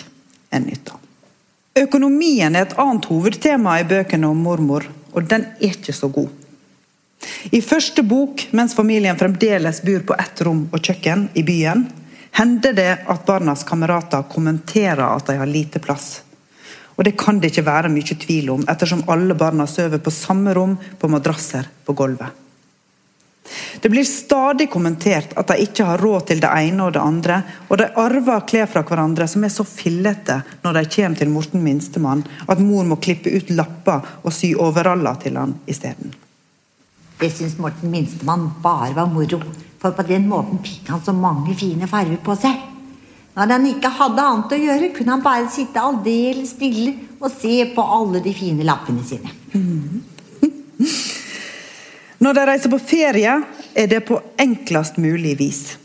en 0.56 0.66
nytter. 0.70 0.96
Økonomien 1.76 2.56
er 2.56 2.66
et 2.66 2.78
annet 2.80 3.06
hovedtema 3.12 3.76
i 3.82 3.88
bøkene 3.88 4.30
om 4.32 4.40
mormor, 4.40 4.88
og 5.12 5.28
den 5.28 5.44
er 5.50 5.70
ikke 5.74 5.94
så 5.94 6.08
god. 6.08 6.32
I 7.52 7.60
første 7.62 8.04
bok, 8.06 8.48
mens 8.56 8.76
familien 8.78 9.18
fremdeles 9.20 9.82
bor 9.84 10.06
på 10.08 10.16
ett 10.16 10.42
rom 10.48 10.66
og 10.72 10.80
kjøkken 10.80 11.28
i 11.36 11.44
byen, 11.44 11.84
hender 12.36 12.74
det 12.74 12.98
at 13.08 13.26
barnas 13.26 13.64
kamerater 13.64 14.24
kommenterer 14.32 15.06
at 15.08 15.28
de 15.28 15.38
har 15.40 15.48
lite 15.48 15.80
plass. 15.80 16.22
Og 16.96 17.04
Det 17.04 17.18
kan 17.20 17.40
det 17.40 17.52
ikke 17.52 17.68
være 17.68 17.92
mye 17.92 18.16
tvil 18.20 18.50
om, 18.54 18.66
ettersom 18.72 19.04
alle 19.12 19.36
barna 19.36 19.68
sover 19.68 20.00
på 20.04 20.12
samme 20.12 20.54
rom 20.56 20.78
på 21.00 21.12
madrasser 21.12 21.68
på 21.86 21.96
gulvet. 21.96 22.42
Det 23.80 23.92
blir 23.94 24.04
stadig 24.04 24.68
kommentert 24.74 25.36
at 25.38 25.48
de 25.52 25.60
ikke 25.68 25.86
har 25.86 26.02
råd 26.02 26.28
til 26.32 26.42
det 26.42 26.50
ene 26.50 26.88
og 26.88 26.96
det 26.96 27.04
andre, 27.04 27.42
og 27.70 27.78
de 27.78 27.92
arver 28.02 28.48
klær 28.50 28.68
fra 28.72 28.84
hverandre 28.88 29.28
som 29.30 29.46
er 29.46 29.54
så 29.54 29.68
fillete 29.68 30.42
når 30.64 30.80
de 30.80 30.86
kommer 30.98 31.22
til 31.22 31.32
Morten 31.32 31.64
minstemann 31.64 32.26
at 32.48 32.64
mor 32.64 32.88
må 32.90 32.98
klippe 32.98 33.32
ut 33.32 33.54
lapper 33.54 34.16
og 34.24 34.34
sy 34.34 34.56
overaller 34.58 35.22
til 35.22 35.38
han 35.38 35.60
isteden. 35.70 36.25
Det 37.20 37.30
syntes 37.32 37.58
Morten 37.58 37.92
minstemann 37.92 38.50
bare 38.64 38.94
var 38.96 39.08
moro, 39.12 39.40
for 39.80 39.96
på 39.96 40.04
den 40.08 40.28
måten 40.28 40.60
fikk 40.64 40.90
han 40.92 41.04
så 41.04 41.14
mange 41.16 41.56
fine 41.56 41.88
farger 41.88 42.20
på 42.24 42.36
seg. 42.40 42.56
Når 43.36 43.52
han 43.52 43.66
ikke 43.68 43.92
hadde 43.98 44.24
annet 44.24 44.54
å 44.56 44.60
gjøre, 44.60 44.92
kunne 44.96 45.16
han 45.18 45.24
bare 45.24 45.50
sitte 45.52 45.82
aldeles 45.84 46.54
stille 46.56 46.94
og 47.20 47.32
se 47.34 47.58
på 47.76 47.84
alle 47.98 48.22
de 48.24 48.34
fine 48.36 48.64
lappene 48.68 49.04
sine. 49.04 49.32
Når 52.24 52.34
de 52.38 52.46
reiser 52.48 52.72
på 52.72 52.80
ferie, 52.80 53.34
er 53.76 53.88
det 53.92 54.06
på 54.08 54.22
enklest 54.40 54.96
mulig 55.04 55.36
vis. 55.40 55.78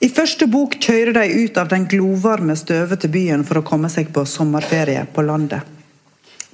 I 0.00 0.08
første 0.12 0.48
bok 0.48 0.76
kjører 0.80 1.12
de 1.16 1.44
ut 1.44 1.58
av 1.60 1.68
den 1.68 1.84
glovarme, 1.88 2.56
støvete 2.56 3.08
byen 3.12 3.44
for 3.48 3.60
å 3.60 3.64
komme 3.64 3.88
seg 3.92 4.10
på 4.12 4.24
sommerferie 4.28 5.04
på 5.12 5.24
landet. 5.24 5.60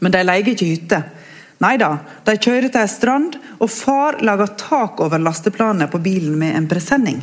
Men 0.03 0.15
de 0.15 0.23
leier 0.27 0.53
ikke 0.53 0.69
hytte. 0.69 1.01
Nei 1.63 1.77
da, 1.79 1.93
de 2.27 2.35
kjører 2.35 2.73
til 2.73 2.83
ei 2.83 2.91
strand, 2.91 3.37
og 3.63 3.71
far 3.71 4.19
lager 4.25 4.51
tak 4.59 5.01
over 5.05 5.23
lasteplanet 5.23 5.93
på 5.93 6.01
bilen 6.03 6.35
med 6.39 6.57
en 6.59 6.69
presenning. 6.71 7.21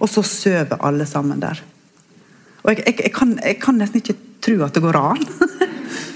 Og 0.00 0.08
så 0.10 0.24
sover 0.26 0.80
alle 0.86 1.06
sammen 1.06 1.42
der. 1.42 1.60
Og 2.64 2.72
jeg, 2.72 2.82
jeg, 2.86 2.96
jeg, 3.06 3.12
kan, 3.14 3.36
jeg 3.38 3.60
kan 3.62 3.78
nesten 3.78 4.02
ikke 4.02 4.18
tro 4.42 4.58
at 4.66 4.74
det 4.74 4.82
går 4.84 4.98
an. 4.98 5.22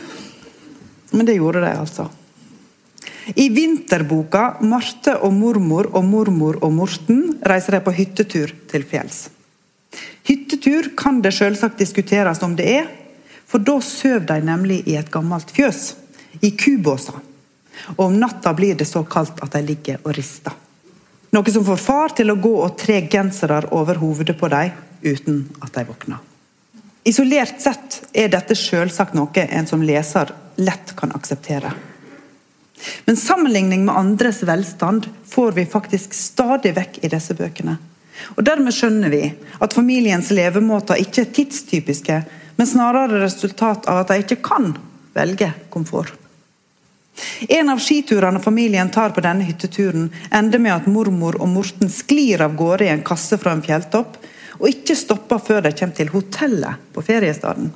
Men 1.15 1.29
det 1.29 1.39
gjorde 1.39 1.63
de, 1.63 1.71
altså. 1.79 2.09
I 3.35 3.49
vinterboka 3.49 4.59
'Marte 4.61 5.15
og 5.25 5.33
mormor 5.33 5.87
og 5.97 6.05
mormor 6.05 6.59
og 6.61 6.73
Morten' 6.73 7.39
reiser 7.41 7.79
de 7.79 7.81
på 7.81 7.95
hyttetur 7.97 8.51
til 8.69 8.85
fjells. 8.85 9.31
Hyttetur 10.29 10.91
kan 10.97 11.23
det 11.25 11.33
selvsagt 11.33 11.79
diskuteres 11.79 12.43
om 12.43 12.57
det 12.57 12.67
er, 12.69 12.91
for 13.47 13.63
da 13.63 13.79
sover 13.81 14.27
de 14.29 14.41
nemlig 14.45 14.83
i 14.89 14.99
et 15.01 15.11
gammelt 15.13 15.55
fjøs, 15.55 15.95
i 16.43 16.51
kubåser. 16.51 17.17
Og 17.97 18.07
om 18.07 18.19
natta 18.21 18.55
blir 18.55 18.77
det 18.79 18.89
så 18.89 19.05
kaldt 19.05 19.43
at 19.45 19.57
de 19.57 19.63
ligger 19.65 20.03
og 20.03 20.15
rister. 20.17 20.53
Noe 21.35 21.51
som 21.51 21.65
får 21.67 21.81
far 21.83 22.15
til 22.15 22.31
å 22.31 22.39
gå 22.39 22.53
og 22.63 22.77
tre 22.79 23.01
gensere 23.11 23.65
over 23.75 23.99
hovedet 23.99 24.37
på 24.39 24.51
dem 24.53 24.71
uten 25.03 25.41
at 25.65 25.75
de 25.75 25.83
våkner. 25.89 26.21
Isolert 27.05 27.61
sett 27.61 27.99
er 28.17 28.31
dette 28.33 28.57
selvsagt 28.57 29.17
noe 29.19 29.43
en 29.45 29.67
som 29.69 29.83
leser 29.85 30.31
lett 30.57 30.95
kan 30.97 31.13
akseptere. 31.13 31.73
Men 33.05 33.19
sammenligning 33.19 33.85
med 33.85 33.97
andres 33.97 34.43
velstand 34.43 35.09
får 35.29 35.53
vi 35.59 35.67
faktisk 35.67 36.15
stadig 36.15 36.75
vekk 36.79 37.03
i 37.03 37.11
disse 37.13 37.37
bøkene. 37.37 37.77
Og 38.39 38.45
Dermed 38.47 38.75
skjønner 38.75 39.13
vi 39.13 39.23
at 39.35 39.77
familiens 39.77 40.31
levemåter 40.31 41.01
ikke 41.03 41.25
er 41.25 41.33
tidstypiske, 41.35 42.19
men 42.57 42.71
snarere 42.71 43.25
resultat 43.25 43.89
av 43.91 44.05
at 44.05 44.13
de 44.13 44.23
ikke 44.23 44.43
kan 44.47 44.77
velge 45.17 45.51
komfort. 45.75 46.15
En 47.49 47.69
av 47.71 47.79
skiturene 47.79 48.41
familien 48.43 48.91
tar 48.91 49.15
på 49.15 49.23
denne 49.23 49.47
hytteturen, 49.47 50.09
ender 50.31 50.59
med 50.59 50.75
at 50.75 50.91
mormor 50.91 51.39
og 51.41 51.49
Morten 51.49 51.91
sklir 51.93 52.43
av 52.43 52.57
gårde 52.59 52.89
i 52.89 52.93
en 52.93 53.05
kasse 53.07 53.39
fra 53.39 53.55
en 53.55 53.63
fjelltopp, 53.63 54.19
og 54.59 54.69
ikke 54.71 54.97
stopper 54.99 55.43
før 55.43 55.65
de 55.67 55.75
kommer 55.75 55.99
til 55.99 56.13
hotellet 56.15 56.91
på 56.95 57.03
feriestaden. 57.07 57.73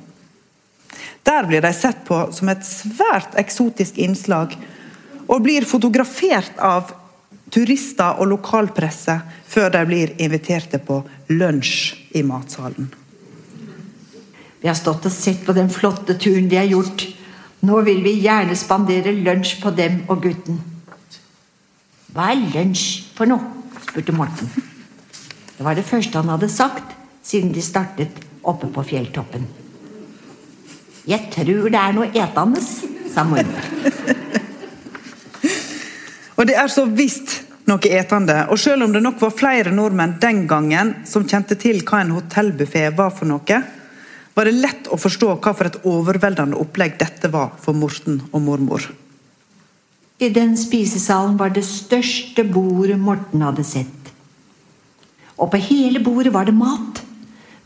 Der 1.23 1.47
blir 1.47 1.61
de 1.61 1.71
sett 1.75 2.05
på 2.07 2.21
som 2.33 2.49
et 2.51 2.63
svært 2.65 3.35
eksotisk 3.39 3.99
innslag 3.99 4.55
og 5.27 5.43
blir 5.45 5.67
fotografert 5.67 6.55
av 6.63 6.93
turister 7.53 8.19
og 8.21 8.31
lokalpresse 8.31 9.19
før 9.49 9.69
de 9.73 9.83
blir 9.89 10.15
inviterte 10.21 10.79
på 10.81 11.01
lunsj 11.33 12.15
i 12.17 12.23
matsalen. 12.25 12.89
Vi 14.59 14.67
har 14.67 14.75
stått 14.75 15.05
og 15.07 15.13
sett 15.13 15.45
på 15.45 15.55
den 15.55 15.69
flotte 15.71 16.17
turen 16.19 16.49
de 16.51 16.59
har 16.59 16.67
gjort. 16.67 17.05
Nå 17.67 17.81
vil 17.83 18.03
vi 18.05 18.15
gjerne 18.23 18.55
spandere 18.55 19.11
lunsj 19.15 19.57
på 19.59 19.71
dem 19.75 20.03
og 20.07 20.21
gutten. 20.23 20.59
Hva 22.15 22.31
er 22.33 22.45
lunsj 22.55 22.85
for 23.17 23.29
noe? 23.29 23.55
spurte 23.89 24.13
Morten. 24.15 24.51
Det 25.57 25.65
var 25.65 25.75
det 25.75 25.87
første 25.87 26.21
han 26.21 26.31
hadde 26.31 26.49
sagt 26.51 26.95
siden 27.25 27.51
de 27.53 27.61
startet 27.63 28.21
oppe 28.47 28.69
på 28.71 28.83
fjelltoppen. 28.85 29.43
Jeg 31.09 31.27
tror 31.33 31.67
det 31.73 31.79
er 31.79 31.95
noe 31.97 32.09
etende, 32.13 32.61
sa 33.09 33.25
mormor. 33.27 33.65
Og 36.39 36.47
det 36.47 36.55
er 36.55 36.71
så 36.71 36.85
visst 36.87 37.41
noe 37.67 37.91
etende. 37.91 38.45
Og 38.53 38.59
selv 38.61 38.85
om 38.85 38.93
det 38.93 39.01
nok 39.03 39.19
var 39.21 39.35
flere 39.35 39.73
nordmenn 39.75 40.15
den 40.21 40.45
gangen 40.47 40.93
som 41.09 41.27
kjente 41.27 41.57
til 41.59 41.81
hva 41.83 42.05
en 42.05 42.15
hotellbuffé 42.15 42.87
var 42.95 43.11
for 43.15 43.27
noe, 43.29 43.59
var 44.39 44.47
det 44.47 44.55
lett 44.55 44.87
å 44.87 44.95
forstå 44.95 45.33
hva 45.35 45.51
for 45.51 45.67
et 45.67 45.81
overveldende 45.89 46.55
opplegg 46.61 46.93
dette 47.01 47.27
var 47.33 47.57
for 47.59 47.75
Morten 47.75 48.21
og 48.31 48.43
mormor. 48.45 48.85
I 50.19 50.29
den 50.31 50.53
spisesalen 50.59 51.35
var 51.39 51.51
det 51.51 51.65
største 51.67 52.45
bordet 52.47 52.95
Morten 52.99 53.43
hadde 53.43 53.65
sett. 53.67 54.11
Og 55.35 55.51
på 55.51 55.59
hele 55.63 55.99
bordet 56.03 56.31
var 56.31 56.47
det 56.47 56.55
mat. 56.55 57.01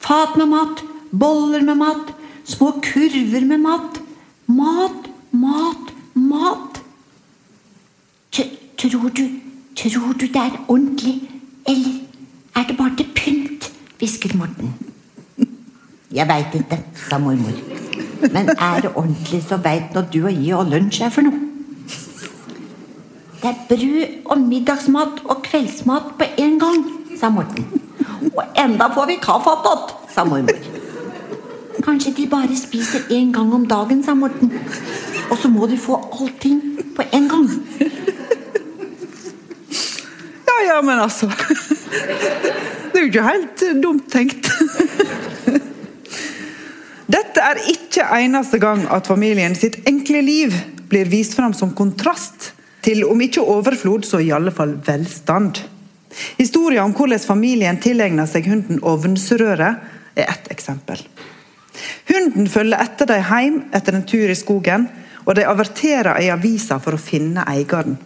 Fat 0.01 0.33
med 0.37 0.49
mat, 0.49 0.81
boller 1.11 1.61
med 1.65 1.77
mat, 1.77 2.09
små 2.45 2.71
kurver 2.81 3.45
med 3.49 3.61
mat. 3.61 4.01
Mat, 4.49 5.09
mat, 5.29 5.93
mat. 6.17 6.81
T 8.33 8.49
tror 8.81 9.13
du 9.13 9.25
Tror 9.73 10.13
du 10.13 10.27
det 10.27 10.37
er 10.37 10.57
ordentlig, 10.67 11.15
eller 11.65 11.95
er 12.55 12.67
det 12.69 12.77
bare 12.77 12.93
til 12.97 13.09
pynt? 13.15 13.71
hvisket 13.97 14.35
Morten. 14.37 14.92
Jeg 16.13 16.27
veit 16.29 16.53
ikke, 16.53 16.77
sa 17.09 17.17
mormor. 17.17 17.55
Men 18.21 18.49
er 18.49 18.81
det 18.81 18.91
ordentlig, 18.95 19.43
så 19.49 19.57
veit 19.57 19.95
nå 19.95 20.03
du 20.13 20.19
og 20.25 20.33
jeg 20.33 20.55
og 20.55 20.69
lunsj 20.69 21.01
er 21.01 21.09
for 21.13 21.25
noe. 21.25 21.39
Det 23.41 23.49
er 23.49 23.63
brød 23.69 24.29
og 24.31 24.37
middagsmat 24.39 25.23
og 25.25 25.41
kveldsmat 25.43 26.13
på 26.19 26.27
en 26.37 26.59
gang, 26.59 26.85
sa 27.19 27.29
Morten. 27.29 27.65
Og 28.29 28.43
enda 28.55 28.87
får 28.93 29.09
vi 29.09 29.17
kaffe 29.21 29.51
attåt, 29.51 29.91
sa 30.13 30.23
mormor. 30.23 30.61
Kanskje 31.83 32.13
de 32.17 32.27
bare 32.31 32.55
spiser 32.55 33.09
én 33.11 33.33
gang 33.33 33.51
om 33.53 33.65
dagen, 33.67 34.03
sa 34.03 34.13
Morten. 34.13 34.53
Og 35.31 35.37
så 35.37 35.49
må 35.49 35.67
de 35.67 35.77
få 35.77 35.97
allting 36.13 36.61
på 36.95 37.03
en 37.11 37.29
gang. 37.29 37.49
Ja, 40.47 40.57
ja, 40.75 40.81
men 40.81 40.99
altså 40.99 41.27
Det 41.27 42.95
er 42.95 42.99
jo 42.99 43.05
ikke 43.05 43.27
helt 43.27 43.63
dumt 43.83 44.11
tenkt. 44.11 44.51
Dette 47.33 47.49
er 47.49 47.59
ikke 47.71 48.03
eneste 48.13 48.59
gang 48.61 48.83
at 48.93 49.07
familien 49.09 49.55
sitt 49.57 49.79
enkle 49.89 50.19
liv 50.21 50.53
blir 50.91 51.07
vist 51.09 51.33
fram 51.33 51.55
som 51.57 51.71
kontrast 51.73 52.51
til 52.85 52.99
om 53.09 53.23
ikke 53.25 53.41
overflod, 53.41 54.03
så 54.05 54.19
i 54.21 54.29
alle 54.37 54.51
fall 54.53 54.75
velstand. 54.85 55.63
Historien 56.37 56.83
om 56.83 56.93
hvordan 56.93 57.23
familien 57.23 57.79
tilegner 57.81 58.29
seg 58.29 58.45
hunden 58.51 58.83
ovnsrøret, 58.85 59.81
er 60.13 60.29
ett 60.29 60.51
eksempel. 60.53 61.01
Hunden 62.11 62.45
følger 62.53 62.85
etter 62.85 63.09
dem 63.09 63.25
hjem 63.25 63.57
etter 63.73 63.97
en 63.97 64.05
tur 64.13 64.29
i 64.29 64.37
skogen, 64.37 64.85
og 65.25 65.33
de 65.33 65.49
averterer 65.49 66.21
i 66.21 66.29
avisa 66.29 66.77
for 66.77 66.93
å 66.93 67.01
finne 67.01 67.47
eieren. 67.49 67.97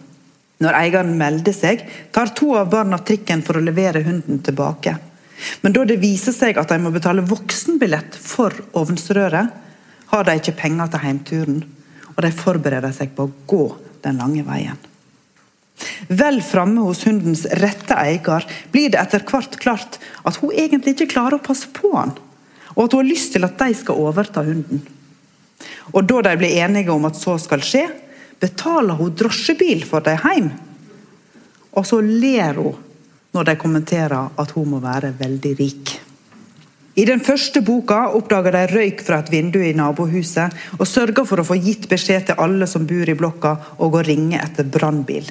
Når 0.64 0.80
eieren 0.86 1.12
melder 1.20 1.52
seg, 1.52 1.84
tar 2.16 2.32
to 2.32 2.54
av 2.56 2.72
barna 2.72 2.96
trikken 3.04 3.44
for 3.44 3.60
å 3.60 3.66
levere 3.68 4.06
hunden 4.08 4.40
tilbake. 4.40 4.96
Men 5.62 5.74
da 5.74 5.84
det 5.86 6.00
viser 6.02 6.34
seg 6.34 6.58
at 6.58 6.70
de 6.72 6.78
må 6.82 6.92
betale 6.94 7.26
voksenbillett 7.26 8.16
for 8.18 8.54
ovnsrøret, 8.78 9.54
har 10.08 10.24
de 10.24 10.36
ikke 10.40 10.56
penger 10.58 10.90
til 10.92 11.04
heimturen, 11.04 11.64
og 12.16 12.22
de 12.24 12.34
forbereder 12.34 12.94
seg 12.96 13.12
på 13.14 13.28
å 13.28 13.34
gå 13.50 13.64
den 14.04 14.20
lange 14.22 14.44
veien. 14.46 14.78
Vel 16.08 16.40
framme 16.42 16.82
hos 16.82 17.04
hundens 17.06 17.44
rette 17.60 17.94
eier 17.94 18.46
blir 18.72 18.90
det 18.90 18.98
etter 18.98 19.22
hvert 19.28 19.58
klart 19.62 19.98
at 20.26 20.40
hun 20.42 20.50
egentlig 20.50 20.96
ikke 20.96 21.12
klarer 21.14 21.38
å 21.38 21.44
passe 21.44 21.70
på 21.74 21.92
han, 21.94 22.16
og 22.74 22.84
at 22.84 22.94
hun 22.94 23.04
har 23.04 23.10
lyst 23.10 23.34
til 23.34 23.46
at 23.46 23.58
de 23.60 23.76
skal 23.78 24.00
overta 24.02 24.42
hunden. 24.46 24.82
Og 25.92 26.04
Da 26.04 26.22
de 26.22 26.36
blir 26.38 26.58
enige 26.62 26.92
om 26.92 27.06
at 27.08 27.16
så 27.18 27.38
skal 27.40 27.62
skje, 27.64 27.86
betaler 28.40 28.98
hun 28.98 29.14
drosjebil 29.14 29.84
for 29.86 30.04
dem 30.04 30.18
hjem. 30.22 30.50
Og 31.74 31.86
så 31.86 32.00
ler 32.02 32.58
hun 32.58 32.76
når 33.38 33.52
de 33.52 33.58
kommenterer 33.60 34.34
at 34.34 34.52
hun 34.56 34.72
må 34.74 34.82
være 34.82 35.14
veldig 35.18 35.54
rik. 35.60 35.94
I 36.98 37.04
den 37.06 37.20
første 37.22 37.60
boka 37.62 38.08
oppdager 38.18 38.56
de 38.56 38.62
røyk 38.72 39.04
fra 39.06 39.20
et 39.22 39.30
vindu 39.30 39.60
i 39.62 39.74
nabohuset 39.78 40.56
og 40.80 40.88
sørger 40.90 41.28
for 41.28 41.38
å 41.38 41.46
få 41.46 41.60
gitt 41.62 41.86
beskjed 41.90 42.26
til 42.26 42.40
alle 42.42 42.66
som 42.66 42.88
bor 42.90 43.06
i 43.06 43.14
blokka 43.14 43.52
og 43.78 43.94
å 43.94 44.02
ringe 44.02 44.40
etter 44.42 44.66
brannbil. 44.66 45.28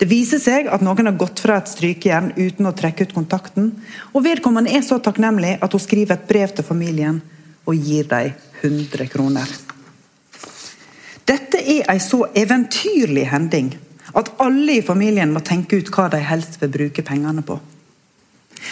Det 0.00 0.08
viser 0.08 0.40
seg 0.40 0.70
at 0.72 0.84
noen 0.84 1.10
har 1.10 1.20
gått 1.20 1.42
fra 1.44 1.58
et 1.60 1.68
strykejern 1.68 2.32
uten 2.36 2.68
å 2.68 2.74
trekke 2.76 3.04
ut 3.04 3.14
kontakten, 3.16 3.70
og 4.12 4.24
vedkommende 4.24 4.72
er 4.72 4.84
så 4.84 4.98
takknemlig 5.00 5.58
at 5.60 5.76
hun 5.76 5.82
skriver 5.82 6.16
et 6.16 6.28
brev 6.28 6.56
til 6.56 6.64
familien 6.64 7.20
og 7.68 7.76
gir 7.76 8.08
dem 8.08 8.32
100 8.62 9.08
kroner. 9.12 9.48
Dette 11.26 11.60
er 11.60 11.88
en 11.90 12.00
så 12.00 12.24
eventyrlig 12.36 13.28
hending 13.28 13.74
at 14.16 14.32
alle 14.40 14.78
i 14.78 14.84
familien 14.84 15.32
må 15.32 15.42
tenke 15.44 15.78
ut 15.80 15.90
hva 15.92 16.08
de 16.12 16.20
helst 16.24 16.56
vil 16.62 16.72
bruke 16.72 17.04
pengene 17.04 17.44
på. 17.44 17.58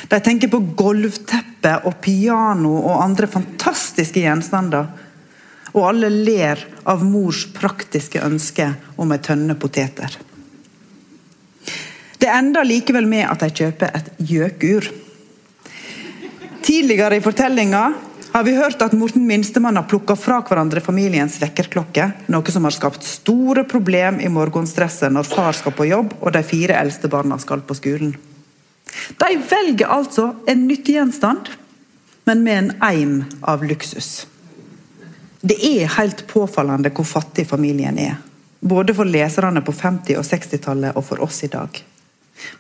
De 0.09 0.21
tenker 0.25 0.49
på 0.49 0.63
gulvteppe 0.77 1.75
og 1.89 1.99
piano 2.05 2.73
og 2.81 3.03
andre 3.05 3.29
fantastiske 3.31 4.23
gjenstander. 4.25 4.89
Og 5.75 5.89
alle 5.89 6.09
ler 6.09 6.61
av 6.89 7.03
mors 7.05 7.45
praktiske 7.53 8.23
ønske 8.25 8.71
om 9.01 9.13
ei 9.13 9.21
tønne 9.23 9.57
poteter. 9.61 10.17
Det 12.19 12.31
ender 12.31 12.65
likevel 12.65 13.09
med 13.11 13.27
at 13.29 13.43
de 13.43 13.51
kjøper 13.53 13.91
et 13.99 14.11
gjøkur. 14.31 14.87
Tidligere 16.65 17.19
i 17.19 17.25
fortellinga 17.25 17.83
har 18.35 18.45
vi 18.45 18.57
hørt 18.57 18.83
at 18.83 18.93
Morten 18.93 19.27
Minstemann 19.27 19.77
har 19.77 19.85
plukka 19.87 20.17
fra 20.19 20.41
hverandre 20.43 20.81
familiens 20.83 21.37
vekkerklokke, 21.39 22.09
noe 22.35 22.51
som 22.51 22.65
har 22.67 22.75
skapt 22.75 23.07
store 23.07 23.63
problem 23.71 24.17
i 24.19 24.31
morgenstresset 24.33 25.13
når 25.15 25.29
far 25.29 25.55
skal 25.55 25.75
på 25.77 25.87
jobb 25.87 26.17
og 26.19 26.33
de 26.35 26.41
fire 26.43 26.75
eldste 26.81 27.07
barna 27.13 27.39
skal 27.39 27.63
på 27.63 27.77
skolen. 27.79 28.17
De 29.23 29.29
velger 29.39 29.87
altså 29.87 30.33
en 30.51 30.67
nyttegjenstand, 30.67 31.53
men 32.27 32.43
med 32.43 32.59
en 32.59 32.73
eim 32.83 33.15
av 33.41 33.63
luksus. 33.63 34.27
Det 35.41 35.61
er 35.69 35.95
helt 35.95 36.27
påfallende 36.27 36.91
hvor 36.91 37.07
fattig 37.07 37.47
familien 37.47 38.01
er. 38.03 38.17
Både 38.59 38.97
for 38.99 39.07
leserne 39.07 39.63
på 39.63 39.77
50- 39.79 40.19
og 40.19 40.27
60-tallet 40.27 40.99
og 40.99 41.07
for 41.07 41.23
oss 41.23 41.45
i 41.47 41.53
dag. 41.55 41.79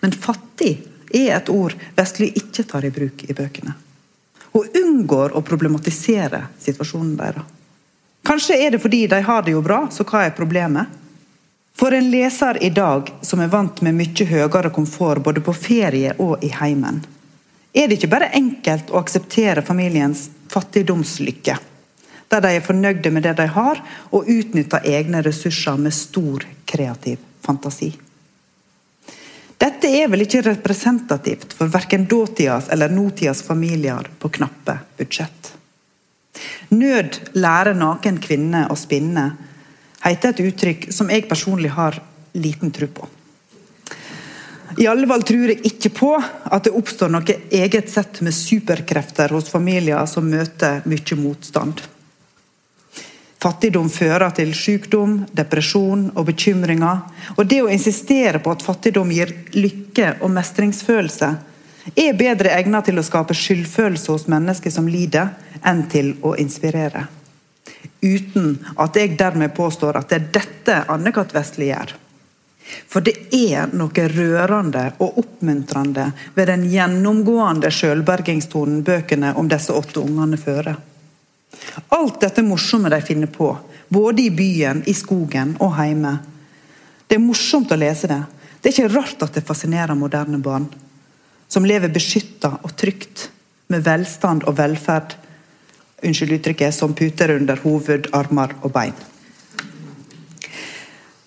Men 0.04 0.14
fattig 0.14 0.76
er 1.10 1.32
et 1.40 1.50
ord 1.50 1.74
Vestly 1.98 2.30
ikke 2.30 2.62
tar 2.70 2.86
i 2.86 2.94
bruk 2.94 3.26
i 3.26 3.34
bøkene 3.34 3.74
og 4.55 4.76
unngår 4.78 5.34
å 5.34 5.42
problematisere 5.42 6.44
situasjonen 6.62 7.16
deres. 7.18 7.50
Kanskje 8.24 8.57
er 8.57 8.72
det 8.72 8.80
fordi 8.80 9.07
de 9.11 9.20
har 9.20 9.42
det 9.44 9.52
jo 9.52 9.62
bra, 9.64 9.84
så 9.92 10.07
hva 10.09 10.24
er 10.24 10.36
problemet? 10.36 10.88
For 11.74 11.92
en 11.92 12.07
leser 12.11 12.61
i 12.62 12.70
dag 12.70 13.11
som 13.26 13.42
er 13.42 13.50
vant 13.52 13.82
med 13.82 13.96
mye 13.98 14.26
høyere 14.30 14.70
komfort 14.72 15.24
både 15.26 15.42
på 15.44 15.52
ferie 15.52 16.14
og 16.22 16.44
i 16.46 16.52
heimen, 16.55 17.02
er 17.74 17.88
det 17.90 17.98
ikke 17.98 18.12
bare 18.12 18.30
enkelt 18.38 18.92
å 18.94 19.00
akseptere 19.02 19.64
familiens 19.66 20.28
fattigdomslykke, 20.52 21.57
der 22.30 22.44
de 22.44 22.52
er 22.55 22.64
fornøyde 22.64 23.11
med 23.11 23.26
det 23.26 23.34
de 23.42 23.48
har, 23.50 23.82
og 24.14 24.30
utnytter 24.30 24.86
egne 24.86 25.20
ressurser 25.26 25.80
med 25.82 25.92
stor 25.92 26.46
kreativ 26.70 27.18
fantasi. 27.42 27.90
Dette 29.64 29.88
er 29.88 30.10
vel 30.12 30.26
ikke 30.26 30.42
representativt 30.44 31.54
for 31.56 31.70
verken 31.72 32.02
dåtidas 32.04 32.66
eller 32.74 32.92
nåtidas 32.92 33.40
familier 33.46 34.10
på 34.20 34.28
knappe 34.28 34.74
budsjett. 34.98 35.54
Nød 36.74 37.16
lærer 37.38 37.76
naken 37.78 38.18
kvinne 38.20 38.66
å 38.68 38.76
spinne 38.76 39.30
heter 40.04 40.34
et 40.34 40.42
uttrykk 40.44 40.88
som 40.92 41.08
jeg 41.08 41.24
personlig 41.30 41.70
har 41.72 41.96
liten 42.36 42.74
tro 42.76 42.90
på. 42.92 43.08
I 44.76 44.88
alle 44.90 45.08
fall 45.08 45.24
tror 45.24 45.54
jeg 45.54 45.62
ikke 45.70 45.92
på 45.96 46.12
at 46.18 46.66
det 46.66 46.74
oppstår 46.76 47.12
noe 47.14 47.38
eget 47.54 47.88
sett 47.88 48.20
med 48.26 48.36
superkrefter 48.36 49.32
hos 49.32 49.48
familier 49.48 50.04
som 50.10 50.28
møter 50.28 50.82
mye 50.90 51.20
motstand. 51.20 51.80
Fattigdom 53.45 53.90
fører 53.92 54.30
til 54.32 54.55
sykdom, 54.57 55.18
depresjon 55.36 56.07
og 56.14 56.24
bekymringer. 56.30 57.03
Og 57.36 57.45
det 57.45 57.59
å 57.61 57.68
insistere 57.68 58.40
på 58.40 58.55
at 58.55 58.62
fattigdom 58.64 59.11
gir 59.12 59.34
lykke 59.53 60.14
og 60.24 60.32
mestringsfølelse, 60.32 61.28
er 61.92 62.16
bedre 62.16 62.55
egnet 62.57 62.88
til 62.88 62.97
å 62.97 63.05
skape 63.05 63.36
skyldfølelse 63.36 64.14
hos 64.14 64.24
mennesker 64.32 64.72
som 64.72 64.88
lider, 64.88 65.34
enn 65.61 65.82
til 65.92 66.14
å 66.24 66.32
inspirere. 66.40 67.05
Uten 68.01 68.57
at 68.80 68.97
jeg 68.97 69.12
dermed 69.20 69.53
påstår 69.57 70.01
at 70.01 70.09
det 70.09 70.16
er 70.22 70.32
dette 70.38 70.78
Anne-Kat. 70.97 71.36
Vestli 71.36 71.68
gjør. 71.68 71.92
For 72.88 73.05
det 73.05 73.28
er 73.36 73.68
noe 73.76 74.09
rørende 74.09 74.86
og 75.05 75.20
oppmuntrende 75.20 76.09
ved 76.32 76.49
den 76.49 76.64
gjennomgående 76.72 77.68
sjølbergingstonen 77.68 78.80
bøkene 78.88 79.36
om 79.36 79.53
disse 79.53 79.76
åtte 79.76 80.01
ungene 80.01 80.40
fører. 80.40 80.80
Alt 81.94 82.20
dette 82.22 82.44
morsomme 82.46 82.90
de 82.92 83.00
finner 83.05 83.30
på, 83.30 83.50
både 83.88 84.22
i 84.22 84.30
byen, 84.30 84.82
i 84.86 84.94
skogen 84.94 85.57
og 85.62 85.76
hjemme. 85.78 86.16
Det 87.07 87.18
er 87.18 87.22
morsomt 87.22 87.72
å 87.72 87.78
lese 87.78 88.11
det. 88.11 88.22
Det 88.61 88.70
er 88.70 88.74
ikke 88.74 88.94
rart 88.96 89.22
at 89.26 89.36
det 89.36 89.44
fascinerer 89.46 89.98
moderne 89.98 90.40
barn 90.42 90.66
som 91.48 91.66
lever 91.68 91.92
beskytta 91.92 92.50
og 92.64 92.72
trygt, 92.76 93.28
med 93.70 93.84
velstand 93.86 94.44
og 94.48 94.57
velferd 94.59 95.14
unnskyld 96.05 96.36
uttrykket, 96.38 96.74
som 96.74 96.94
puter 96.96 97.32
under 97.36 97.61
hoved, 97.62 98.11
armer 98.12 98.57
og 98.62 98.72
bein. 98.74 98.96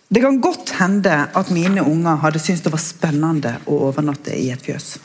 Det 0.08 0.22
kan 0.24 0.40
godt 0.44 0.76
hende 0.78 1.16
at 1.36 1.50
mine 1.52 1.84
unger 1.84 2.20
hadde 2.22 2.40
syntes 2.40 2.64
det 2.64 2.72
var 2.72 2.84
spennende 2.84 3.56
å 3.68 3.80
overnatte 3.90 4.36
i 4.38 4.50
et 4.54 4.64
fjøs. 4.64 4.96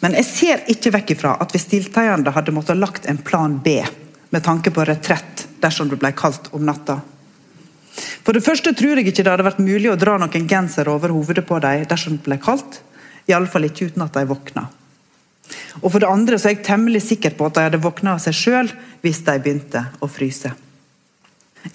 Men 0.00 0.16
jeg 0.18 0.28
ser 0.28 0.64
ikke 0.72 0.92
vekk 0.98 1.12
ifra 1.16 1.36
at 1.40 1.54
hvis 1.54 1.68
tilteiende 1.70 2.34
hadde 2.34 2.54
måttet 2.54 2.78
lagt 2.80 3.08
en 3.08 3.20
plan 3.24 3.58
B 3.64 3.78
med 4.34 4.44
tanke 4.44 4.70
på 4.74 4.84
retrett 4.84 5.46
dersom 5.62 5.88
det 5.88 5.98
ble 6.00 6.12
kaldt 6.16 6.50
om 6.56 6.66
natta. 6.66 6.98
For 7.96 8.36
det 8.36 8.44
første 8.44 8.74
tror 8.76 8.98
jeg 8.98 9.08
ikke 9.08 9.24
det 9.24 9.32
hadde 9.32 9.46
vært 9.46 9.62
mulig 9.62 9.88
å 9.88 9.98
dra 9.98 10.18
noen 10.20 10.48
genser 10.50 10.90
over 10.92 11.14
hovedet 11.14 11.46
på 11.48 11.60
dem 11.64 11.86
dersom 11.88 12.18
det 12.18 12.26
ble 12.26 12.36
kaldt. 12.42 12.82
Iallfall 13.30 13.70
ikke 13.70 13.88
uten 13.88 14.04
at 14.04 14.18
de 14.18 14.26
våkna. 14.28 14.66
Og 15.80 15.90
for 15.90 16.02
det 16.02 16.10
andre 16.10 16.38
så 16.38 16.50
er 16.50 16.56
jeg 16.56 16.66
temmelig 16.66 17.04
sikker 17.06 17.36
på 17.38 17.48
at 17.48 17.56
de 17.56 17.66
hadde 17.68 17.82
våkna 17.82 18.16
av 18.16 18.22
seg 18.22 18.36
sjøl 18.36 18.70
hvis 19.02 19.22
de 19.26 19.36
begynte 19.40 19.84
å 20.02 20.10
fryse. 20.10 20.52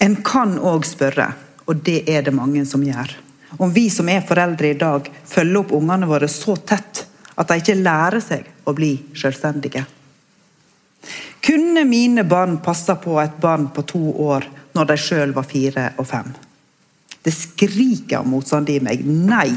En 0.00 0.16
kan 0.24 0.54
òg 0.58 0.86
spørre, 0.88 1.32
og 1.68 1.82
det 1.84 2.02
er 2.10 2.24
det 2.24 2.34
mange 2.36 2.64
som 2.68 2.84
gjør, 2.84 3.10
om 3.60 3.72
vi 3.72 3.88
som 3.92 4.08
er 4.08 4.24
foreldre 4.24 4.70
i 4.72 4.78
dag, 4.80 5.08
følger 5.28 5.60
opp 5.60 5.74
ungene 5.76 6.08
våre 6.08 6.28
så 6.32 6.56
tett 6.56 7.04
at 7.36 7.48
de 7.48 7.58
ikke 7.60 7.80
lærer 7.80 8.22
seg 8.22 8.48
å 8.68 8.74
bli 8.76 8.94
selvstendige. 9.18 9.84
Kunne 11.42 11.82
mine 11.88 12.24
barn 12.28 12.60
passa 12.62 12.94
på 13.00 13.16
et 13.22 13.38
barn 13.42 13.70
på 13.74 13.82
to 13.88 14.02
år 14.22 14.46
når 14.76 14.92
de 14.92 14.98
sjøl 15.00 15.32
var 15.34 15.48
fire 15.48 15.88
og 15.98 16.06
fem? 16.06 16.28
Det 17.22 17.32
skriker 17.34 18.20
av 18.20 18.28
motstand 18.30 18.70
i 18.70 18.78
meg. 18.82 19.02
Nei, 19.06 19.50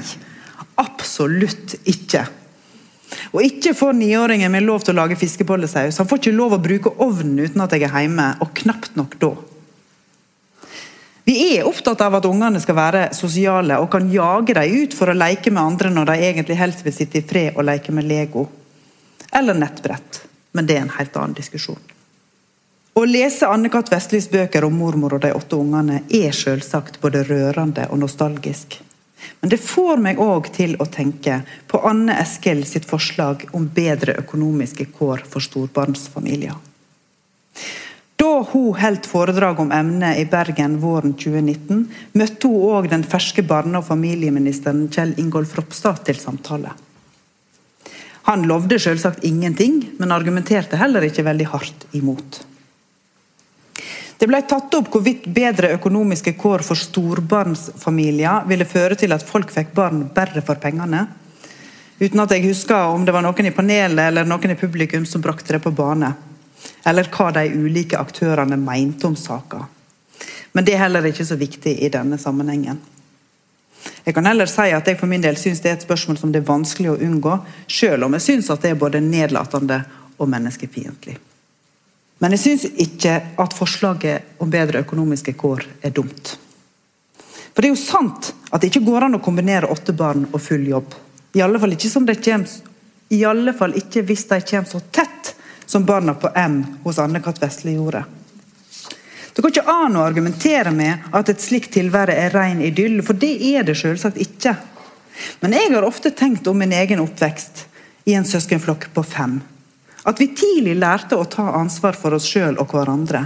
Absolutt 0.75 1.77
ikke. 1.87 2.25
Og 3.31 3.43
ikke 3.45 3.75
får 3.77 3.93
niåringen 3.95 4.51
min 4.51 4.65
lov 4.67 4.83
til 4.83 4.95
å 4.95 5.03
lage 5.03 5.17
fiskebollesaus. 5.19 5.99
Han 6.01 6.09
får 6.09 6.21
ikke 6.21 6.35
lov 6.35 6.55
å 6.57 6.63
bruke 6.63 6.91
ovnen 7.03 7.45
uten 7.45 7.63
at 7.63 7.75
jeg 7.75 7.85
er 7.87 7.93
hjemme, 8.03 8.31
og 8.43 8.51
knapt 8.59 8.97
nok 8.99 9.15
da. 9.21 9.31
Vi 11.25 11.57
er 11.57 11.65
opptatt 11.65 12.03
av 12.05 12.19
at 12.19 12.25
ungene 12.29 12.59
skal 12.61 12.77
være 12.77 13.07
sosiale 13.17 13.79
og 13.81 13.89
kan 13.95 14.05
jage 14.13 14.53
dem 14.53 14.83
ut 14.83 14.93
for 14.93 15.09
å 15.09 15.17
leke 15.17 15.49
med 15.49 15.63
andre 15.63 15.89
når 15.89 16.11
de 16.11 16.17
egentlig 16.27 16.57
helst 16.59 16.85
vil 16.85 16.93
sitte 16.93 17.17
i 17.17 17.25
fred 17.25 17.57
og 17.57 17.65
leke 17.65 17.95
med 17.95 18.05
Lego. 18.05 18.45
Eller 19.33 19.57
nettbrett. 19.57 20.21
Men 20.53 20.69
det 20.69 20.77
er 20.77 20.85
en 20.85 20.93
helt 20.99 21.17
annen 21.17 21.33
diskusjon. 21.35 21.81
Å 22.95 23.01
lese 23.09 23.49
Anne-Cath. 23.51 23.91
Vestlys 23.91 24.29
bøker 24.31 24.63
om 24.63 24.77
mormor 24.79 25.17
og 25.17 25.23
de 25.25 25.33
åtte 25.35 25.57
ungene 25.57 26.03
er 26.13 26.31
selvsagt 26.31 27.01
både 27.01 27.25
rørende 27.27 27.89
og 27.89 27.99
nostalgisk. 28.05 28.77
Men 29.41 29.51
det 29.51 29.59
får 29.65 29.99
meg 30.05 30.21
òg 30.21 30.51
til 30.55 30.77
å 30.79 30.87
tenke 30.87 31.41
på 31.67 31.81
Anne 31.89 32.15
Eskil 32.21 32.61
sitt 32.69 32.85
forslag 32.87 33.47
om 33.57 33.65
bedre 33.73 34.15
økonomiske 34.21 34.87
kår 34.95 35.25
for 35.27 35.43
storbarnsfamilier. 35.43 36.55
Da 38.25 38.41
hun 38.41 38.73
holdt 38.73 39.05
foredrag 39.05 39.59
om 39.61 39.71
emnet 39.75 40.17
i 40.17 40.23
Bergen 40.25 40.79
våren 40.81 41.11
2019, 41.13 41.83
møtte 42.17 42.49
hun 42.49 42.71
òg 42.73 42.87
den 42.89 43.03
ferske 43.05 43.43
barne- 43.45 43.77
og 43.77 43.85
familieministeren 43.85 44.87
Kjell 44.89 45.11
Ingolf 45.21 45.53
Ropstad 45.59 46.01
til 46.07 46.17
samtale. 46.17 46.71
Han 48.25 48.47
lovde 48.49 48.79
selvsagt 48.81 49.27
ingenting, 49.29 49.77
men 49.99 50.15
argumenterte 50.15 50.79
heller 50.81 51.05
ikke 51.05 51.27
veldig 51.27 51.49
hardt 51.53 51.85
imot. 51.93 52.41
Det 54.17 54.31
ble 54.31 54.41
tatt 54.49 54.73
opp 54.73 54.89
hvorvidt 54.95 55.29
bedre 55.29 55.75
økonomiske 55.77 56.33
kår 56.41 56.65
for 56.65 56.81
storbarnsfamilier 56.81 58.47
ville 58.49 58.65
føre 58.65 58.97
til 58.97 59.13
at 59.13 59.27
folk 59.27 59.53
fikk 59.53 59.75
barn 59.77 60.07
bare 60.15 60.41
for 60.41 60.57
pengene. 60.57 61.05
Uten 62.01 62.25
at 62.25 62.33
jeg 62.33 62.47
husker 62.49 62.95
om 62.95 63.05
det 63.05 63.13
var 63.13 63.27
noen 63.27 63.51
i 63.51 63.53
panelet 63.53 64.07
eller 64.07 64.25
noen 64.25 64.55
i 64.55 64.63
publikum 64.65 65.05
som 65.05 65.21
brakte 65.21 65.59
det 65.59 65.61
på 65.61 65.75
bane. 65.75 66.15
Eller 66.85 67.09
hva 67.11 67.31
de 67.35 67.45
ulike 67.53 67.99
aktørene 67.99 68.57
mente 68.61 69.07
om 69.07 69.15
saka. 69.15 69.65
Men 70.55 70.65
det 70.65 70.75
er 70.75 70.85
heller 70.85 71.05
ikke 71.09 71.25
så 71.27 71.35
viktig 71.35 71.77
i 71.83 71.91
denne 71.91 72.17
sammenhengen. 72.21 72.79
Jeg 74.05 74.15
kan 74.15 74.25
heller 74.25 74.49
si 74.49 74.69
at 74.73 74.87
jeg 74.87 74.97
for 74.99 75.09
min 75.09 75.21
del 75.21 75.37
syns 75.37 75.61
det 75.61 75.71
er 75.71 75.77
et 75.77 75.85
spørsmål 75.85 76.17
som 76.17 76.31
det 76.33 76.41
er 76.41 76.47
vanskelig 76.47 76.93
å 76.93 76.99
unngå, 77.05 77.37
selv 77.67 78.07
om 78.07 78.15
jeg 78.17 78.25
syns 78.25 78.49
at 78.53 78.63
det 78.63 78.73
er 78.73 78.81
både 78.81 79.01
nedlatende 79.03 79.81
og 80.17 80.29
menneskefiendtlig. 80.31 81.17
Men 82.23 82.35
jeg 82.35 82.43
syns 82.45 82.65
ikke 82.81 83.15
at 83.41 83.55
forslaget 83.57 84.39
om 84.41 84.51
bedre 84.51 84.81
økonomiske 84.85 85.35
kår 85.37 85.65
er 85.83 85.93
dumt. 85.95 86.37
For 87.51 87.63
det 87.63 87.69
er 87.69 87.75
jo 87.75 87.81
sant 87.81 88.31
at 88.51 88.61
det 88.61 88.71
ikke 88.71 88.85
går 88.87 89.07
an 89.07 89.19
å 89.19 89.23
kombinere 89.23 89.69
åtte 89.71 89.95
barn 89.95 90.25
og 90.31 90.41
full 90.43 90.63
jobb. 90.67 90.95
I 91.35 91.43
alle 91.43 91.59
fall 91.59 91.75
ikke, 91.75 91.91
kommer, 91.91 92.55
i 93.11 93.21
alle 93.27 93.53
fall 93.55 93.75
ikke 93.79 94.05
hvis 94.07 94.27
de 94.31 94.39
kommer 94.47 94.71
så 94.71 94.81
tett 94.91 95.34
som 95.65 95.85
barna 95.85 96.13
på 96.13 96.29
M 96.35 96.61
hos 96.83 96.99
Anne-Kat. 96.99 97.41
Vesle 97.41 97.75
gjorde. 97.75 98.05
Det 99.35 99.41
går 99.43 99.51
ikke 99.51 99.71
an 99.71 99.97
å 99.99 100.05
argumentere 100.07 100.71
med 100.71 101.09
at 101.11 101.29
et 101.29 101.41
slikt 101.43 101.73
tilvære 101.75 102.13
er 102.15 102.31
ren 102.31 102.61
idyll, 102.63 103.01
for 103.03 103.17
det 103.19 103.33
er 103.49 103.65
det 103.67 103.75
selvsagt 103.75 104.21
ikke. 104.23 104.53
Men 105.41 105.55
jeg 105.57 105.73
har 105.73 105.83
ofte 105.83 106.11
tenkt 106.15 106.47
om 106.47 106.59
min 106.59 106.71
egen 106.71 107.01
oppvekst 107.03 107.65
i 108.07 108.15
en 108.15 108.27
søskenflokk 108.27 108.87
på 108.95 109.03
fem. 109.03 109.41
At 110.07 110.21
vi 110.21 110.29
tidlig 110.37 110.77
lærte 110.79 111.17
å 111.17 111.25
ta 111.27 111.49
ansvar 111.57 111.97
for 111.99 112.15
oss 112.15 112.27
sjøl 112.29 112.59
og 112.61 112.71
hverandre. 112.71 113.25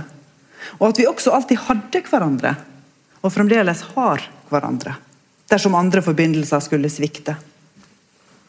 Og 0.80 0.88
at 0.90 1.02
vi 1.02 1.08
også 1.10 1.34
alltid 1.36 1.62
hadde 1.68 2.02
hverandre, 2.08 2.56
og 3.22 3.34
fremdeles 3.36 3.84
har 3.94 4.24
hverandre. 4.50 4.96
Dersom 5.50 5.76
andre 5.76 6.02
forbindelser 6.06 6.64
skulle 6.64 6.90
svikte. 6.90 7.36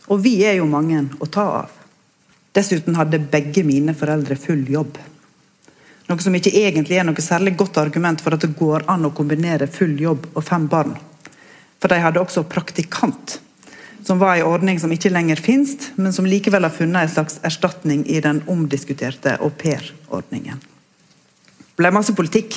Og 0.08 0.20
vi 0.22 0.38
er 0.46 0.58
jo 0.60 0.68
mange 0.70 1.02
å 1.20 1.28
ta 1.28 1.46
av. 1.62 1.79
Dessuten 2.56 2.96
hadde 2.98 3.22
begge 3.30 3.62
mine 3.66 3.94
foreldre 3.94 4.36
full 4.36 4.64
jobb. 4.70 4.98
Noe 6.10 6.24
som 6.24 6.34
ikke 6.34 6.50
egentlig 6.58 6.98
er 6.98 7.06
noe 7.06 7.22
særlig 7.22 7.54
godt 7.58 7.78
argument 7.78 8.22
for 8.24 8.34
at 8.34 8.42
det 8.42 8.56
går 8.58 8.88
an 8.90 9.06
å 9.06 9.12
kombinere 9.14 9.70
full 9.70 9.94
jobb 10.00 10.26
og 10.34 10.42
fem 10.42 10.66
barn. 10.70 10.96
For 11.80 11.92
de 11.92 12.00
hadde 12.02 12.20
også 12.20 12.48
praktikant 12.50 13.38
som 14.04 14.18
var 14.18 14.36
en 14.36 14.48
ordning 14.48 14.80
som 14.80 14.92
ikke 14.92 15.12
lenger 15.12 15.40
finnes, 15.40 15.76
men 15.94 16.12
som 16.12 16.26
likevel 16.26 16.64
har 16.66 16.74
funnet 16.74 17.04
en 17.04 17.12
slags 17.12 17.38
erstatning 17.46 18.02
i 18.08 18.20
den 18.24 18.42
omdiskuterte 18.48 19.36
aupairordningen. 19.44 20.60
Det 20.60 21.76
ble 21.78 21.92
masse 21.94 22.14
politikk. 22.16 22.56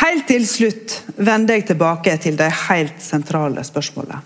Helt 0.00 0.26
til 0.28 0.46
slutt 0.48 0.96
vender 1.20 1.58
jeg 1.60 1.68
tilbake 1.70 2.16
til 2.24 2.40
de 2.40 2.48
helt 2.66 3.02
sentrale 3.04 3.64
spørsmålene. 3.64 4.22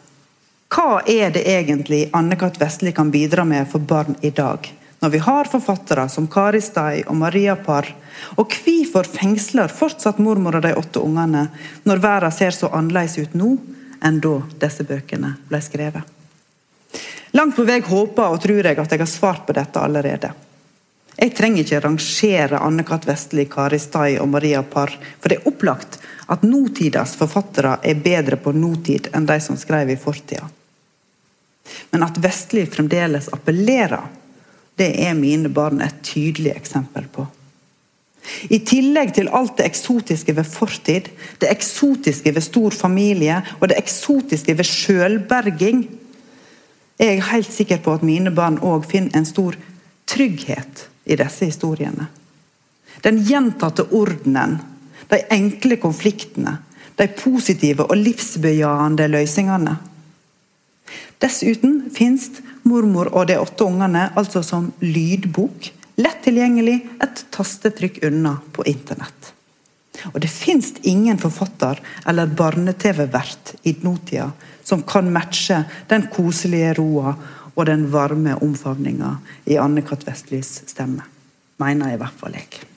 Hva 0.73 1.03
er 1.07 1.31
det 1.35 1.45
egentlig 1.49 2.09
Anne-Kat. 2.13 2.61
Vestli 2.61 2.93
kan 2.93 3.11
bidra 3.11 3.45
med 3.45 3.69
for 3.71 3.79
barn 3.79 4.17
i 4.21 4.31
dag, 4.31 4.71
når 5.01 5.11
vi 5.11 5.19
har 5.19 5.51
forfattere 5.51 6.09
som 6.09 6.27
Kari 6.31 6.61
Stai 6.65 7.05
og 7.07 7.17
Maria 7.21 7.57
Parr, 7.57 7.91
og 8.39 8.55
hvorfor 8.55 9.09
fengsler 9.11 9.69
fortsatt 9.69 10.19
mormor 10.23 10.57
og 10.57 10.65
de 10.65 10.75
åtte 10.79 11.03
ungene 11.03 11.49
når 11.85 12.03
verden 12.03 12.33
ser 12.33 12.55
så 12.57 12.71
annerledes 12.73 13.19
ut 13.19 13.35
nå 13.35 13.57
enn 14.05 14.21
da 14.23 14.39
disse 14.63 14.87
bøkene 14.87 15.35
ble 15.49 15.61
skrevet. 15.65 16.03
Langt 17.35 17.57
på 17.57 17.67
vei 17.67 17.81
håper 17.83 18.31
og 18.31 18.41
tror 18.43 18.63
jeg 18.63 18.79
at 18.79 18.93
jeg 18.93 19.03
har 19.03 19.11
svart 19.11 19.43
på 19.47 19.57
dette 19.57 19.81
allerede. 19.83 20.31
Jeg 21.15 21.35
trenger 21.35 21.63
ikke 21.63 21.81
rangere 21.83 22.61
Anne-Kat. 22.63 23.07
Vestli, 23.07 23.47
Kari 23.51 23.79
Stai 23.79 24.17
og 24.23 24.29
Maria 24.31 24.63
Parr, 24.63 24.95
for 25.21 25.31
det 25.31 25.41
er 25.41 25.49
opplagt 25.51 25.99
at 26.27 26.43
nåtidas 26.43 27.17
forfattere 27.17 27.79
er 27.83 28.01
bedre 28.01 28.37
på 28.41 28.53
nåtid 28.53 29.11
enn 29.13 29.27
de 29.29 29.39
som 29.41 29.59
skrev 29.61 29.91
i 29.91 30.01
fortida. 30.01 30.49
Men 31.91 32.05
at 32.07 32.19
Vestli 32.21 32.67
fremdeles 32.67 33.31
appellerer, 33.33 34.05
det 34.77 34.91
er 35.07 35.15
mine 35.15 35.49
barn 35.49 35.81
et 35.85 36.03
tydelig 36.03 36.53
eksempel 36.57 37.07
på. 37.13 37.27
I 38.49 38.59
tillegg 38.65 39.13
til 39.17 39.29
alt 39.37 39.59
det 39.59 39.67
eksotiske 39.69 40.33
ved 40.37 40.49
fortid, 40.49 41.11
det 41.41 41.51
eksotiske 41.53 42.33
ved 42.33 42.45
stor 42.45 42.73
familie 42.73 43.43
og 43.59 43.69
det 43.69 43.79
eksotiske 43.79 44.57
ved 44.57 44.69
sjølberging, 44.69 45.85
er 46.99 47.11
jeg 47.11 47.29
helt 47.29 47.53
sikker 47.53 47.81
på 47.85 47.97
at 47.97 48.07
mine 48.07 48.33
barn 48.35 48.61
òg 48.63 48.87
finner 48.89 49.19
en 49.19 49.29
stor 49.29 49.57
trygghet 50.09 50.87
i 51.05 51.19
disse 51.21 51.51
historiene. 51.51 52.07
Den 53.05 53.21
gjentatte 53.27 53.85
ordenen, 53.93 54.61
de 55.11 55.21
enkle 55.35 55.79
konfliktene, 55.83 56.59
de 56.97 57.09
positive 57.19 57.87
og 57.89 57.99
livsbejaende 57.99 59.09
løsningene. 59.11 59.77
Dessuten 61.23 61.79
fins 61.95 62.29
Mormor 62.65 63.11
og 63.13 63.29
de 63.29 63.39
åtte 63.41 63.67
ungene 63.67 64.09
altså 64.17 64.43
som 64.45 64.71
lydbok, 64.81 65.71
lett 66.01 66.21
tilgjengelig, 66.25 66.81
et 67.03 67.25
tastetrykk 67.35 68.03
unna 68.09 68.39
på 68.53 68.65
internett. 68.71 69.33
Og 70.13 70.19
det 70.21 70.31
fins 70.33 70.73
ingen 70.83 71.21
forfatter 71.21 71.81
eller 72.09 72.33
barne-TV-vert 72.37 73.55
i 73.63 73.77
nåtida 73.85 74.31
som 74.65 74.83
kan 74.83 75.13
matche 75.13 75.63
den 75.89 76.09
koselige 76.13 76.75
roa 76.81 77.15
og 77.55 77.67
den 77.69 77.87
varme 77.93 78.37
omfavninga 78.43 79.17
i 79.45 79.59
Anne-Kat. 79.61 80.07
Vestlis 80.09 80.63
stemme. 80.67 81.07
Mener 81.63 81.95
i 81.95 82.01
hvert 82.01 82.17
fall 82.19 82.35
jeg. 82.37 82.74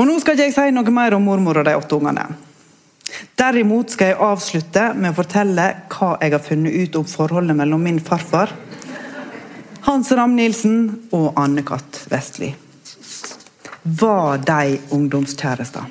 Og 0.00 0.06
Nå 0.08 0.14
skal 0.16 0.32
ikke 0.32 0.46
jeg 0.48 0.56
si 0.56 0.70
noe 0.72 0.92
mer 0.96 1.12
om 1.12 1.26
mormor 1.28 1.60
og 1.60 1.66
de 1.68 1.76
åtte 1.76 1.98
ungene. 1.98 2.24
Derimot 3.36 3.92
skal 3.92 4.14
jeg 4.14 4.22
avslutte 4.24 4.84
med 4.96 5.12
å 5.12 5.16
fortelle 5.18 5.66
hva 5.92 6.14
jeg 6.22 6.32
har 6.32 6.44
funnet 6.44 6.76
ut 6.76 6.96
om 7.02 7.08
forholdet 7.08 7.58
mellom 7.58 7.84
min 7.84 8.00
farfar, 8.00 8.54
Hans 9.84 10.10
Ram-Nilsen 10.12 11.10
og 11.16 11.36
Anne-Kat. 11.40 12.02
Vestli. 12.12 12.50
Var 13.82 14.42
de 14.44 14.78
ungdomskjærester? 14.92 15.86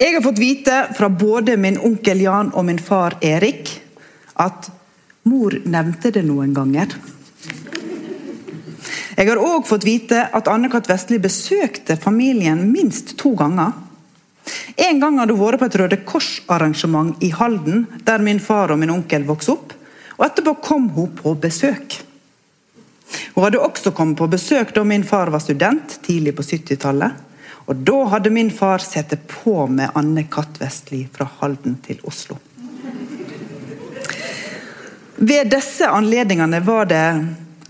Jeg 0.00 0.14
har 0.16 0.24
fått 0.24 0.40
vite 0.40 0.78
fra 0.96 1.08
både 1.08 1.56
min 1.60 1.76
onkel 1.80 2.24
Jan 2.24 2.52
og 2.52 2.64
min 2.68 2.80
far 2.82 3.16
Erik 3.24 3.70
at 4.40 4.70
mor 5.28 5.56
nevnte 5.64 6.12
det 6.12 6.24
noen 6.26 6.56
ganger. 6.56 6.96
Jeg 9.14 9.28
har 9.30 9.38
òg 9.38 9.66
fått 9.68 9.86
vite 9.86 10.24
at 10.34 10.48
Anne-Kat. 10.50 10.88
Vestli 10.90 11.20
besøkte 11.22 11.96
familien 12.00 12.64
minst 12.72 13.14
to 13.20 13.34
ganger. 13.38 13.72
En 14.76 14.98
gang 15.00 15.20
hadde 15.20 15.36
hun 15.36 15.46
vært 15.46 15.62
på 15.62 15.68
et 15.70 15.76
Røde 15.80 15.98
Kors-arrangement 16.04 17.22
i 17.24 17.30
Halden, 17.32 17.86
der 18.04 18.24
min 18.24 18.42
far 18.42 18.74
og 18.74 18.80
min 18.80 18.92
onkel 18.92 19.26
vokste 19.28 19.54
opp. 19.54 19.76
Og 20.18 20.26
etterpå 20.26 20.56
kom 20.66 20.88
hun 20.96 21.14
på 21.16 21.34
besøk. 21.38 22.00
Hun 23.34 23.46
hadde 23.46 23.62
også 23.62 23.92
kommet 23.94 24.18
på 24.18 24.28
besøk 24.30 24.74
da 24.74 24.82
min 24.86 25.06
far 25.06 25.30
var 25.30 25.42
student, 25.42 26.00
tidlig 26.02 26.34
på 26.36 26.42
70-tallet. 26.42 27.22
Og 27.70 27.86
da 27.86 28.00
hadde 28.12 28.34
min 28.34 28.50
far 28.52 28.82
sett 28.84 29.14
på 29.30 29.64
med 29.70 29.94
Anne 29.94 30.26
Katt 30.30 30.58
Vestli 30.60 31.04
fra 31.12 31.28
Halden 31.38 31.78
til 31.86 32.02
Oslo. 32.04 32.36
Ved 35.16 35.48
disse 35.54 35.88
anledningene 35.88 36.60
var 36.66 36.90
det 36.90 37.06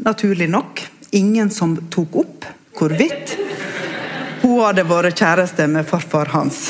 naturlig 0.03 0.49
nok 0.51 0.80
ingen 1.14 1.50
som 1.50 1.76
tok 1.90 2.16
opp 2.24 2.46
hvorvidt 2.74 3.36
hun 4.42 4.60
hadde 4.60 4.84
vært 4.88 5.20
kjæreste 5.20 5.66
med 5.70 5.86
farfar 5.88 6.32
hans. 6.34 6.66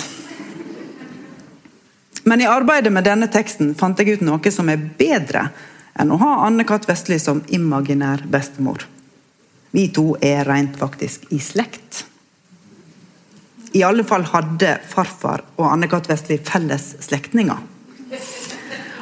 Men 2.24 2.40
i 2.40 2.48
arbeidet 2.48 2.92
med 2.92 3.04
denne 3.04 3.28
teksten 3.32 3.74
fant 3.76 3.98
jeg 4.00 4.16
ut 4.16 4.24
noe 4.24 4.52
som 4.52 4.70
er 4.72 4.80
bedre 4.98 5.48
enn 6.00 6.12
å 6.14 6.20
ha 6.20 6.30
Anne-Kat. 6.46 6.86
Vestli 6.88 7.18
som 7.20 7.42
imaginær 7.52 8.24
bestemor. 8.30 8.86
Vi 9.74 9.88
to 9.92 10.14
er 10.22 10.46
rent 10.48 10.78
faktisk 10.80 11.26
i 11.34 11.40
slekt. 11.42 12.04
I 13.74 13.82
alle 13.82 14.06
fall 14.06 14.24
hadde 14.30 14.78
farfar 14.88 15.44
og 15.58 15.68
Anne-Kat. 15.72 16.08
Vestli 16.08 16.38
felles 16.38 16.94
slektninger. 17.04 17.60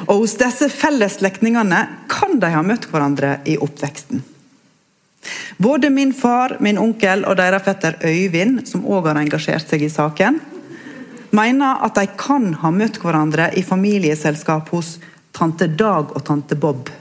Og 0.09 0.25
hos 0.25 0.35
disse 0.41 0.67
felles 0.73 1.21
slektningene 1.21 1.85
kan 2.11 2.39
de 2.41 2.51
ha 2.51 2.63
møtt 2.65 2.89
hverandre 2.91 3.37
i 3.47 3.55
oppveksten. 3.61 4.32
Både 5.57 5.89
min 5.89 6.13
far, 6.13 6.57
min 6.59 6.77
onkel 6.77 7.25
og 7.25 7.37
deres 7.39 7.63
fetter 7.63 7.99
Øyvind, 8.03 8.65
som 8.67 8.85
òg 8.85 9.07
har 9.11 9.21
engasjert 9.21 9.69
seg 9.69 9.85
i 9.85 9.91
saken, 9.91 10.39
mener 11.33 11.81
at 11.85 11.95
de 11.97 12.07
kan 12.17 12.51
ha 12.61 12.71
møtt 12.73 12.99
hverandre 13.01 13.49
i 13.57 13.63
familieselskap 13.65 14.69
hos 14.73 14.97
tante 15.33 15.67
Dag 15.67 16.13
og 16.13 16.23
tante 16.25 16.55
Bob. 16.55 16.91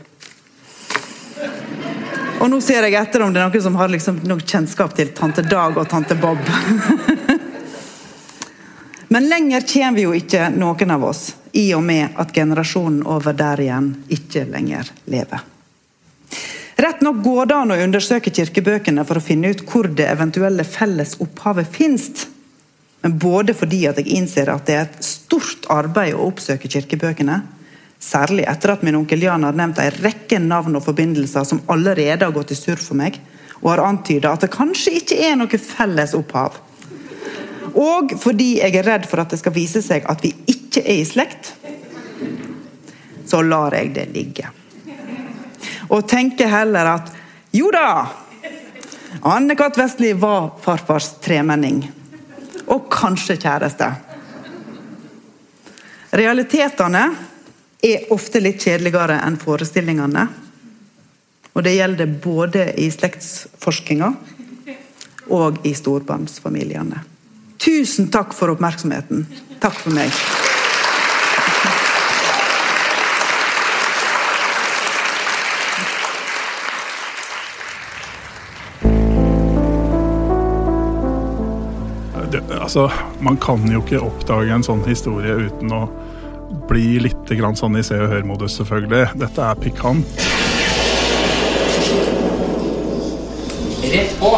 Og 2.42 2.50
nå 2.50 2.58
ser 2.64 2.88
jeg 2.88 2.96
etter 2.98 3.22
om 3.22 3.30
det 3.34 3.38
er 3.42 3.46
noen 3.52 3.62
som 3.62 3.76
har 3.78 3.92
liksom 3.92 4.22
noe 4.26 4.42
kjennskap 4.42 4.96
til 4.98 5.12
tante 5.14 5.44
Dag 5.46 5.76
og 5.78 5.86
tante 5.90 6.16
Bob. 6.18 6.40
Men 9.12 9.28
lenger 9.28 9.66
kommer 9.68 9.98
vi 9.98 10.06
jo 10.06 10.16
ikke, 10.16 10.48
noen 10.56 10.90
av 10.96 11.04
oss, 11.04 11.26
i 11.52 11.68
og 11.76 11.84
med 11.84 12.16
at 12.16 12.32
generasjonen 12.32 13.04
over 13.04 13.36
der 13.36 13.60
igjen 13.60 13.92
ikke 14.08 14.46
lenger 14.48 14.88
lever. 15.12 15.51
Rett 16.82 17.00
nok 17.00 17.16
går 17.22 17.46
det 17.46 17.54
an 17.54 17.70
å 17.70 17.76
undersøke 17.78 18.30
kirkebøkene 18.34 19.04
for 19.06 19.20
å 19.20 19.22
finne 19.22 19.52
ut 19.52 19.60
hvor 19.70 19.86
det 19.86 20.08
eventuelle 20.10 20.64
felles 20.66 21.12
opphavet 21.22 21.68
fins. 21.70 22.24
Men 23.04 23.12
både 23.22 23.54
fordi 23.54 23.84
at 23.86 24.00
jeg 24.00 24.16
innser 24.16 24.48
at 24.50 24.64
det 24.66 24.74
er 24.74 24.88
et 24.88 25.04
stort 25.06 25.68
arbeid 25.70 26.16
å 26.16 26.24
oppsøke 26.26 26.66
kirkebøkene, 26.72 27.36
særlig 28.02 28.48
etter 28.50 28.72
at 28.72 28.82
min 28.82 28.98
onkel 28.98 29.22
Jan 29.22 29.46
har 29.46 29.54
nevnt 29.60 29.78
en 29.78 29.94
rekke 30.02 30.40
navn 30.42 30.74
og 30.80 30.82
forbindelser 30.88 31.46
som 31.46 31.60
allerede 31.70 32.26
har 32.26 32.34
gått 32.34 32.50
i 32.50 32.58
surr 32.58 32.82
for 32.82 32.98
meg, 32.98 33.20
og 33.60 33.68
har 33.76 33.84
antyda 33.84 34.32
at 34.34 34.42
det 34.42 34.50
kanskje 34.56 34.96
ikke 34.98 35.18
er 35.28 35.38
noe 35.38 35.60
felles 35.62 36.16
opphav. 36.18 36.56
Og 37.78 38.16
fordi 38.24 38.56
jeg 38.56 38.74
er 38.80 38.88
redd 38.88 39.06
for 39.10 39.22
at 39.22 39.30
det 39.30 39.38
skal 39.38 39.54
vise 39.54 39.84
seg 39.86 40.08
at 40.10 40.26
vi 40.26 40.32
ikke 40.50 40.82
er 40.82 40.98
i 40.98 41.06
slekt, 41.06 41.52
så 43.30 43.44
lar 43.46 43.78
jeg 43.78 43.94
det 43.94 44.08
ligge 44.16 44.50
og 45.92 46.06
tenker 46.08 46.48
heller 46.48 46.94
at 46.96 47.12
jo 47.52 47.68
da, 47.72 48.06
Anne-Kat. 49.28 49.76
Vestli 49.76 50.12
var 50.16 50.54
farfars 50.62 51.18
tremenning. 51.20 51.82
Og 52.72 52.88
kanskje 52.90 53.36
kjæreste. 53.36 53.90
Realitetene 56.16 57.02
er 57.82 58.12
ofte 58.14 58.40
litt 58.40 58.62
kjedeligere 58.64 59.18
enn 59.26 59.36
forestillingene. 59.40 60.26
Og 61.52 61.64
det 61.66 61.74
gjelder 61.76 62.14
både 62.24 62.70
i 62.80 62.88
slektsforskninga 62.92 64.12
og 65.36 65.60
i 65.68 65.74
storbarnsfamiliene. 65.76 67.04
Tusen 67.62 68.08
takk 68.10 68.32
for 68.34 68.54
oppmerksomheten. 68.54 69.26
Takk 69.60 69.76
for 69.84 69.94
meg. 69.94 70.10
Altså, 82.72 82.90
Man 83.20 83.36
kan 83.36 83.60
jo 83.70 83.82
ikke 83.82 84.00
oppdage 84.00 84.52
en 84.54 84.64
sånn 84.64 84.82
historie 84.86 85.34
uten 85.48 85.72
å 85.72 85.82
bli 86.68 87.00
litt 87.02 87.28
grann 87.36 87.56
sånn 87.56 87.76
i 87.76 87.82
se 87.84 87.96
og 88.00 88.10
hør-modus, 88.12 88.56
selvfølgelig. 88.60 89.12
Dette 89.20 89.44
er 89.44 89.60
pikant. 89.60 90.22
Rett 93.92 94.16
på! 94.20 94.32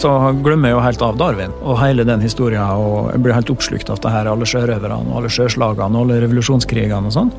Så 0.00 0.10
glemmer 0.44 0.68
jeg 0.70 0.76
jo 0.76 0.82
helt 0.84 1.04
av 1.06 1.16
Darwin 1.20 1.54
og 1.62 1.78
hele 1.80 2.04
den 2.04 2.24
historien. 2.24 2.64
og 2.64 3.12
Jeg 3.12 3.24
blir 3.24 3.36
helt 3.36 3.52
oppslukt 3.52 3.92
av 3.92 4.00
det 4.04 4.12
her, 4.12 4.28
alle 4.28 4.48
sjørøverne 4.48 5.00
og 5.04 5.18
alle 5.20 5.32
sjøslagene 5.32 5.96
og 5.96 6.04
alle 6.04 6.20
revolusjonskrigene 6.24 7.08
og 7.08 7.16
sånn. 7.16 7.32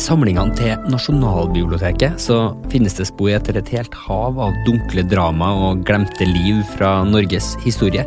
Samlingene 0.00 0.54
til 0.56 0.90
Nasjonalbiblioteket 0.90 2.20
så 2.22 2.38
finnes 2.72 2.96
det 2.96 3.06
spor 3.10 3.32
etter 3.34 3.58
et 3.60 3.70
helt 3.74 3.94
hav 4.06 4.38
av 4.40 4.56
dunkle 4.66 5.04
drama 5.08 5.50
og 5.66 5.82
glemte 5.88 6.26
liv 6.28 6.62
fra 6.74 7.00
Norges 7.06 7.52
historie. 7.64 8.06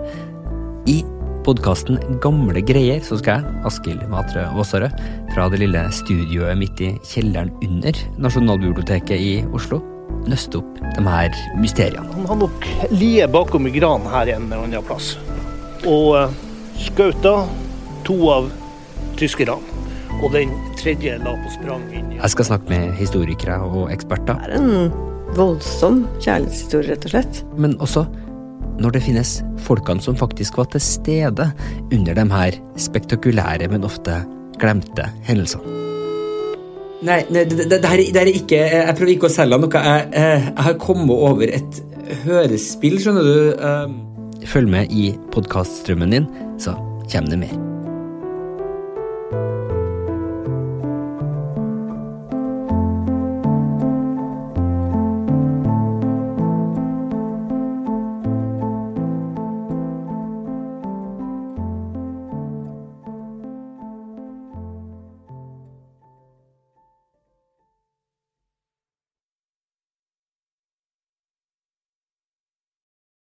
I 0.89 1.01
podkasten 1.45 1.99
Gamle 2.23 2.63
greier 2.65 3.03
så 3.05 3.19
skal 3.19 3.41
jeg, 3.43 3.55
Askild 3.69 4.05
Matre 4.11 4.45
Aasarød, 4.49 4.95
fra 5.35 5.47
det 5.51 5.61
lille 5.61 5.83
studioet 5.93 6.57
midt 6.59 6.81
i 6.81 6.93
kjelleren 7.11 7.53
under 7.61 7.99
Nasjonalbiblioteket 8.25 9.19
i 9.19 9.33
Oslo, 9.53 9.81
nøste 10.29 10.63
opp 10.63 10.81
de 10.95 11.05
her 11.05 11.37
mysteriene. 11.61 12.07
Han 12.15 12.29
har 12.31 12.41
nok 12.45 12.69
lie 12.95 13.27
bakom 13.29 13.69
i 13.69 13.75
granen 13.75 14.09
her 14.13 14.33
en 14.33 14.47
eller 14.47 14.65
annen 14.65 14.87
plass. 14.87 15.13
Og 15.83 16.15
uh, 16.15 16.41
skauta 16.79 17.43
to 18.07 18.17
av 18.33 18.49
tyskerne. 19.19 19.72
Og 20.23 20.31
den 20.31 20.51
tredje 20.79 21.17
la 21.19 21.33
på 21.35 21.51
sprang 21.57 21.83
inn 21.91 22.13
i 22.13 22.19
Jeg 22.21 22.31
skal 22.31 22.47
snakke 22.53 22.71
med 22.71 22.93
historikere 22.99 23.59
og 23.67 23.89
eksperter. 23.91 24.39
Det 24.47 24.55
er 24.55 24.61
en 24.61 24.93
voldsom 25.35 26.03
kjærlighetshistorie, 26.23 26.93
rett 26.93 27.07
og 27.09 27.15
slett. 27.15 27.41
Men 27.59 27.75
også 27.83 28.05
når 28.81 28.95
det 28.95 29.03
finnes 29.05 29.33
folkene 29.67 30.01
som 30.01 30.17
faktisk 30.17 30.57
var 30.57 30.69
til 30.73 30.81
stede 30.83 31.49
under 31.93 32.17
de 32.17 32.25
her 32.31 32.57
spektakulære, 32.79 33.69
men 33.69 33.85
ofte 33.85 34.21
glemte 34.61 35.09
hendelsene. 35.27 35.81
Nei, 37.03 37.19
nei 37.27 37.43
det, 37.43 37.57
det, 37.59 37.67
det, 37.73 37.89
her, 37.89 37.99
det, 38.15 38.21
er 38.21 38.29
ikke 38.31 38.59
Jeg 38.63 38.95
prøver 38.95 39.11
ikke 39.17 39.27
å 39.27 39.33
selge 39.33 39.59
noe. 39.59 39.83
Jeg, 39.83 40.07
jeg, 40.15 40.53
har 40.69 40.79
kommet 40.79 41.11
over 41.11 41.51
et 41.51 41.81
hørespill, 42.23 42.95
skjønner 43.03 43.27
du. 43.27 44.47
Følg 44.47 44.71
med 44.71 44.95
i 44.95 45.11
podkaststrømmen 45.35 46.15
din, 46.15 46.31
så 46.63 46.77
kommer 47.11 47.35
det 47.35 47.43
mer. 47.43 47.72